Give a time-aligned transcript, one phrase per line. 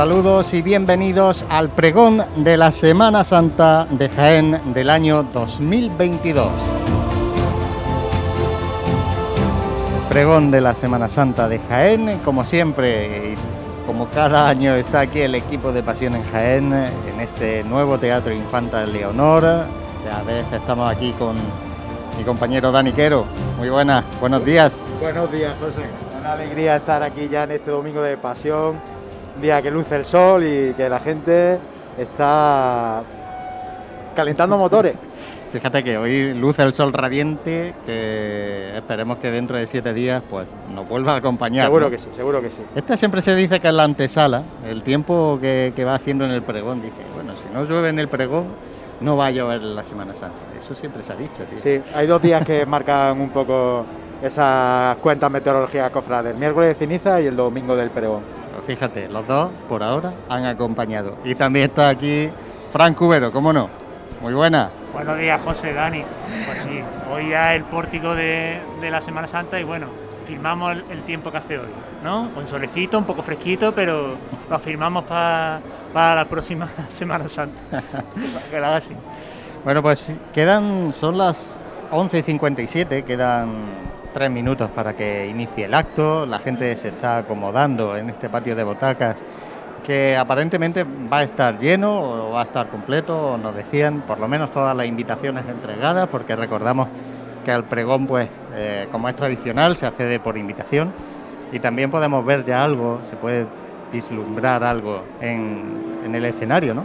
[0.00, 6.48] Saludos y bienvenidos al pregón de la Semana Santa de Jaén del año 2022.
[10.08, 13.34] Pregón de la Semana Santa de Jaén, como siempre,
[13.86, 18.32] como cada año está aquí el equipo de Pasión en Jaén, en este nuevo Teatro
[18.32, 19.44] Infanta Leonor.
[19.44, 21.36] A veces estamos aquí con
[22.16, 23.26] mi compañero Dani Quero.
[23.58, 24.74] Muy buenas, buenos días.
[24.98, 25.86] Buenos días, José.
[26.18, 28.76] Una alegría estar aquí ya en este domingo de Pasión,
[29.40, 31.58] día que luce el sol y que la gente
[31.98, 33.02] está
[34.14, 34.94] calentando motores.
[35.52, 40.46] Fíjate que hoy luce el sol radiante, que esperemos que dentro de siete días pues
[40.72, 41.66] nos vuelva a acompañar.
[41.66, 42.62] Seguro que sí, seguro que sí.
[42.76, 46.42] Esta siempre se dice que es la antesala, el tiempo que, va haciendo en el
[46.42, 46.80] pregón.
[46.80, 48.46] Dije, bueno, si no llueve en el pregón,
[49.00, 50.38] no va a llover la Semana Santa.
[50.56, 51.58] Eso siempre se ha dicho, tío.
[51.60, 53.84] Sí, hay dos días que marcan un poco
[54.22, 58.39] esas cuentas meteorológicas cofrades, el miércoles de ceniza y el domingo del pregón.
[58.70, 61.16] Fíjate, los dos por ahora han acompañado.
[61.24, 62.30] Y también está aquí
[62.70, 63.68] Frank Cubero, ¿cómo no?
[64.20, 64.70] Muy buena.
[64.92, 66.04] Buenos días, José, Dani.
[66.46, 66.80] Pues sí,
[67.12, 69.88] hoy ya el pórtico de, la Semana Santa y bueno,
[70.24, 71.66] firmamos el, tiempo que hace hoy,
[72.04, 72.30] ¿no?
[72.32, 74.14] Con solecito, un poco fresquito, pero
[74.48, 75.60] lo firmamos para
[75.92, 77.82] la próxima Semana Santa.
[78.52, 78.94] que la haga así.
[79.64, 81.56] Bueno, pues quedan, son las
[81.90, 83.64] 11.57, quedan
[84.12, 88.54] tres minutos para que inicie el acto, la gente se está acomodando en este patio
[88.54, 89.24] de botacas
[89.84, 94.02] que aparentemente va a estar lleno o va a estar completo, nos decían.
[94.02, 96.88] Por lo menos todas las invitaciones entregadas, porque recordamos
[97.44, 100.92] que al pregón, pues, eh, como es tradicional, se accede por invitación.
[101.52, 103.46] Y también podemos ver ya algo, se puede
[103.92, 106.84] vislumbrar algo en, en el escenario, ¿no?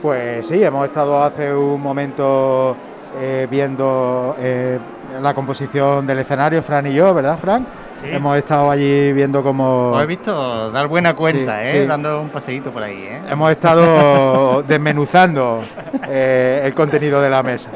[0.00, 2.76] Pues sí, hemos estado hace un momento
[3.20, 4.78] eh, viendo eh,
[5.20, 7.66] la composición del escenario, Fran y yo, ¿verdad, Fran?
[8.04, 9.90] Hemos estado allí viendo cómo...
[9.92, 11.86] Os he visto dar buena cuenta, ¿eh?
[11.86, 13.22] Dando un paseíto por ahí, ¿eh?
[13.28, 15.62] Hemos estado desmenuzando
[16.08, 17.70] eh, el contenido de la mesa.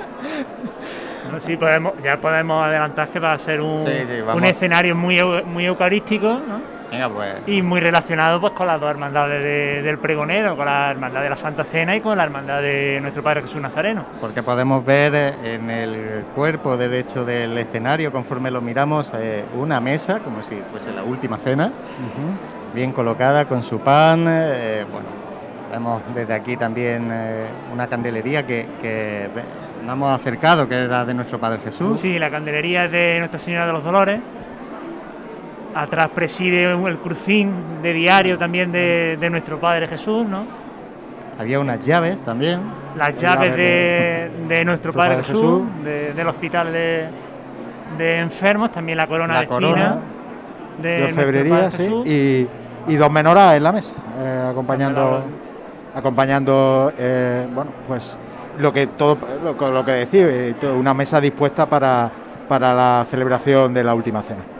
[1.38, 3.84] sí, podemos, ya podemos adelantar que va a ser un,
[4.34, 6.75] un escenario muy, muy eucarístico, ¿no?
[6.90, 7.34] Pues.
[7.46, 11.36] Y muy relacionado pues con las dos hermandades del pregonero, con la hermandad de la
[11.36, 14.04] Santa Cena y con la hermandad de nuestro Padre Jesús Nazareno.
[14.20, 19.80] Porque podemos ver eh, en el cuerpo derecho del escenario, conforme lo miramos, eh, una
[19.80, 21.72] mesa, como si fuese la última cena,
[22.74, 24.24] bien colocada con su pan.
[24.28, 25.06] Eh, bueno,
[25.70, 27.12] vemos desde aquí también
[27.72, 29.28] una candelería que, que
[29.84, 32.00] nos hemos acercado, que era de nuestro Padre Jesús.
[32.00, 34.20] Sí, la candelería es de Nuestra Señora de los Dolores
[35.76, 40.46] Atrás preside el crucín de diario también de, nuestro Padre Jesús, ¿no?
[41.38, 42.62] Había unas llaves también.
[42.96, 49.98] Las llaves de, nuestro Padre, Jesús, del hospital de, enfermos, también la corona de corona,
[50.80, 52.48] de febrería, sí,
[52.88, 55.24] y, dos menoras en la mesa, eh, acompañando,
[55.94, 58.16] acompañando eh, bueno, pues
[58.58, 62.10] lo que todo lo, lo que decía, eh, una mesa dispuesta para,
[62.48, 64.55] para la celebración de la última cena.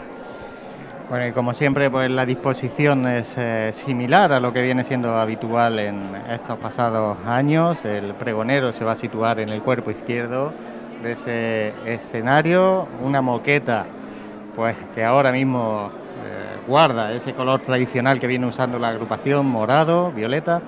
[1.09, 5.15] Bueno, y como siempre, pues la disposición es eh, similar a lo que viene siendo
[5.15, 7.85] habitual en estos pasados años.
[7.85, 10.51] El pregonero se va a situar en el cuerpo izquierdo
[11.01, 13.85] de ese escenario, una moqueta,
[14.53, 15.91] pues que ahora mismo
[16.25, 20.61] eh, guarda ese color tradicional que viene usando la agrupación, morado, violeta,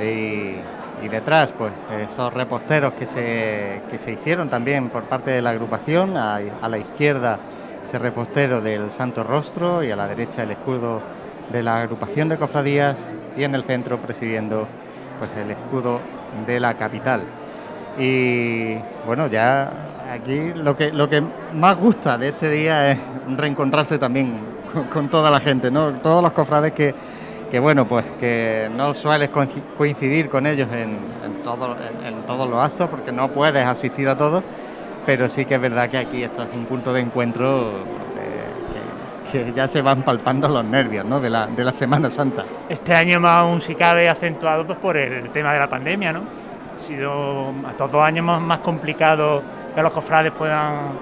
[0.00, 1.72] y, detrás, pues
[2.06, 6.78] esos reposteros que se, que se hicieron también por parte de la agrupación, a la
[6.78, 7.38] izquierda
[7.82, 11.00] ese repostero del Santo Rostro y a la derecha el escudo
[11.52, 14.66] de la agrupación de cofradías y en el centro presidiendo
[15.18, 16.00] pues el escudo
[16.46, 17.22] de la capital.
[17.98, 18.76] Y
[19.06, 19.72] bueno, ya
[20.12, 21.22] aquí lo que lo que
[21.54, 22.98] más gusta de este día es
[23.36, 24.40] reencontrarse también
[24.92, 25.92] con, toda la gente, ¿no?
[25.94, 26.94] Todos los cofrades que,
[27.50, 29.30] que bueno, pues que no sueles
[29.76, 34.16] coincidir con ellos en, en, todo, en todos los actos porque no puedes asistir a
[34.16, 34.44] todos
[35.06, 37.70] pero sí que es verdad que aquí esto es un punto de encuentro
[38.18, 41.20] eh, que, ya se van palpando los nervios ¿no?
[41.20, 42.44] de, la, de la Semana Santa.
[42.68, 46.22] Este año más aún si cabe acentuado pues, por el tema de la pandemia, ¿no?
[46.76, 49.42] Ha sido estos dos años más, más complicado
[49.74, 50.92] que los cofrades puedan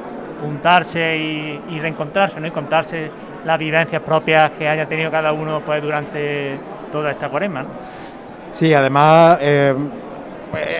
[0.40, 2.46] juntarse y, reencontrarse, ¿no?
[2.46, 3.10] Y contarse
[3.44, 6.58] las vivencias propias que haya tenido cada uno pues, durante
[6.90, 7.62] toda esta cuaresma.
[7.62, 7.68] ¿no?
[8.52, 9.74] Sí, además eh,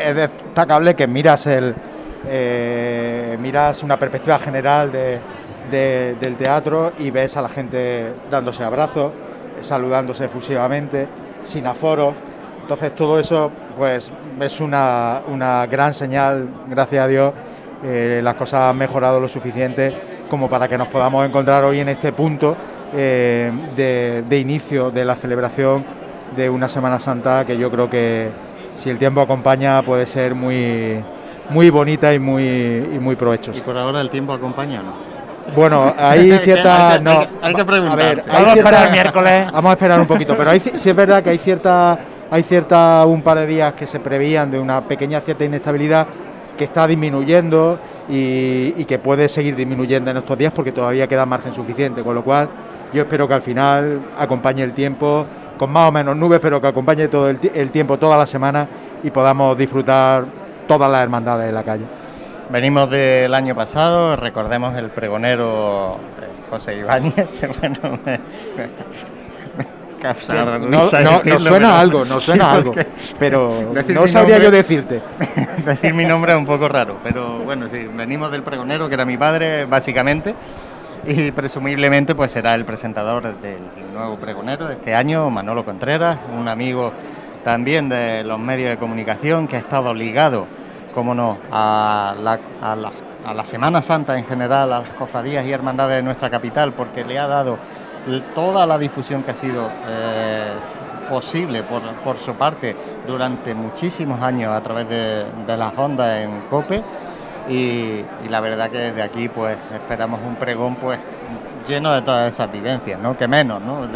[0.05, 1.75] es destacable que miras el,
[2.28, 9.12] eh, miras una perspectiva general del teatro y ves a la gente dándose abrazos,
[9.61, 11.08] saludándose efusivamente,
[11.43, 12.14] sin aforos.
[12.62, 15.23] Entonces todo eso pues es una,
[15.70, 17.32] gran señal, gracias a Dios,
[17.84, 21.88] eh, las cosas han mejorado lo suficiente como para que nos podamos encontrar hoy en
[21.88, 22.56] este punto
[22.94, 25.84] eh, de, inicio de la celebración
[26.34, 28.31] de una Semana Santa que yo creo que
[28.76, 31.02] si el tiempo acompaña puede ser muy,
[31.50, 33.58] muy bonita y muy, y muy provechosa.
[33.58, 34.93] ¿Y por ahora el tiempo acompaña o no?
[35.54, 36.93] Bueno, hay cierta.
[36.93, 37.93] Hay que- no, hay que- hay que preguntar.
[38.00, 39.52] A ver, hay Vamos a esperar el miércoles.
[39.52, 41.98] Vamos a esperar un poquito, pero hay, sí es verdad que hay cierta,
[42.31, 46.06] hay cierta un par de días que se prevían de una pequeña cierta inestabilidad
[46.56, 47.78] que está disminuyendo
[48.08, 52.14] y, y que puede seguir disminuyendo en estos días porque todavía queda margen suficiente, con
[52.14, 52.48] lo cual
[52.94, 55.26] yo espero que al final acompañe el tiempo
[55.58, 58.66] con más o menos nubes, pero que acompañe todo el, el tiempo toda la semana
[59.02, 60.25] y podamos disfrutar
[60.67, 61.85] todas las hermandades en la calle.
[62.51, 68.13] Venimos del año pasado, recordemos el pregonero eh, José Ibáñez, que bueno, me,
[69.57, 72.87] me causa No, no- decirlo, nos suena pero- algo, nos sí, suena algo, porque
[73.19, 75.01] pero no sabría nombre- yo decirte.
[75.65, 79.05] decir mi nombre es un poco raro, pero bueno, sí, venimos del pregonero, que era
[79.05, 80.35] mi padre, básicamente,
[81.05, 83.59] y presumiblemente pues será el presentador del
[83.93, 86.93] nuevo pregonero de este año, Manolo Contreras, un amigo
[87.46, 90.48] también de los medios de comunicación que ha estado ligado,
[90.93, 96.28] como no, a la, Semana Santa en general, a las cofradías y hermandades de nuestra
[96.28, 97.56] capital, porque le ha dado
[98.34, 100.54] toda la difusión que ha sido eh,
[101.08, 102.75] posible por, su parte
[103.06, 106.82] durante muchísimos años a través de, las ondas en COPE
[107.48, 110.98] y, la verdad que desde aquí pues esperamos un pregón pues
[111.64, 113.16] lleno de todas esas vivencias, ¿no?
[113.16, 113.87] Que menos, ¿no?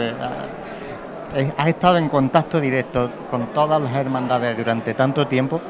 [1.57, 5.61] Has estado en contacto directo con todas las hermandades durante tanto tiempo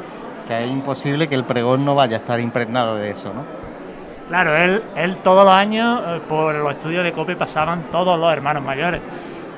[0.47, 3.45] que es imposible que el pregón no vaya a estar impregnado de eso, ¿no?
[4.29, 8.33] Claro, él, él todos los años eh, por los estudios de COPE pasaban todos los
[8.33, 9.01] hermanos mayores.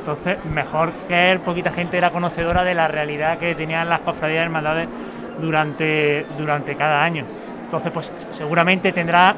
[0.01, 4.41] Entonces, mejor que él, poquita gente era conocedora de la realidad que tenían las cofradías
[4.41, 4.89] y hermandades
[5.41, 7.25] durante, durante cada año.
[7.65, 9.35] Entonces, pues seguramente tendrá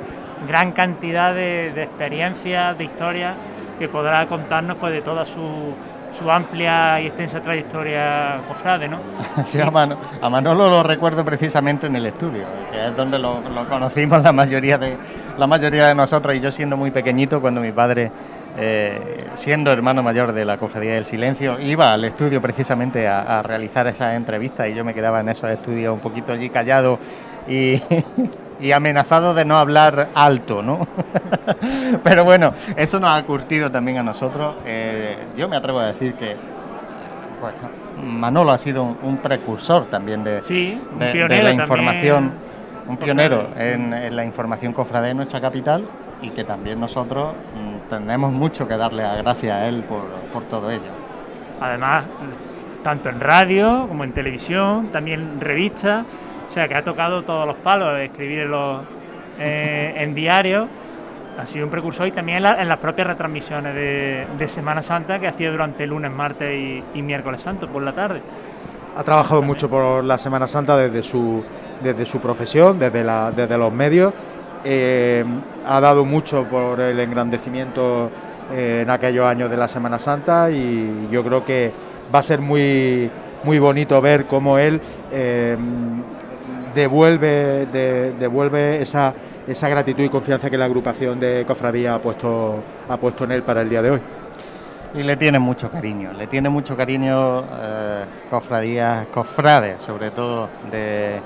[0.48, 3.34] gran cantidad de, de experiencias, de historias
[3.78, 5.74] que podrá contarnos pues de toda su,
[6.18, 8.98] su amplia y extensa trayectoria cofrade, ¿no?
[9.44, 13.40] Sí, a, Mano- a Manolo lo recuerdo precisamente en el estudio, que es donde lo,
[13.68, 14.96] conocimos la mayoría de
[15.36, 18.10] la mayoría de nosotros y yo siendo muy pequeñito cuando mi padre
[18.56, 23.42] eh, siendo hermano mayor de la Cofradía del Silencio iba al estudio precisamente a, a
[23.42, 26.98] realizar esas entrevistas y yo me quedaba en esos estudios un poquito allí callado
[27.48, 27.80] y,
[28.60, 30.86] y amenazado de no hablar alto, ¿no?
[32.02, 34.56] Pero bueno, eso nos ha curtido también a nosotros.
[34.64, 36.36] Eh, yo me atrevo a decir que
[37.40, 37.54] pues,
[38.02, 42.32] Manolo ha sido un, un precursor también de, Sí, de- de pionero la también información,
[42.88, 43.72] un pionero cofrade.
[43.74, 45.84] en, en la información cofrade de nuestra capital
[46.22, 50.44] y que también nosotros mm, tenemos mucho que darle las gracias a él por, por
[50.44, 50.82] todo ello.
[51.60, 52.04] Además,
[52.82, 56.04] tanto en radio como en televisión, también revistas,
[56.46, 58.82] o sea que ha tocado todos los palos, escribir en, los,
[59.38, 60.68] eh, en diarios,
[61.38, 64.82] ha sido un precursor y también en, la- en las propias retransmisiones de, de Semana
[64.82, 68.20] Santa que hacía durante lunes, martes y, y miércoles santo por la tarde.
[68.96, 71.42] Ha trabajado mucho por la Semana Santa desde su,
[71.82, 74.12] desde su profesión, desde, la, desde los medios.
[74.64, 75.24] Eh,
[75.66, 78.10] ha dado mucho por el engrandecimiento
[78.52, 81.72] eh, en aquellos años de la Semana Santa y yo creo que
[82.14, 83.10] va a ser muy,
[83.42, 85.56] muy bonito ver cómo él eh,
[86.74, 89.14] devuelve, de- devuelve esa,
[89.46, 92.56] esa gratitud y confianza que la agrupación de cofradía ha puesto,
[92.88, 94.00] ha puesto en él para el día de hoy.
[94.94, 101.20] Y le tiene mucho cariño, le tiene mucho cariño eh, cofradías, cofrades, sobre todo de,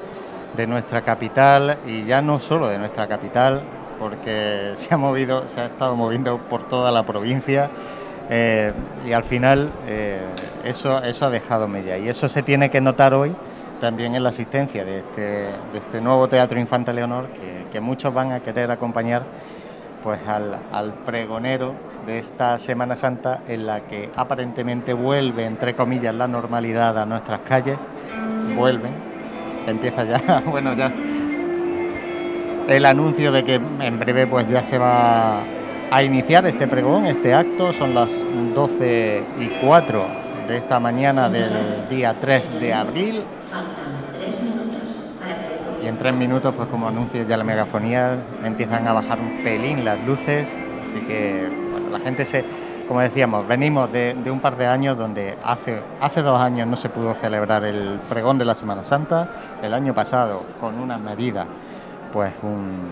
[0.57, 3.61] de nuestra capital y ya no solo de nuestra capital,
[3.99, 7.69] porque se ha movido, se ha estado moviendo por toda la provincia
[8.31, 8.73] eh,
[9.07, 10.21] y al final eh,
[10.65, 13.35] eso, eso ha dejado mella y eso se tiene que notar hoy
[13.81, 18.13] también en la asistencia de este, de este nuevo Teatro Infanta Leonor que, que muchos
[18.13, 19.23] van a querer acompañar
[20.03, 21.75] pues al, al pregonero
[22.07, 27.41] de esta Semana Santa en la que aparentemente vuelve, entre comillas, la normalidad a nuestras
[27.41, 27.77] calles.
[28.57, 28.93] Vuelven.
[29.67, 30.93] Empieza ya, bueno, ya
[32.69, 35.43] el anuncio de que en breve pues ya se va
[35.91, 37.73] a iniciar este pregón, este acto.
[37.73, 38.11] Son las
[38.55, 40.07] 12 y 4
[40.47, 43.23] de esta mañana del día 3 de abril.
[45.83, 49.85] Y en tres minutos, pues como anuncia ya la megafonía, empiezan a bajar un pelín
[49.85, 50.55] las luces.
[50.85, 52.45] Así que, bueno, la gente se,
[52.89, 56.89] como decíamos, venimos de, un par de años donde hace, hace dos años no se
[56.89, 59.29] pudo celebrar el pregón de la Semana Santa.
[59.63, 61.47] El año pasado, con unas medidas,
[62.13, 62.89] pues un,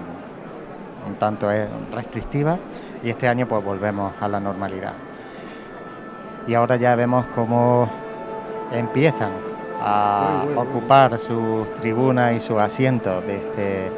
[1.07, 2.59] un tanto eh, restrictivas.
[3.03, 4.95] Y este año, pues volvemos a la normalidad.
[6.47, 7.91] Y ahora ya vemos cómo
[8.71, 13.93] empiezan a ocupar sus tribunas y sus asientos de este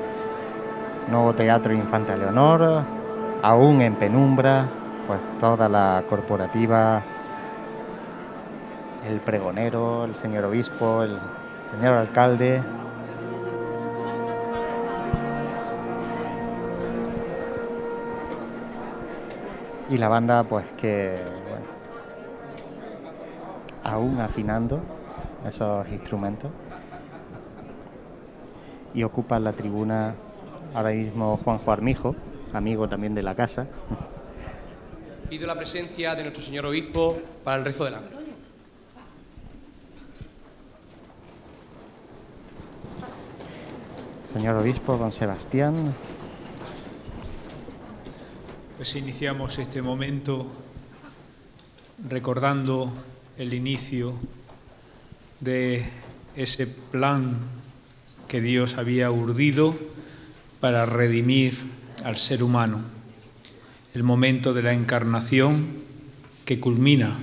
[1.08, 2.82] nuevo Teatro Infanta Leonor,
[3.42, 4.68] aún en penumbra,
[5.06, 7.02] pues toda la corporativa
[9.06, 11.18] el pregonero, el señor obispo, el
[11.70, 12.62] señor alcalde.
[19.88, 21.18] Y la banda, pues que,
[23.82, 24.97] aún afinando
[25.46, 26.50] esos instrumentos.
[28.94, 30.14] Y ocupa la tribuna
[30.74, 32.16] ahora mismo Juanjo Armijo,
[32.52, 33.66] amigo también de la casa.
[35.28, 38.18] Pido la presencia de nuestro señor obispo para el rezo del ángel.
[44.32, 45.94] Señor obispo, don Sebastián.
[48.76, 50.46] Pues iniciamos este momento
[52.08, 52.92] recordando
[53.36, 54.14] el inicio
[55.40, 55.84] de
[56.36, 57.38] ese plan
[58.28, 59.76] que Dios había urdido
[60.60, 61.54] para redimir
[62.04, 62.80] al ser humano,
[63.94, 65.66] el momento de la encarnación
[66.44, 67.16] que culmina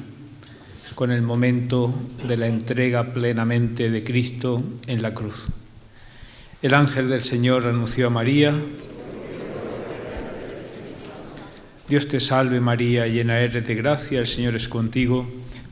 [0.95, 1.93] con el momento
[2.27, 5.47] de la entrega plenamente de Cristo en la cruz.
[6.61, 8.55] El ángel del Señor anunció a María,
[11.87, 15.27] Dios te salve María, llena eres de gracia, el Señor es contigo,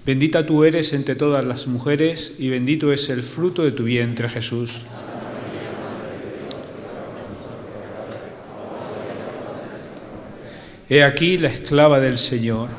[0.06, 4.30] bendita tú eres entre todas las mujeres y bendito es el fruto de tu vientre
[4.30, 4.82] Jesús.
[10.90, 12.70] He aquí la esclava del Señor.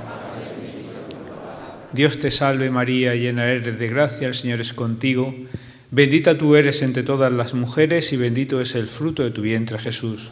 [1.92, 5.34] Dios te salve María, llena eres de gracia, el Señor es contigo.
[5.90, 9.78] Bendita tú eres entre todas las mujeres y bendito es el fruto de tu vientre
[9.78, 10.30] Jesús.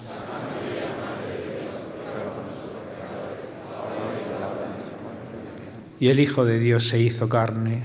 [6.02, 7.84] Y el Hijo de Dios se hizo carne.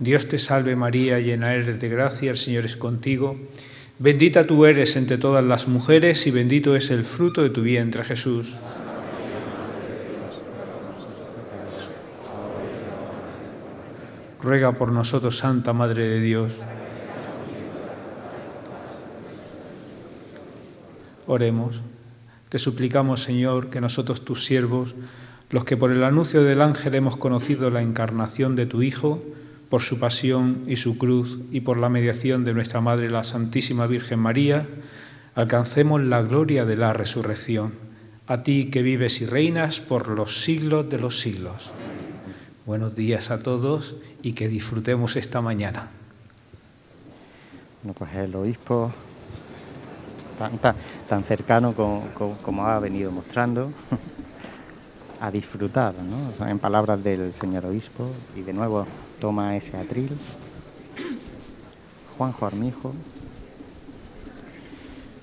[0.00, 3.38] Dios te salve María, llena eres de gracia, el Señor es contigo.
[3.98, 8.04] Bendita tú eres entre todas las mujeres y bendito es el fruto de tu vientre,
[8.04, 8.52] Jesús.
[14.42, 16.52] Ruega por nosotros, Santa Madre de Dios.
[21.26, 21.80] Oremos.
[22.50, 24.94] Te suplicamos, Señor, que nosotros, tus siervos,
[25.50, 29.22] los que por el anuncio del ángel hemos conocido la encarnación de tu Hijo,
[29.68, 33.86] por su pasión y su cruz y por la mediación de nuestra Madre la Santísima
[33.86, 34.66] Virgen María,
[35.34, 37.72] alcancemos la gloria de la resurrección.
[38.26, 41.70] A ti que vives y reinas por los siglos de los siglos.
[42.66, 45.88] Buenos días a todos y que disfrutemos esta mañana.
[47.82, 48.92] Bueno, pues el obispo
[50.38, 50.74] tan,
[51.08, 53.72] tan, cercano como, ha venido mostrando,
[55.20, 56.46] a disfrutar, ¿no?
[56.46, 58.86] En palabras del señor obispo, y de nuevo
[59.20, 60.10] toma ese atril.
[62.16, 62.94] Juanjo Armijo,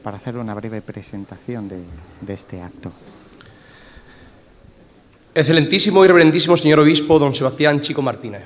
[0.03, 1.83] para hacer una breve presentación de,
[2.21, 2.91] de este acto.
[5.33, 8.43] Excelentísimo y reverendísimo señor obispo don Sebastián Chico Martínez.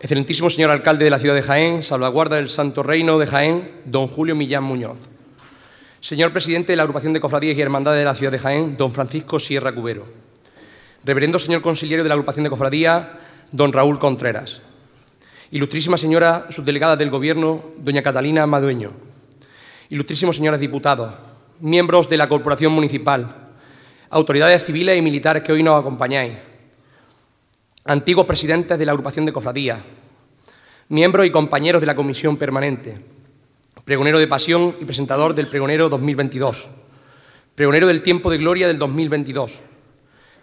[0.00, 4.06] Excelentísimo señor alcalde de la ciudad de Jaén, salvaguarda del Santo Reino de Jaén, don
[4.06, 4.98] Julio Millán Muñoz.
[6.00, 8.92] Señor presidente de la agrupación de cofradías y hermandades de la ciudad de Jaén, don
[8.92, 10.29] Francisco Sierra Cubero.
[11.02, 13.06] Reverendo señor consiliero de la agrupación de cofradías,
[13.52, 14.60] don Raúl Contreras.
[15.50, 18.92] Ilustrísima señora subdelegada del Gobierno, doña Catalina Madueño.
[19.88, 21.14] Ilustrísimos señores diputados,
[21.60, 23.48] miembros de la Corporación Municipal,
[24.10, 26.34] autoridades civiles y militares que hoy nos acompañáis,
[27.84, 29.80] antiguos presidentes de la agrupación de cofradías,
[30.90, 33.00] miembros y compañeros de la Comisión Permanente,
[33.86, 36.68] pregonero de pasión y presentador del pregonero 2022,
[37.54, 39.69] pregonero del tiempo de gloria del 2022,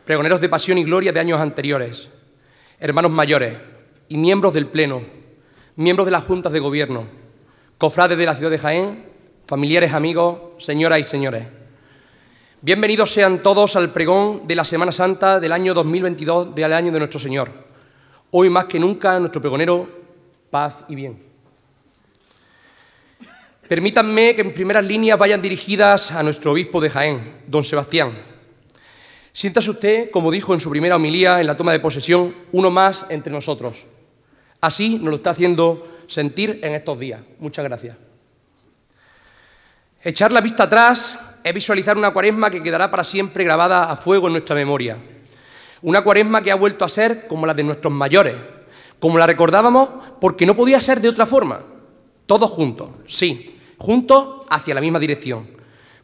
[0.08, 2.08] pregoneros de pasión y gloria de años anteriores,
[2.80, 3.58] hermanos mayores
[4.08, 5.02] y miembros del Pleno,
[5.76, 7.04] miembros de las juntas de gobierno,
[7.78, 9.06] cofrades de la ciudad de Jaén,
[9.48, 11.50] familiares, amigos, señoras y señores.
[12.62, 17.00] Bienvenidos sean todos al pregón de la Semana Santa del año 2022 del año de
[17.00, 17.52] nuestro Señor.
[18.32, 19.90] Hoy más que nunca nuestro pregonero,
[20.50, 21.22] paz y bien.
[23.68, 28.37] Permítanme que en primeras líneas vayan dirigidas a nuestro obispo de Jaén, don Sebastián
[29.38, 33.06] Siéntase usted, como dijo en su primera homilía en la toma de posesión, uno más
[33.10, 33.86] entre nosotros.
[34.60, 37.22] Así nos lo está haciendo sentir en estos días.
[37.38, 37.96] Muchas gracias.
[40.02, 44.26] Echar la vista atrás es visualizar una cuaresma que quedará para siempre grabada a fuego
[44.26, 44.98] en nuestra memoria.
[45.84, 48.34] Una cuaresma que ha vuelto a ser como la de nuestros mayores,
[49.00, 49.88] como la recordábamos
[50.20, 51.62] porque no podía ser de otra forma.
[52.26, 55.57] Todos juntos, sí, juntos hacia la misma dirección.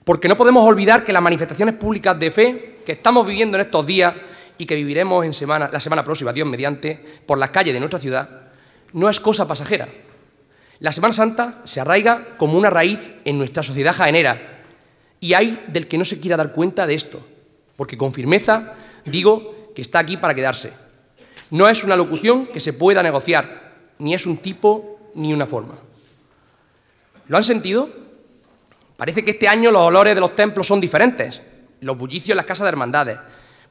[0.04, 3.86] Porque no podemos olvidar que las manifestaciones públicas de fe que estamos viviendo en estos
[3.86, 4.14] días
[4.58, 8.00] y que viviremos en semana, la semana próxima, Dios mediante, por las calles de nuestra
[8.00, 8.30] ciudad,
[8.92, 9.88] no es cosa pasajera.
[10.80, 14.64] La Semana Santa se arraiga como una raíz en nuestra sociedad jaenera
[15.20, 17.26] y hay del que no se quiera dar cuenta de esto,
[17.78, 18.74] porque con firmeza
[19.06, 20.74] digo que está aquí para quedarse.
[21.52, 25.76] No es una locución que se pueda negociar, ni es un tipo ni una forma.
[27.28, 28.03] ¿Lo han sentido?
[29.04, 31.42] Parece que este año los olores de los templos son diferentes,
[31.82, 33.20] los bullicios en las casas de hermandades.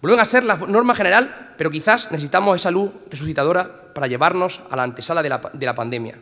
[0.03, 4.77] Vuelven a ser la norma general, pero quizás necesitamos esa luz resucitadora para llevarnos a
[4.77, 6.19] la antesala de la, de la pandemia.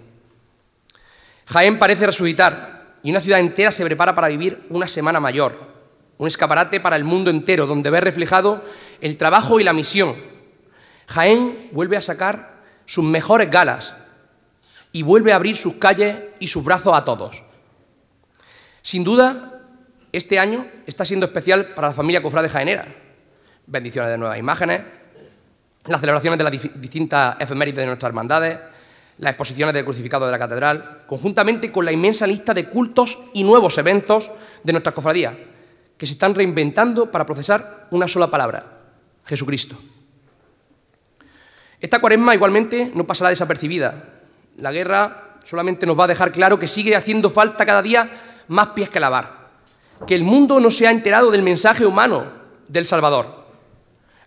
[1.46, 5.58] Jaén parece resucitar y una ciudad entera se prepara para vivir una semana mayor,
[6.16, 8.64] un escaparate para el mundo entero, donde ve reflejado
[9.00, 10.14] el trabajo y la misión.
[11.08, 13.92] Jaén vuelve a sacar sus mejores galas
[14.92, 17.49] y vuelve a abrir sus calles y sus brazos a todos.
[18.82, 19.60] Sin duda,
[20.12, 22.86] este año está siendo especial para la familia cofrade jaenera.
[23.66, 24.82] Bendiciones de nuevas imágenes,
[25.86, 28.58] las celebraciones de las distintas efemérides de nuestras hermandades,
[29.18, 33.44] las exposiciones del crucificado de la catedral, conjuntamente con la inmensa lista de cultos y
[33.44, 34.30] nuevos eventos
[34.64, 35.34] de nuestras cofradías,
[35.96, 38.64] que se están reinventando para procesar una sola palabra,
[39.26, 39.78] Jesucristo.
[41.80, 44.04] Esta cuaresma igualmente no pasará desapercibida.
[44.56, 48.10] La guerra solamente nos va a dejar claro que sigue haciendo falta cada día
[48.50, 49.48] más pies que lavar,
[50.08, 52.24] que el mundo no se ha enterado del mensaje humano
[52.66, 53.46] del Salvador.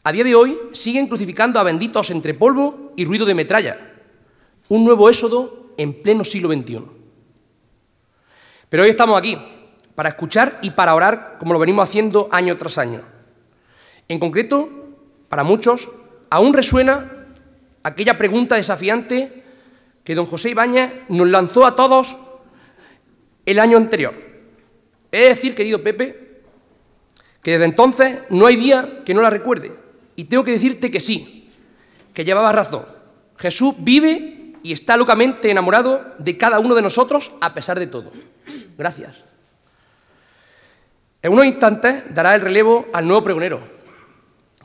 [0.01, 3.77] A día de hoy siguen crucificando a benditos entre polvo y ruido de metralla.
[4.69, 6.86] Un nuevo éxodo en pleno siglo XXI.
[8.69, 9.38] Pero hoy estamos aquí,
[9.93, 13.01] para escuchar y para orar como lo venimos haciendo año tras año.
[14.07, 14.69] En concreto,
[15.27, 15.89] para muchos,
[16.29, 17.27] aún resuena
[17.83, 19.43] aquella pregunta desafiante
[20.05, 22.15] que don José Ibáñez nos lanzó a todos
[23.45, 24.13] el año anterior.
[25.12, 26.41] Es decir, querido Pepe,
[27.41, 29.75] que desde entonces no hay día que no la recuerde.
[30.15, 31.51] Y tengo que decirte que sí,
[32.13, 32.86] que llevaba razón.
[33.38, 38.12] Jesús vive y está locamente enamorado de cada uno de nosotros a pesar de todo.
[38.77, 39.15] Gracias.
[41.21, 43.62] En unos instantes dará el relevo al nuevo pregonero.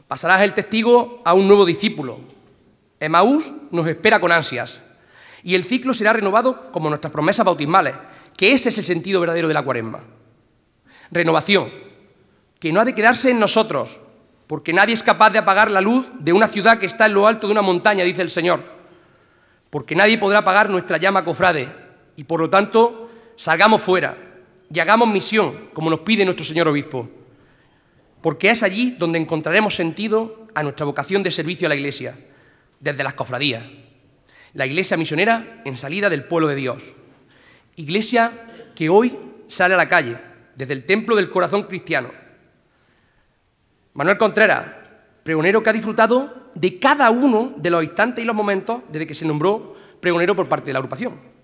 [0.06, 2.20] Pasarás el testigo a un nuevo discípulo.
[3.00, 4.80] Emaús nos espera con ansias.
[5.42, 7.94] Y el ciclo será renovado como nuestras promesas bautismales,
[8.38, 10.04] que ese es el sentido verdadero de la cuaresma.
[11.10, 11.68] Renovación,
[12.60, 13.98] que no ha de quedarse en nosotros,
[14.46, 17.26] porque nadie es capaz de apagar la luz de una ciudad que está en lo
[17.26, 18.62] alto de una montaña, dice el Señor.
[19.70, 21.68] Porque nadie podrá apagar nuestra llama cofrade.
[22.14, 24.16] Y por lo tanto, salgamos fuera,
[24.72, 27.10] y hagamos misión, como nos pide nuestro señor obispo,
[28.20, 32.16] porque es allí donde encontraremos sentido a nuestra vocación de servicio a la Iglesia,
[32.78, 33.64] desde las cofradías.
[34.54, 36.94] La Iglesia misionera en salida del pueblo de Dios.
[37.78, 38.32] Iglesia
[38.74, 40.18] que hoy sale a la calle,
[40.54, 42.10] desde el templo del corazón cristiano.
[43.94, 44.66] Manuel Contreras,
[45.22, 49.14] pregonero que ha disfrutado de cada uno de los instantes y los momentos desde que
[49.14, 51.38] se nombró pregonero por parte de la agrupación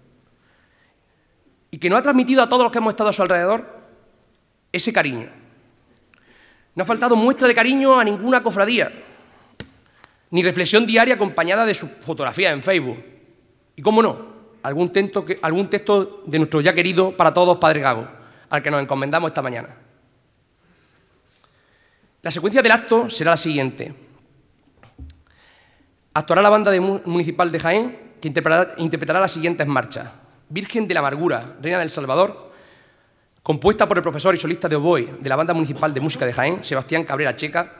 [1.70, 3.66] y que nos ha transmitido a todos los que hemos estado a su alrededor
[4.70, 5.28] ese cariño.
[6.74, 8.92] No ha faltado muestra de cariño a ninguna cofradía,
[10.30, 13.02] ni reflexión diaria acompañada de su fotografía en Facebook.
[13.74, 14.33] Y cómo no,
[14.64, 14.88] algún
[15.68, 18.08] texto, de nuestro ya querido para todos Padre Gago,
[18.48, 19.68] al que nos encomendamos esta mañana.
[22.22, 23.94] La secuencia del acto será la siguiente.
[26.14, 26.72] Actuará la banda
[27.04, 30.08] municipal de Jaén, que interpretará, interpretará las siguientes marchas.
[30.48, 32.52] Virgen de la Amargura, Reina del Salvador,
[33.42, 36.32] compuesta por el profesor y solista de oboe de la Banda Municipal de Música de
[36.32, 37.70] Jaén, Sebastián Cabrera Checa,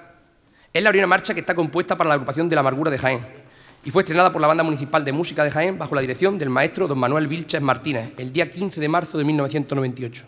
[0.71, 3.44] es la primera marcha que está compuesta para la agrupación de la Amargura de Jaén
[3.85, 6.49] y fue estrenada por la Banda Municipal de Música de Jaén bajo la dirección del
[6.49, 10.25] maestro don Manuel Vilches Martínez el día 15 de marzo de 1998.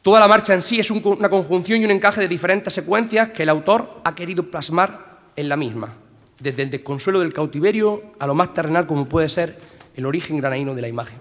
[0.00, 3.42] Toda la marcha en sí es una conjunción y un encaje de diferentes secuencias que
[3.42, 5.94] el autor ha querido plasmar en la misma,
[6.38, 9.58] desde el desconsuelo del cautiverio a lo más terrenal como puede ser
[9.94, 11.18] el origen granaíno de la imagen.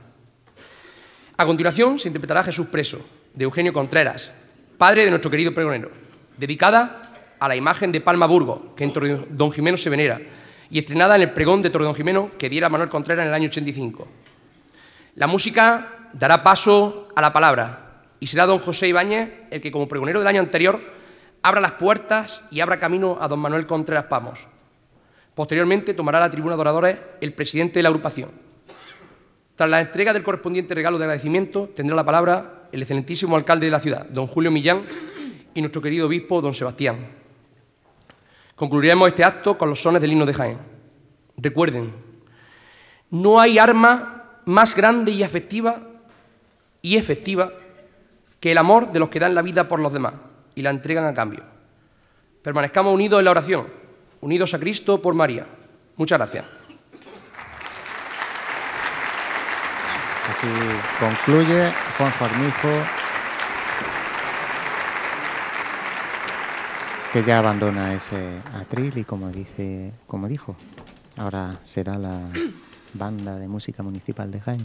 [1.37, 2.99] A continuación se interpretará Jesús preso,
[3.33, 4.31] de Eugenio Contreras,
[4.77, 5.91] padre de nuestro querido pregonero,
[6.37, 8.93] dedicada a la imagen de Palma Burgo, que en
[9.31, 10.21] Don Jimeno se venera,
[10.73, 13.47] y estrenada en el pregón de Don Jimeno que diera Manuel Contreras en el año
[13.47, 14.07] 85.
[15.15, 19.87] La música dará paso a la palabra y será don José Ibáñez el que, como
[19.87, 20.81] pregonero del año anterior,
[21.43, 24.47] abra las puertas y abra camino a don Manuel Contreras Pamos.
[25.35, 28.31] Posteriormente tomará la tribuna de oradores el presidente de la agrupación,
[29.55, 33.71] tras la entrega del correspondiente regalo de agradecimiento, tendrá la palabra el excelentísimo alcalde de
[33.71, 34.87] la ciudad, don Julio Millán,
[35.53, 37.22] y nuestro querido obispo, don Sebastián.
[38.63, 40.57] Concluiremos este acto con los sones del himno de Jaén.
[41.35, 41.93] Recuerden,
[43.09, 45.81] no hay arma más grande y efectiva
[46.81, 47.51] y efectiva
[48.39, 50.13] que el amor de los que dan la vida por los demás
[50.55, 51.43] y la entregan a cambio.
[52.41, 53.67] Permanezcamos unidos en la oración,
[54.21, 55.45] unidos a Cristo por María.
[55.97, 56.45] Muchas gracias.
[60.31, 60.47] Así
[61.01, 63.02] concluye Juan.
[67.13, 70.55] Que ya abandona ese atril y como dice, como dijo,
[71.15, 72.27] ahora será la
[72.95, 74.63] banda de música municipal de Jaén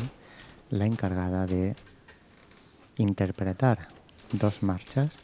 [0.71, 1.77] la encargada de
[2.97, 3.89] interpretar
[4.33, 5.21] dos marchas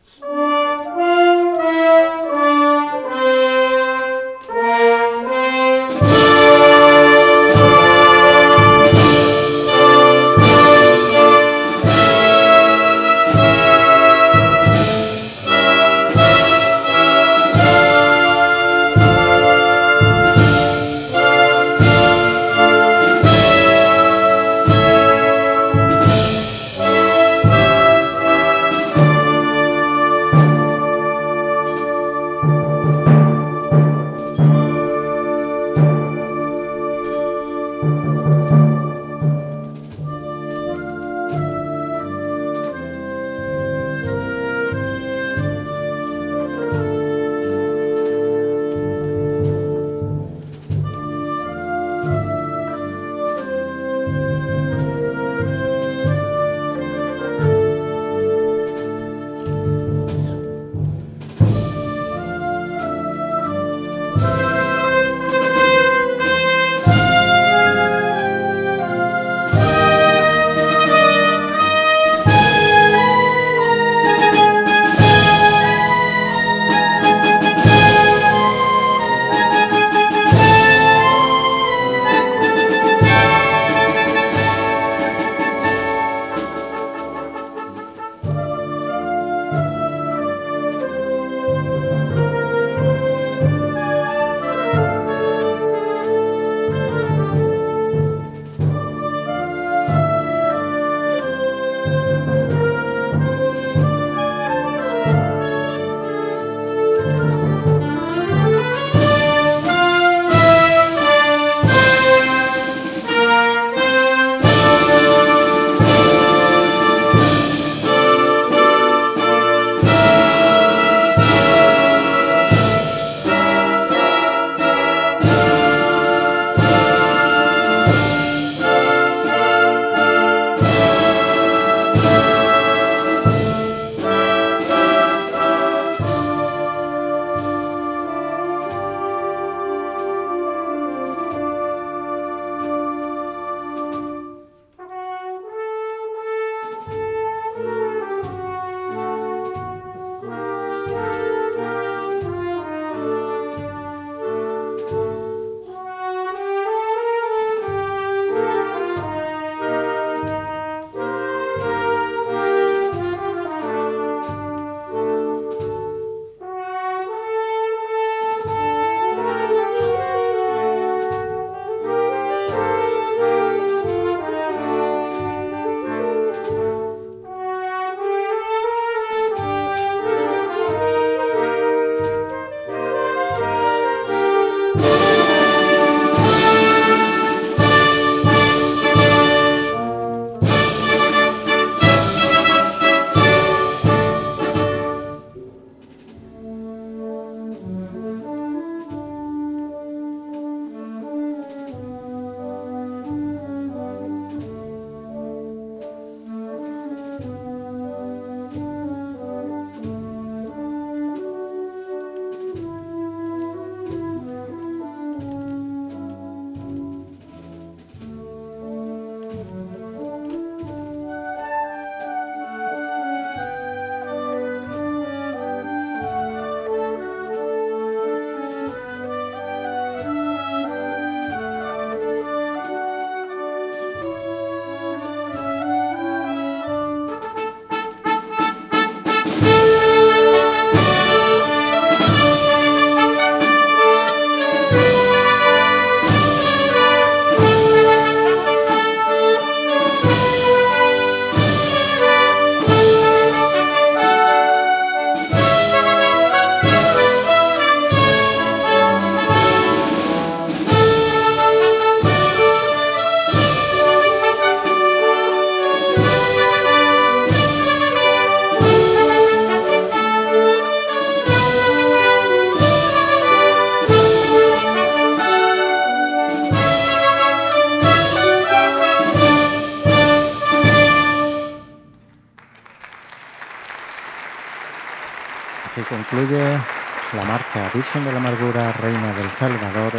[288.02, 289.92] de la Amargura, Reina del Salvador.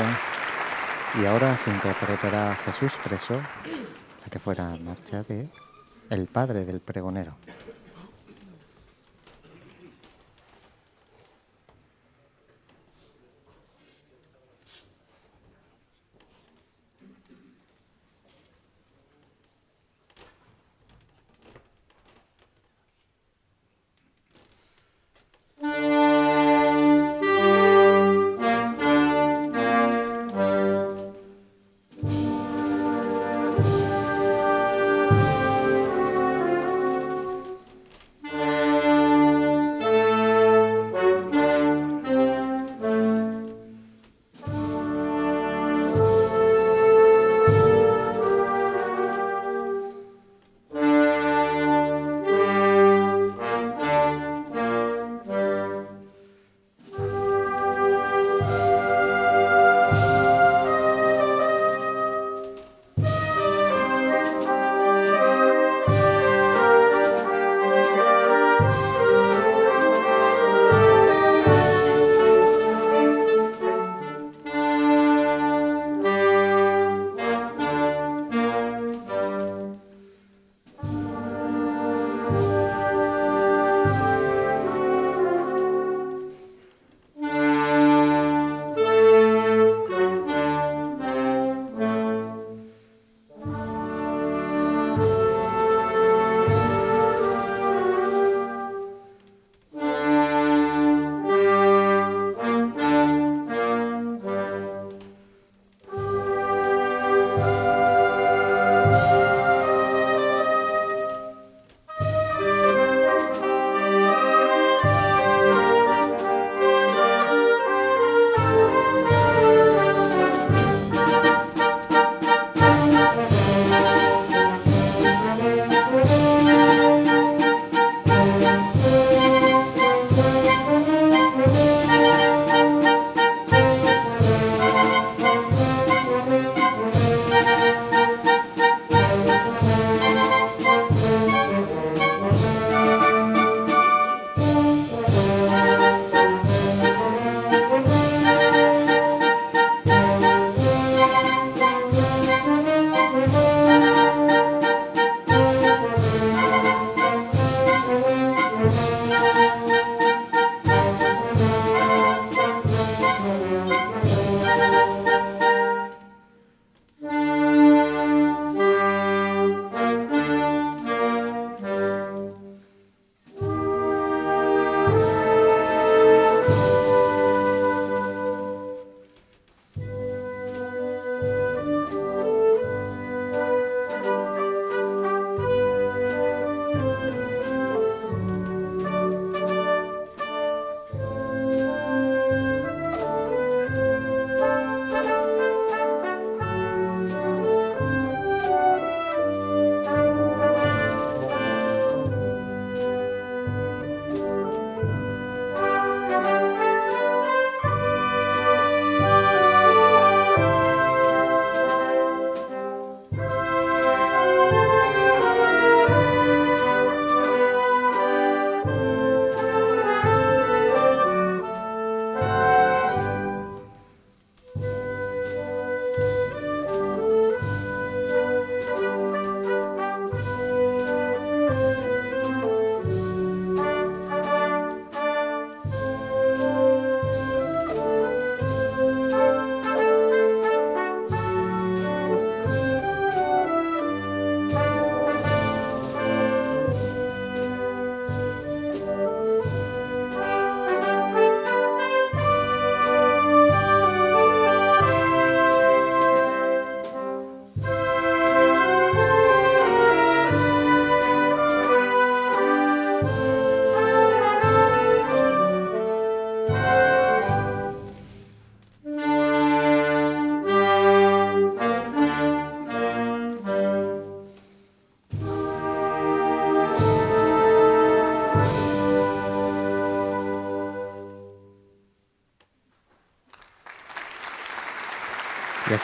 [1.22, 5.48] Y ahora se interpretará Jesús preso, la que fuera marcha de
[6.10, 7.38] El Padre del Pregonero.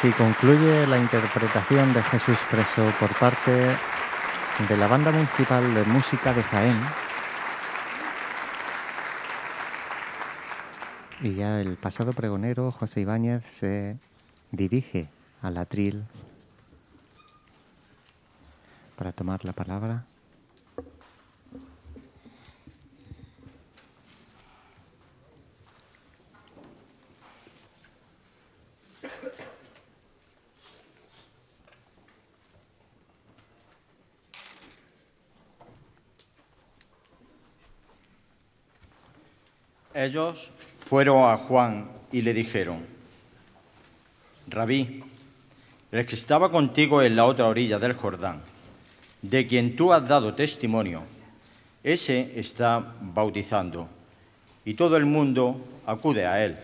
[0.02, 3.52] Así concluye la interpretación de Jesús Preso por parte
[4.68, 6.76] de la Banda Municipal de Música de Jaén.
[11.22, 14.00] Y ya el pasado pregonero, José Ibáñez, se
[14.52, 15.08] dirige
[15.44, 16.04] al atril
[18.96, 20.06] para tomar la palabra.
[40.02, 42.84] Ellos fueron a Juan y le dijeron,
[44.48, 45.04] Rabí,
[45.92, 48.42] el que estaba contigo en la otra orilla del Jordán,
[49.22, 51.04] de quien tú has dado testimonio,
[51.84, 53.88] ese está bautizando
[54.66, 56.58] y todo el mundo acude a él.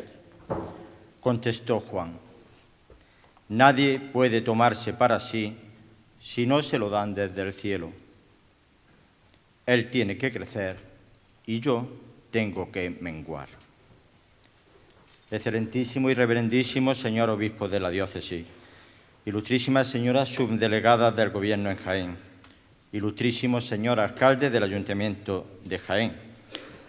[1.19, 2.17] Contestó Juan,
[3.50, 5.56] nadie puede tomarse para sí
[6.19, 7.93] si no se lo dan desde el cielo.
[9.67, 10.78] Él tiene que crecer
[11.45, 11.88] y yo
[12.32, 13.48] tengo que menguar.
[15.30, 18.46] Excelentísimo y reverendísimo señor obispo de la diócesis,
[19.26, 22.18] ilustrísima señora subdelegada del gobierno en Jaén,
[22.94, 26.13] ilustrísimo señor alcalde del ayuntamiento de Jaén,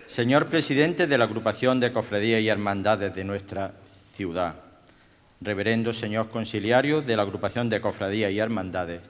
[0.07, 4.55] señor presidente de la agrupación de cofradías y hermandades de nuestra ciudad,
[5.41, 9.01] reverendo señor conciliario de la agrupación de cofradías y hermandades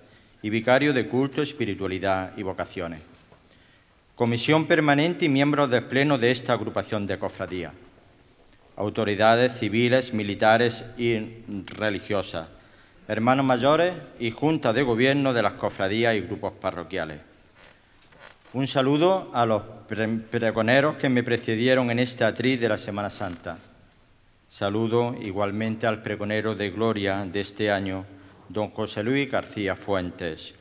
[0.40, 3.17] y vicario de culto, espiritualidad y vocaciones
[4.18, 7.72] comisión permanente y miembros del Pleno de esta agrupación de cofradía,
[8.74, 12.48] autoridades civiles, militares y religiosas,
[13.06, 17.20] hermanos mayores y junta de gobierno de las cofradías y grupos parroquiales.
[18.54, 23.56] Un saludo a los pregoneros que me precedieron en este atriz de la Semana Santa.
[24.48, 28.04] Saludo igualmente al pregonero de gloria de este año,
[28.48, 30.57] don José Luis García Fuentes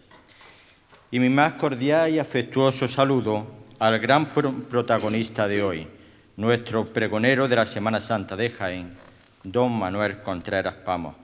[1.11, 3.47] y mi más cordial y afectuoso saludo
[3.79, 5.87] al gran protagonista de hoy,
[6.35, 8.97] nuestro pregonero de la Semana Santa de Jaén,
[9.43, 11.15] don Manuel Contreras Pamos,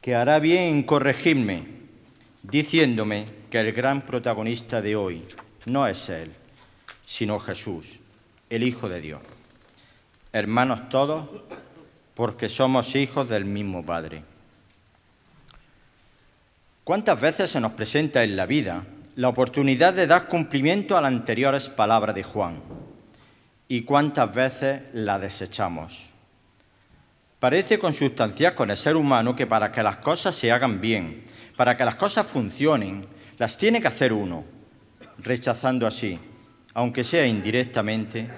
[0.00, 1.64] que hará bien en corregirme
[2.42, 5.22] diciéndome que el gran protagonista de hoy
[5.66, 6.32] no es él,
[7.04, 8.00] sino Jesús,
[8.48, 9.20] el Hijo de Dios.
[10.32, 11.26] Hermanos todos,
[12.14, 14.22] porque somos hijos del mismo Padre.
[16.90, 18.82] ¿Cuántas veces se nos presenta en la vida
[19.14, 22.60] la oportunidad de dar cumplimiento a las anteriores palabras de Juan?
[23.68, 26.10] ¿Y cuántas veces la desechamos?
[27.38, 31.22] Parece consustancial con el ser humano que para que las cosas se hagan bien,
[31.56, 33.06] para que las cosas funcionen,
[33.38, 34.44] las tiene que hacer uno,
[35.18, 36.18] rechazando así,
[36.74, 38.28] aunque sea indirectamente,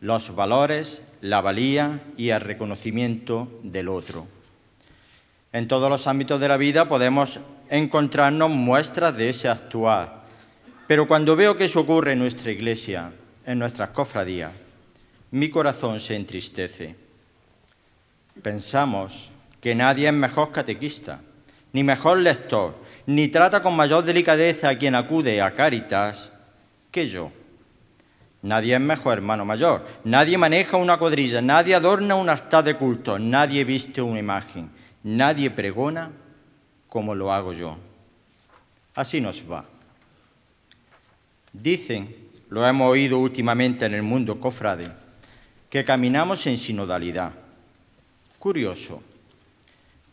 [0.00, 4.26] los valores, la valía y el reconocimiento del otro.
[5.52, 7.38] En todos los ámbitos de la vida podemos
[7.70, 10.24] encontrarnos muestras de ese actuar.
[10.86, 13.12] Pero cuando veo que eso ocurre en nuestra iglesia,
[13.44, 14.52] en nuestras cofradías,
[15.30, 16.94] mi corazón se entristece.
[18.42, 21.20] Pensamos que nadie es mejor catequista,
[21.72, 22.74] ni mejor lector,
[23.06, 26.32] ni trata con mayor delicadeza a quien acude a Cáritas
[26.90, 27.32] que yo.
[28.42, 33.18] Nadie es mejor hermano mayor, nadie maneja una cuadrilla, nadie adorna un altar de culto,
[33.18, 34.70] nadie viste una imagen,
[35.02, 36.10] nadie pregona
[36.96, 37.76] como lo hago yo.
[38.94, 39.66] Así nos va.
[41.52, 42.16] Dicen,
[42.48, 44.90] lo hemos oído últimamente en el mundo cofrade,
[45.68, 47.32] que caminamos en sinodalidad.
[48.38, 49.02] Curioso.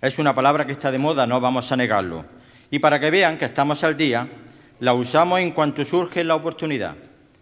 [0.01, 2.25] Es una palabra que está de moda, no vamos a negarlo.
[2.69, 4.27] Y para que vean que estamos al día,
[4.81, 6.97] la usamos en cuanto surge la oportunidad,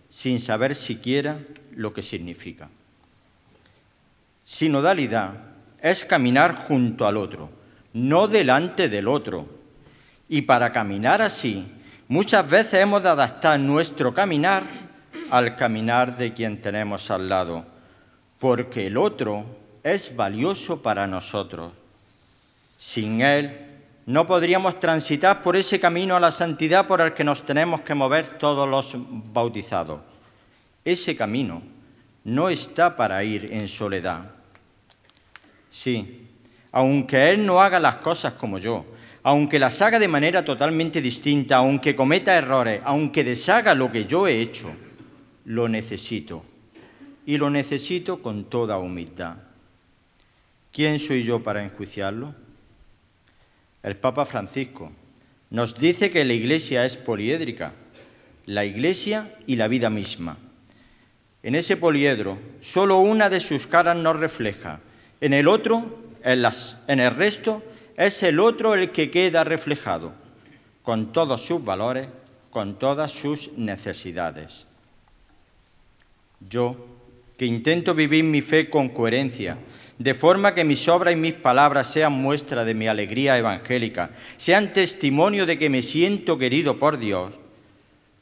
[0.08, 1.40] sin saber siquiera
[1.72, 2.70] lo que significa.
[4.44, 5.34] Sinodalidad
[5.82, 7.61] es caminar junto al otro,
[7.94, 9.48] no delante del otro.
[10.30, 11.66] Y para caminar así,
[12.08, 14.64] muchas veces hemos de adaptar nuestro caminar
[15.30, 17.66] al caminar de quien tenemos al lado,
[18.40, 19.46] porque el otro
[19.84, 21.72] es valioso para nosotros.
[22.78, 23.68] Sin él
[24.06, 27.94] no podríamos transitar por ese camino a la santidad por el que nos tenemos que
[27.94, 28.94] mover todos los
[29.32, 30.02] bautizados.
[30.84, 31.62] Ese camino
[32.24, 34.32] no está para ir en soledad.
[35.70, 36.21] Sí,
[36.72, 38.86] aunque Él no haga las cosas como yo,
[39.24, 44.28] aunque las haga de manera totalmente distinta, aunque cometa errores, aunque deshaga lo que yo
[44.28, 44.72] he hecho,
[45.46, 46.44] lo necesito.
[47.26, 49.36] Y lo necesito con toda humildad.
[50.72, 52.34] ¿Quién soy yo para enjuiciarlo?
[53.84, 54.92] El Papa Francisco
[55.50, 57.74] nos dice que la Iglesia es poliédrica,
[58.46, 60.38] la Iglesia y la vida misma.
[61.44, 64.80] En ese poliedro, solo una de sus caras nos refleja,
[65.20, 67.64] en el otro en, el resto
[67.98, 70.14] es el otro el que queda reflejado,
[70.84, 72.08] con todos sus valores,
[72.50, 74.68] con todas sus necesidades.
[76.50, 76.76] Yo,
[77.38, 79.58] que intento vivir mi fe con coherencia,
[79.98, 84.74] de forma que mis obras y mis palabras sean muestra de mi alegría evangélica, sean
[84.74, 87.36] testimonio de que me siento querido por Dios,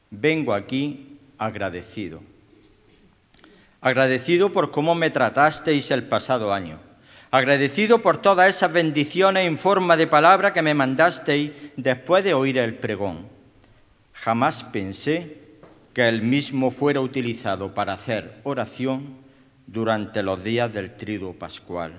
[0.10, 2.22] vengo aquí agradecido.
[3.82, 6.89] Agradecido por cómo me tratasteis el pasado año.
[7.32, 12.58] Agradecido por todas esas bendiciones en forma de palabra que me mandasteis después de oír
[12.58, 13.28] el pregón.
[14.14, 15.38] Jamás pensé
[15.94, 19.18] que el mismo fuera utilizado para hacer oración
[19.68, 21.94] durante los días del trido pascual.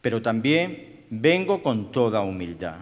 [0.00, 2.78] Pero también vengo con toda humildad.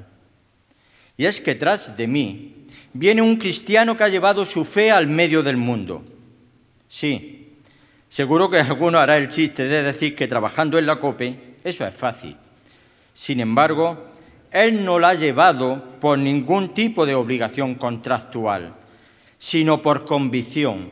[1.18, 5.08] Y es que tras de mí viene un cristiano que ha llevado su fe al
[5.08, 6.02] medio del mundo.
[6.88, 7.43] Sí,
[8.14, 11.92] seguro que alguno hará el chiste de decir que trabajando en la COPE eso es
[11.92, 12.36] fácil.
[13.12, 14.04] Sin embargo,
[14.52, 18.74] él no la ha llevado por ningún tipo de obligación contractual
[19.36, 20.90] sino por convicción,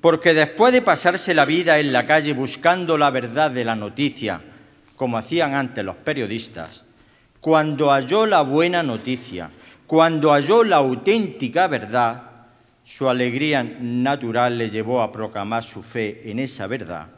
[0.00, 4.40] porque después de pasarse la vida en la calle buscando la verdad de la noticia,
[4.96, 6.82] como hacían antes los periodistas,
[7.40, 9.50] cuando halló la buena noticia,
[9.86, 12.25] cuando halló la auténtica verdad,
[12.86, 17.08] su alegría natural le llevó a proclamar su fe en esa verdad,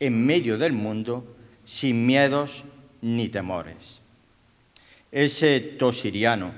[0.00, 1.36] en medio del mundo,
[1.66, 2.64] sin miedos
[3.02, 4.00] ni temores.
[5.12, 6.52] Ese tosiriano,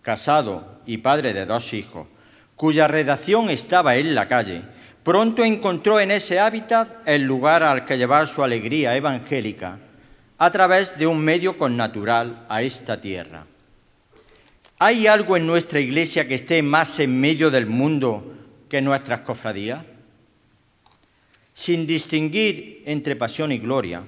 [0.00, 2.06] casado y padre de dos hijos,
[2.54, 4.62] cuya redacción estaba en la calle,
[5.02, 9.76] pronto encontró en ese hábitat el lugar al que llevar su alegría evangélica
[10.38, 13.44] a través de un medio connatural a esta tierra.
[14.80, 18.32] ¿Hay algo en nuestra iglesia que esté más en medio del mundo
[18.68, 19.84] que nuestras cofradías?
[21.52, 24.04] Sin distinguir entre pasión y gloria,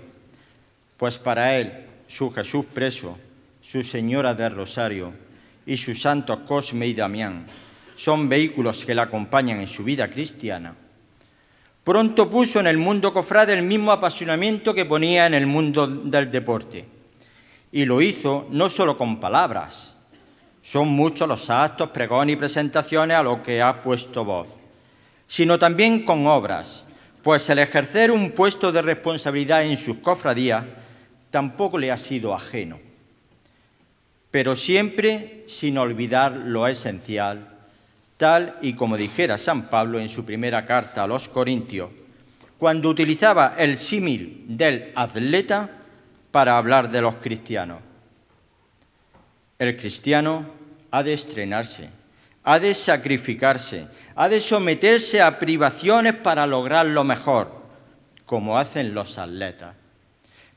[0.96, 1.72] pues para él
[2.06, 3.18] su Jesús preso,
[3.60, 5.12] su Señora del Rosario
[5.66, 7.46] y sus santos Cosme y Damián
[7.96, 10.76] son vehículos que la acompañan en su vida cristiana,
[11.82, 16.30] pronto puso en el mundo cofrade el mismo apasionamiento que ponía en el mundo del
[16.30, 16.86] deporte.
[17.72, 19.89] Y lo hizo no solo con palabras,
[20.62, 24.48] son muchos los actos, pregones y presentaciones a los que ha puesto voz,
[25.26, 26.86] sino también con obras,
[27.22, 30.64] pues el ejercer un puesto de responsabilidad en sus cofradías
[31.30, 32.78] tampoco le ha sido ajeno,
[34.30, 37.50] pero siempre sin olvidar lo esencial
[38.20, 41.88] tal y como dijera San Pablo en su primera carta a los Corintios,
[42.58, 45.70] cuando utilizaba el símil del atleta
[46.30, 47.78] para hablar de los cristianos.
[49.60, 50.46] El cristiano
[50.90, 51.90] ha de estrenarse,
[52.44, 53.86] ha de sacrificarse,
[54.16, 57.52] ha de someterse a privaciones para lograr lo mejor,
[58.24, 59.74] como hacen los atletas.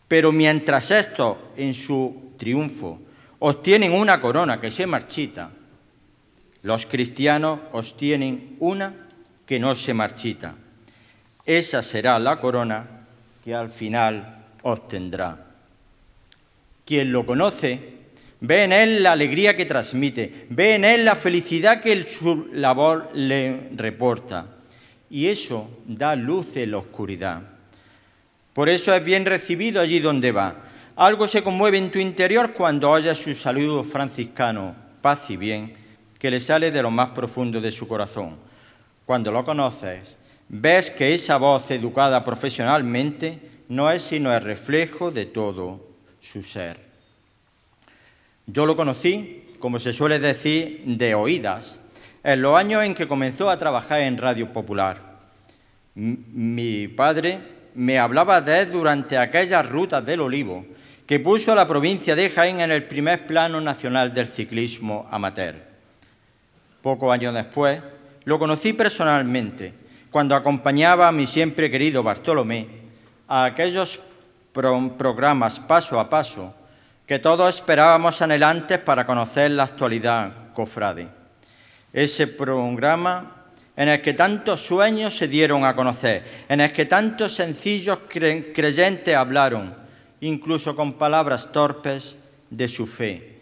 [0.08, 3.02] Pero mientras estos, en su triunfo,
[3.40, 5.52] obtienen una corona que se marchita,
[6.62, 8.94] los cristianos obtienen una
[9.46, 10.56] que no se marchita.
[11.46, 12.88] Esa será la corona
[13.44, 15.46] que al final obtendrá.
[16.86, 17.93] Quien lo conoce
[18.44, 23.10] ve en él la alegría que transmite, ve en él la felicidad que su labor
[23.14, 24.48] le reporta.
[25.10, 27.42] Y eso da luz en la oscuridad.
[28.52, 30.58] Por eso es bien recibido allí donde va.
[30.98, 35.74] Algo se conmueve en tu interior cuando oyes su saludo franciscano, paz y bien
[36.20, 38.36] que le sale de lo más profundo de su corazón.
[39.06, 40.16] Cuando lo conoces,
[40.50, 43.40] ves que esa voz educada profesionalmente
[43.70, 45.88] no es sino el reflejo de todo
[46.22, 46.93] su ser.
[48.46, 51.80] Yo lo conocí, como se suele decir, de oídas,
[52.24, 55.14] en los años en que comenzó a trabajar en Radio Popular.
[55.96, 57.40] mi padre
[57.76, 60.66] me hablaba de él durante aquellas rutas del olivo
[61.06, 65.56] que puso a la provincia de Jaén en el primer plano nacional del ciclismo amateur.
[66.82, 67.82] Poco años después,
[68.26, 69.74] lo conocí personalmente,
[70.12, 72.68] cuando acompañaba a mi siempre querido Bartolomé
[73.28, 74.00] a aquellos
[74.52, 76.54] programas paso a paso
[77.06, 81.08] que todos esperábamos anhelantes para conocer la actualidad cofrade.
[81.92, 83.46] Ese programa
[83.76, 89.16] en el que tantos sueños se dieron a conocer, en el que tantos sencillos creyentes
[89.16, 89.76] hablaron,
[90.22, 92.18] incluso con palabras torpes
[92.50, 93.34] de su fe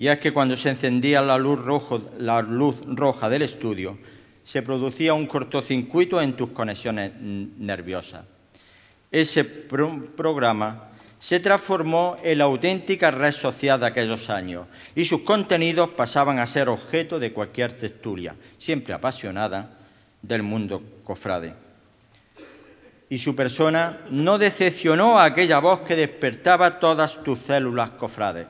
[0.00, 1.60] y es que cuando se encendía la luz,
[2.16, 3.98] la luz roja del estudio,
[4.42, 8.24] se producía un cortocircuito en tus conexiones nerviosas.
[9.12, 10.88] Ese programa
[11.20, 14.66] se transformó en la auténtica red social de aquellos años
[14.96, 19.78] y sus contenidos pasaban a ser objeto de cualquier tertulia, siempre apasionada,
[20.20, 21.54] del mundo cofrade.
[23.08, 28.46] Y su persona no decepcionó a aquella voz que despertaba todas tus células cofrades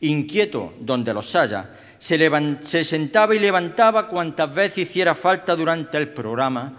[0.00, 6.72] inquieto donde los haya, se, sentaba y levantaba cuantas veces hiciera falta durante el programa,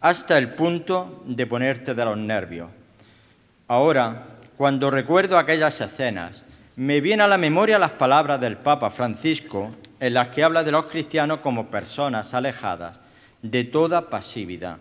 [0.00, 2.68] hasta el punto de ponerte de los nervios.
[3.66, 6.42] Ahora, cuando recuerdo aquellas escenas,
[6.74, 10.72] me vienen a la memoria las palabras del Papa Francisco en las que habla de
[10.72, 12.98] los cristianos como personas alejadas
[13.40, 14.78] de toda pasividad.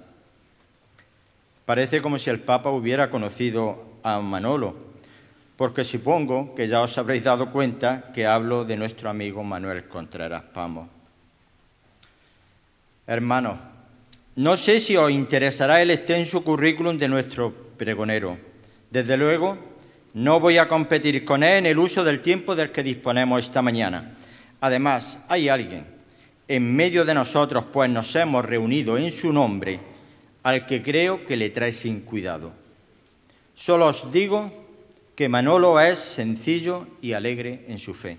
[1.64, 4.76] Parece como si el Papa hubiera conocido a Manolo,
[5.58, 10.44] porque supongo que ya os habréis dado cuenta que hablo de nuestro amigo Manuel Contreras
[10.46, 10.90] Pamo.
[13.06, 13.60] Hermanos,
[14.38, 18.40] no sé si os interesará el extenso currículum de nuestro pregonero.
[18.90, 19.67] Desde luego,
[20.18, 23.62] no voy a competir con él en el uso del tiempo del que disponemos esta
[23.62, 24.16] mañana.
[24.62, 25.86] Además, hay alguien
[26.48, 29.80] en medio de nosotros, pues nos hemos reunido en su nombre,
[30.42, 32.52] al que creo que le trae sin cuidado.
[33.54, 34.52] Solo os digo
[35.14, 38.18] que Manolo es sencillo y alegre en su fe,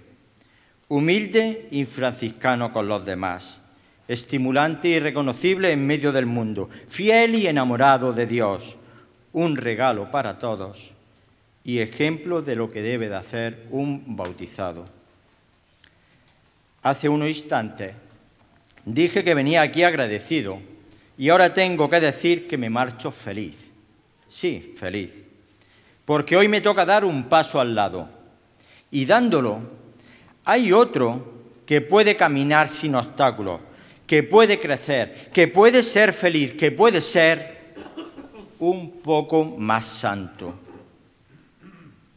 [0.87, 3.63] humilde y franciscano con los demás,
[4.07, 8.77] estimulante y reconocible en medio del mundo, fiel y enamorado de Dios,
[9.33, 10.93] un regalo para todos
[11.69, 14.87] y ejemplo de lo que debe de hacer un bautizado.
[16.81, 17.93] Hace unos instantes
[18.87, 20.61] dije que venía aquí agradecido
[21.19, 23.71] y ahora tengo que decir que me marcho feliz.
[24.31, 25.23] Sí, feliz.
[26.07, 28.09] Porque hoy me toca dar un paso al lado.
[28.91, 29.61] Y dándolo,
[30.47, 31.35] hay otro
[31.67, 33.61] que puede caminar sin obstáculos,
[34.07, 37.75] que puede crecer, que puede ser feliz, que puede ser
[38.59, 40.61] un poco más santo.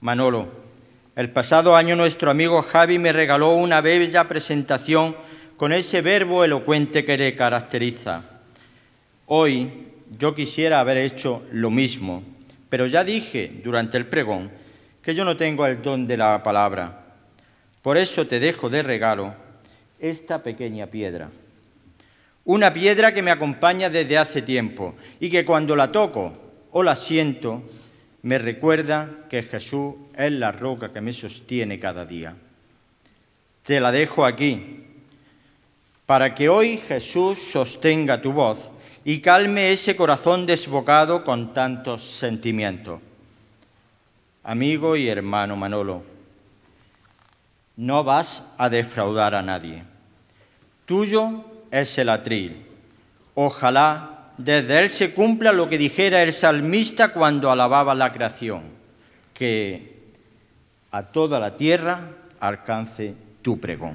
[0.02, 0.48] Manolo,
[1.16, 5.16] el pasado año nuestro amigo Javi me regaló una bella presentación
[5.58, 8.24] con ese verbo elocuente que le caracteriza.
[9.28, 9.70] Hoy
[10.18, 12.24] yo quisiera haber hecho lo mismo,
[12.68, 14.50] pero ya dije durante el pregón
[15.04, 17.06] que yo no tengo el don de la palabra.
[17.84, 19.36] Por eso te dejo de regalo
[20.00, 21.30] esta pequeña piedra.
[22.46, 26.34] Una piedra que me acompaña desde hace tiempo y que cuando la toco
[26.72, 27.62] o la siento
[28.24, 32.36] me recuerda que Jesús es la roca que me sostiene cada día.
[33.64, 34.86] Te la dejo aquí,
[36.06, 38.70] para que hoy Jesús sostenga tu voz
[39.04, 43.00] y calme ese corazón desbocado con tantos sentimientos.
[44.44, 46.04] Amigo y hermano Manolo,
[47.78, 49.84] no vas a defraudar a nadie.
[50.86, 52.66] Tuyo es el atril.
[53.34, 58.64] Ojalá desde él se cumpla lo que dijera el salmista cuando alababa la creación,
[59.34, 60.04] que
[60.92, 62.00] a toda la tierra
[62.40, 63.94] alcance tu pregón.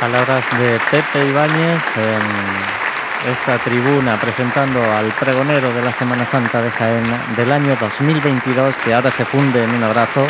[0.00, 6.70] Palabras de Pepe Ibáñez en esta tribuna presentando al pregonero de la Semana Santa de
[6.70, 7.04] Jaén
[7.34, 10.26] del año 2022, que ahora se funde en un abrazo,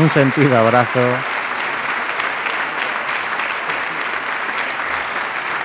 [0.00, 1.00] un sentido abrazo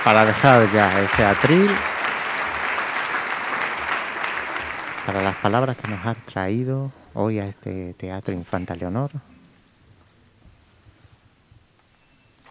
[0.08, 1.70] para dejar ya ese atril
[5.04, 9.10] para las palabras que nos ha traído hoy a este Teatro Infanta Leonor.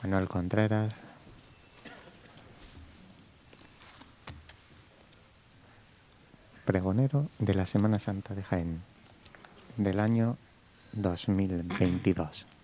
[0.04, 0.94] Manuel Contreras.
[6.64, 8.84] Pregonero de la Semana Santa de Jaén
[9.78, 10.38] del año
[10.94, 12.57] 2022.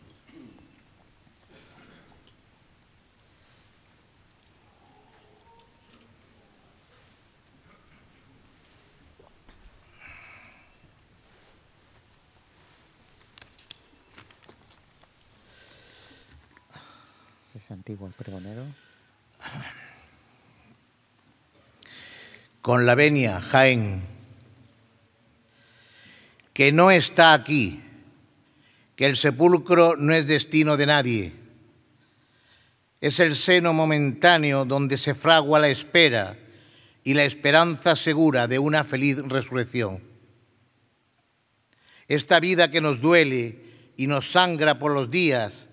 [17.73, 18.63] Antiguo el pregonero?
[22.61, 24.01] Con la venia, Jaén,
[26.53, 27.81] que no está aquí,
[28.95, 31.33] que el sepulcro no es destino de nadie,
[33.01, 36.37] es el seno momentáneo donde se fragua la espera
[37.03, 40.01] y la esperanza segura de una feliz resurrección.
[42.07, 43.59] Esta vida que nos duele
[43.97, 45.67] y nos sangra por los días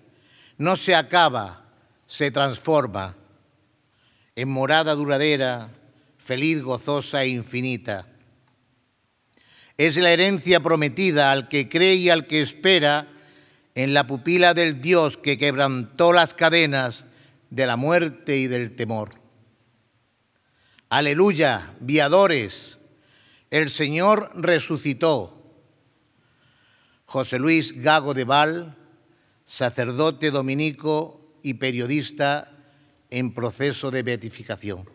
[0.57, 1.60] no se acaba
[2.11, 3.15] se transforma
[4.35, 5.71] en morada duradera,
[6.17, 8.05] feliz, gozosa e infinita.
[9.77, 13.07] Es la herencia prometida al que cree y al que espera
[13.75, 17.05] en la pupila del Dios que quebrantó las cadenas
[17.49, 19.11] de la muerte y del temor.
[20.89, 22.77] Aleluya, viadores,
[23.51, 25.41] el Señor resucitó.
[27.05, 28.75] José Luis Gago de Val,
[29.45, 32.51] sacerdote dominico y periodista
[33.09, 34.89] en proceso de beatificación.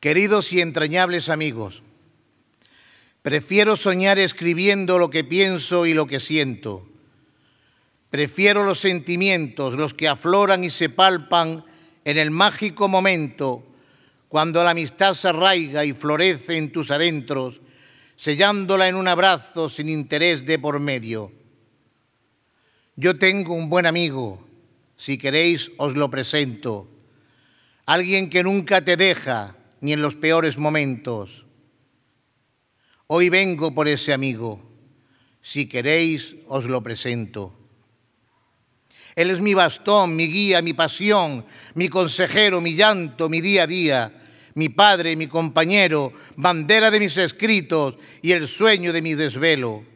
[0.00, 1.82] Queridos y entrañables amigos,
[3.22, 6.90] prefiero soñar escribiendo lo que pienso y lo que siento,
[8.10, 11.64] Prefiero los sentimientos, los que afloran y se palpan
[12.04, 13.64] en el mágico momento
[14.28, 17.60] cuando la amistad se arraiga y florece en tus adentros,
[18.16, 21.32] sellándola en un abrazo sin interés de por medio.
[23.00, 24.46] Yo tengo un buen amigo,
[24.94, 26.86] si queréis os lo presento,
[27.86, 31.46] alguien que nunca te deja ni en los peores momentos.
[33.06, 34.60] Hoy vengo por ese amigo,
[35.40, 37.58] si queréis os lo presento.
[39.16, 41.46] Él es mi bastón, mi guía, mi pasión,
[41.76, 44.22] mi consejero, mi llanto, mi día a día,
[44.56, 49.88] mi padre, mi compañero, bandera de mis escritos y el sueño de mi desvelo.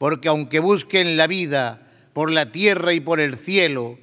[0.00, 3.98] Porque aunque busquen la vida por la tierra y por el cielo,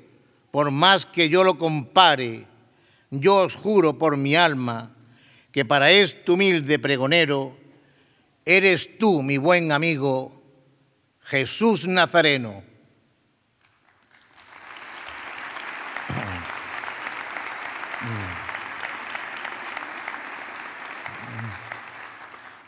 [0.51, 2.45] por más que yo lo compare,
[3.09, 4.91] yo os juro por mi alma
[5.51, 7.57] que para este humilde pregonero
[8.45, 10.39] eres tú, mi buen amigo,
[11.19, 12.61] Jesús Nazareno.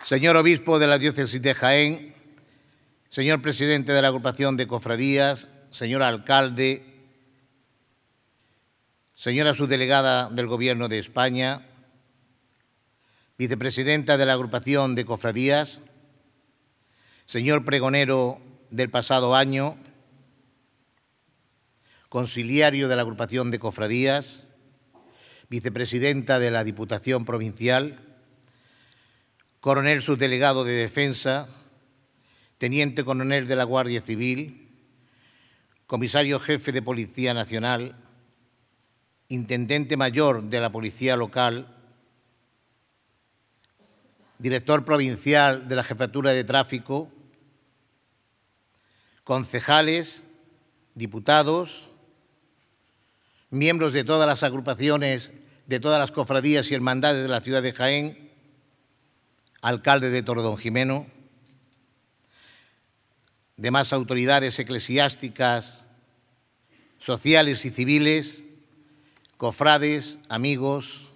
[0.02, 2.09] Señor Obispo de la Diócesis de Jaén,
[3.10, 6.86] señor Presidente de la Agrupación de Cofradías, señor Alcalde,
[9.16, 11.66] señora subdelegada del Gobierno de España,
[13.36, 15.80] vicepresidenta de la Agrupación de Cofradías,
[17.26, 18.40] señor pregonero
[18.70, 19.76] del pasado año,
[22.10, 24.46] conciliario de la Agrupación de Cofradías,
[25.50, 28.00] vicepresidenta de la Diputación Provincial,
[29.62, 31.48] coronel subdelegado de Defensa,
[32.60, 34.68] teniente coronel de la Guardia Civil,
[35.88, 37.96] comisario jefe de Policía Nacional,
[39.30, 41.74] intendente mayor de la Policía Local,
[44.40, 47.10] director provincial de la Jefatura de Tráfico,
[49.24, 50.24] concejales,
[50.96, 51.96] diputados,
[53.52, 55.32] miembros de todas las agrupaciones,
[55.66, 58.32] de todas las cofradías y hermandades de la ciudad de Jaén,
[59.62, 61.19] alcalde de Don Jimeno,
[63.60, 65.86] demás autoridades eclesiásticas,
[66.98, 68.44] sociales y civiles,
[69.36, 71.10] cofrades, amigos,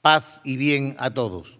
[0.00, 1.58] paz y bien a todos.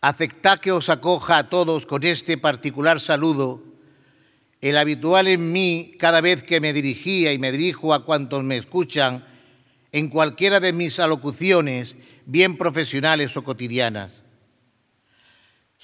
[0.00, 3.62] Aceptad que os acoja a todos con este particular saludo,
[4.60, 8.56] el habitual en mí cada vez que me dirigía y me dirijo a cuantos me
[8.56, 9.26] escuchan
[9.90, 14.23] en cualquiera de mis alocuciones bien profesionales o cotidianas.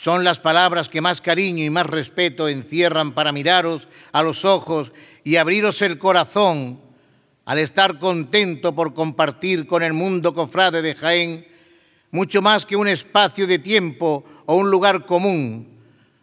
[0.00, 4.92] Son las palabras que más cariño y más respeto encierran para miraros a los ojos
[5.24, 6.80] y abriros el corazón
[7.44, 11.46] al estar contento por compartir con el mundo cofrade de Jaén
[12.12, 15.68] mucho más que un espacio de tiempo o un lugar común,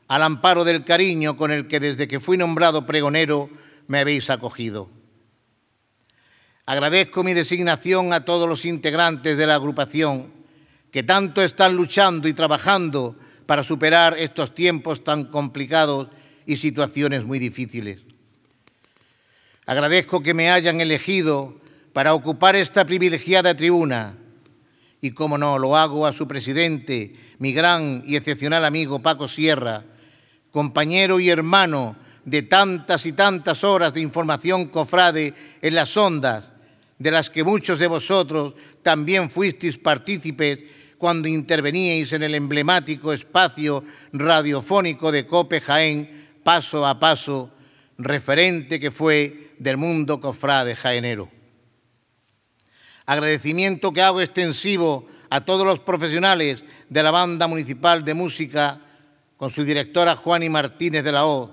[0.08, 3.48] al amparo del cariño con el que desde que fui nombrado pregonero
[3.86, 4.90] me habéis acogido.
[6.66, 10.34] Agradezco mi designación a todos los integrantes de la agrupación
[10.92, 13.16] que tanto están luchando y trabajando
[13.48, 16.10] para superar estos tiempos tan complicados
[16.46, 18.00] y situaciones muy difíciles.
[19.66, 21.60] Agradezco que me hayan elegido
[21.94, 24.16] para ocupar esta privilegiada tribuna
[25.02, 29.84] y, como no, lo hago a su presidente, mi gran y excepcional amigo Paco Sierra,
[30.52, 31.96] compañero y hermano
[32.26, 36.52] de tantas y tantas horas de información cofrade en las ondas
[37.00, 40.64] de las que muchos de vosotros también fuisteis partícipes
[40.98, 43.84] cuando interveníais en el emblemático espacio
[44.14, 47.52] radiofónico de Cope Jaén, paso a paso,
[47.98, 51.30] referente que fue del mundo cofrade jaenero.
[53.06, 58.82] Agradecimiento que hago extensivo a todos los profesionales de la Banda Municipal de Música,
[59.38, 61.52] con su directora Juani Martínez de la O,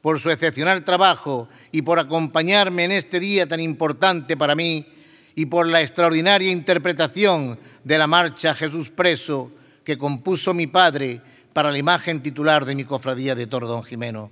[0.00, 4.86] por su excepcional trabajo y por acompañarme en este día tan importante para mí
[5.34, 9.52] y por la extraordinaria interpretación de la marcha Jesús Preso
[9.84, 11.20] que compuso mi padre
[11.52, 14.30] para la imagen titular de mi cofradía de Toro Don Jimeno.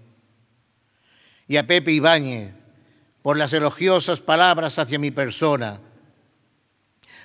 [1.47, 2.53] Y a Pepe Ibáñez
[3.23, 5.81] por las elogiosas palabras hacia mi persona,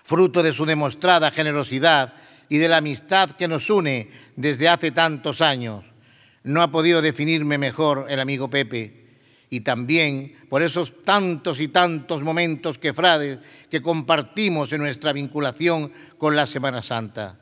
[0.04, 2.14] fruto de su demostrada generosidad
[2.50, 5.84] y de la amistad que nos une desde hace tantos años
[6.44, 9.03] no ha podido definirme mejor el amigo Pepe.
[9.54, 13.38] Y también por esos tantos y tantos momentos que frades
[13.70, 17.38] que compartimos en nuestra vinculación con la Semana Santa.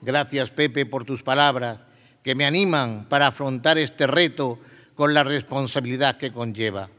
[0.00, 1.80] Gracias, Pepe, por tus palabras
[2.22, 4.60] que me animan para afrontar este reto
[4.94, 6.90] con la responsabilidad que conlleva.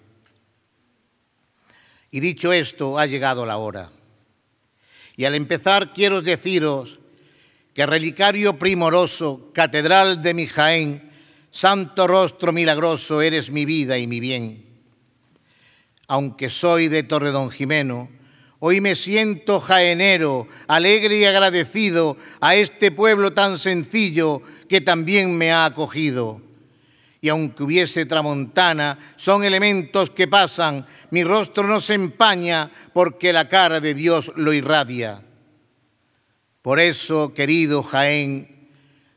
[2.11, 3.91] Y dicho esto, ha llegado la hora.
[5.15, 6.99] Y al empezar quiero deciros
[7.73, 11.06] que relicario primoroso, catedral de mi Jaén,
[11.57, 14.63] Santo rostro milagroso, eres mi vida y mi bien.
[16.07, 18.11] Aunque soy de Torredón Jimeno,
[18.59, 25.51] hoy me siento jaenero, alegre y agradecido a este pueblo tan sencillo que también me
[25.51, 26.43] ha acogido.
[27.21, 33.49] Y aunque hubiese tramontana, son elementos que pasan, mi rostro no se empaña porque la
[33.49, 35.23] cara de Dios lo irradia.
[36.61, 38.69] Por eso, querido Jaén,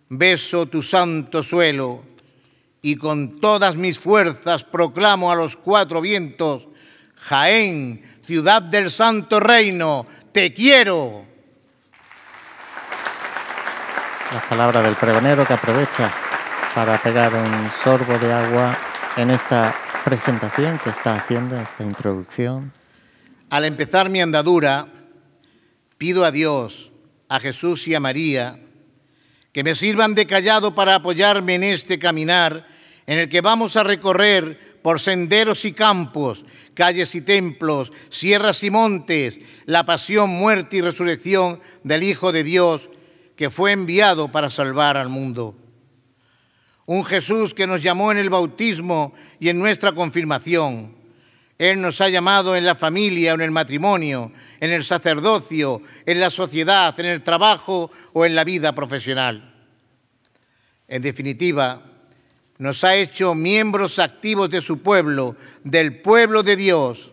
[0.08, 2.08] beso tu santo suelo
[2.82, 6.68] y con todas mis fuerzas proclamo a los cuatro vientos,
[7.16, 11.24] Jaén, ciudad del santo reino, te quiero.
[14.32, 16.12] Las palabras del pregonero que aprovecha
[16.74, 18.78] para pegar un sorbo de agua
[19.16, 19.74] en esta
[20.04, 22.72] presentación que está haciendo, esta introducción.
[23.50, 24.86] Al empezar mi andadura,
[25.98, 26.92] pido a Dios
[27.28, 28.58] a Jesús y a María,
[29.52, 32.66] que me sirvan de callado para apoyarme en este caminar
[33.10, 36.44] en el que vamos a recorrer por senderos y campos,
[36.74, 42.88] calles y templos, sierras y montes, la pasión, muerte y resurrección del Hijo de Dios
[43.34, 45.56] que fue enviado para salvar al mundo.
[46.86, 50.94] Un Jesús que nos llamó en el bautismo y en nuestra confirmación
[51.58, 54.30] él nos ha llamado en la familia en el matrimonio,
[54.60, 59.52] en el sacerdocio, en la sociedad, en el trabajo o en la vida profesional.
[60.86, 61.89] En definitiva,
[62.60, 65.34] nos ha hecho miembros activos de su pueblo,
[65.64, 67.12] del pueblo de Dios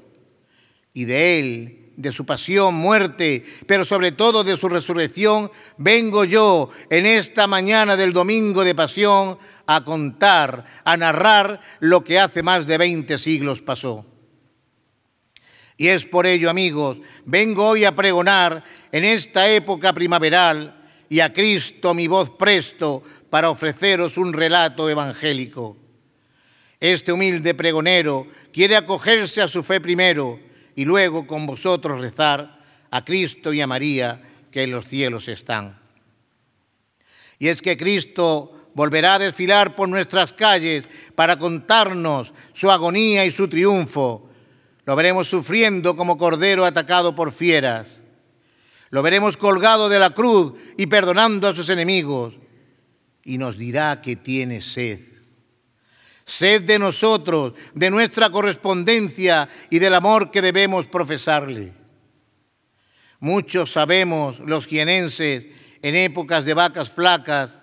[0.92, 6.70] y de Él, de su pasión, muerte, pero sobre todo de su resurrección, vengo yo
[6.90, 9.38] en esta mañana del domingo de pasión
[9.68, 14.06] a contar, a narrar lo que hace más de 20 siglos pasó.
[15.78, 20.74] Y es por ello, amigos, vengo hoy a pregonar en esta época primaveral
[21.10, 25.78] y a Cristo mi voz presto para ofreceros un relato evangélico.
[26.80, 30.40] Este humilde pregonero quiere acogerse a su fe primero
[30.76, 32.60] y luego con vosotros rezar
[32.92, 34.22] a Cristo y a María
[34.52, 35.80] que en los cielos están.
[37.40, 43.32] Y es que Cristo volverá a desfilar por nuestras calles para contarnos su agonía y
[43.32, 44.28] su triunfo
[44.88, 48.00] lo veremos sufriendo como cordero atacado por fieras.
[48.90, 52.36] Lo veremos colgado de la cruz y perdonando a sus enemigos.
[53.28, 55.02] Y nos dirá que tiene sed.
[56.24, 61.74] Sed de nosotros, de nuestra correspondencia y del amor que debemos profesarle.
[63.20, 65.48] Muchos sabemos, los jienenses,
[65.82, 67.60] en épocas de vacas flacas,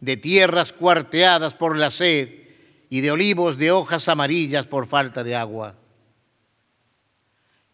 [0.00, 2.30] de tierras cuarteadas por la sed
[2.88, 5.76] y de olivos de hojas amarillas por falta de agua.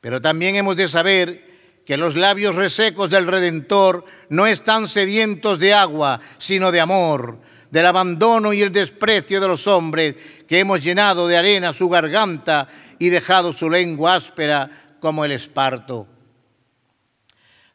[0.00, 1.47] Pero también hemos de saber
[1.88, 7.86] que los labios resecos del Redentor no están sedientos de agua, sino de amor, del
[7.86, 10.14] abandono y el desprecio de los hombres,
[10.46, 12.68] que hemos llenado de arena su garganta
[12.98, 14.68] y dejado su lengua áspera
[15.00, 16.06] como el esparto.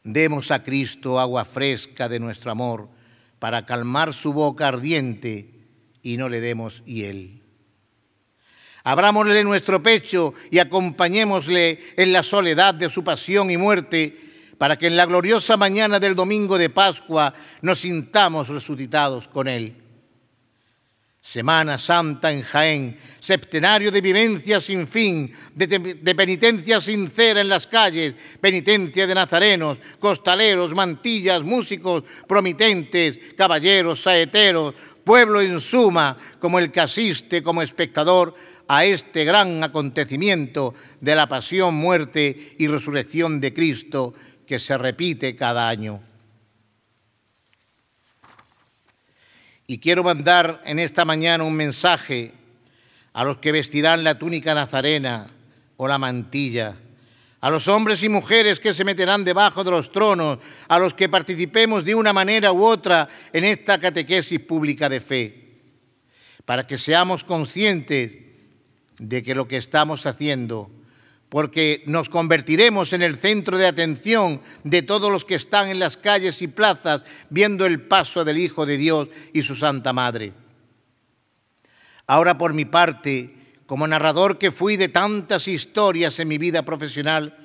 [0.04, 2.88] Demos a Cristo agua fresca de nuestro amor
[3.40, 5.50] para calmar su boca ardiente
[6.02, 7.43] y no le demos hiel.
[8.84, 14.14] Abrámosle nuestro pecho y acompañémosle en la soledad de su pasión y muerte,
[14.58, 17.32] para que en la gloriosa mañana del domingo de Pascua
[17.62, 19.74] nos sintamos resucitados con Él.
[21.18, 28.14] Semana Santa en Jaén, septenario de vivencia sin fin, de, penitencia sincera en las calles,
[28.38, 36.80] penitencia de nazarenos, costaleros, mantillas, músicos, promitentes, caballeros, saeteros, pueblo en suma, como el que
[36.80, 38.34] asiste como espectador
[38.68, 44.14] a este gran acontecimiento de la pasión, muerte y resurrección de Cristo
[44.46, 46.00] que se repite cada año.
[49.66, 52.32] Y quiero mandar en esta mañana un mensaje
[53.14, 55.26] a los que vestirán la túnica nazarena
[55.76, 56.76] o la mantilla,
[57.40, 60.38] a los hombres y mujeres que se meterán debajo de los tronos,
[60.68, 65.44] a los que participemos de una manera u otra en esta catequesis pública de fe,
[66.44, 68.23] para que seamos conscientes
[68.98, 70.70] de que lo que estamos haciendo,
[71.28, 75.96] porque nos convertiremos en el centro de atención de todos los que están en las
[75.96, 80.32] calles y plazas viendo el paso del Hijo de Dios y su Santa Madre.
[82.06, 83.34] Ahora por mi parte,
[83.66, 87.36] como narrador que fui de tantas historias en mi vida profesional,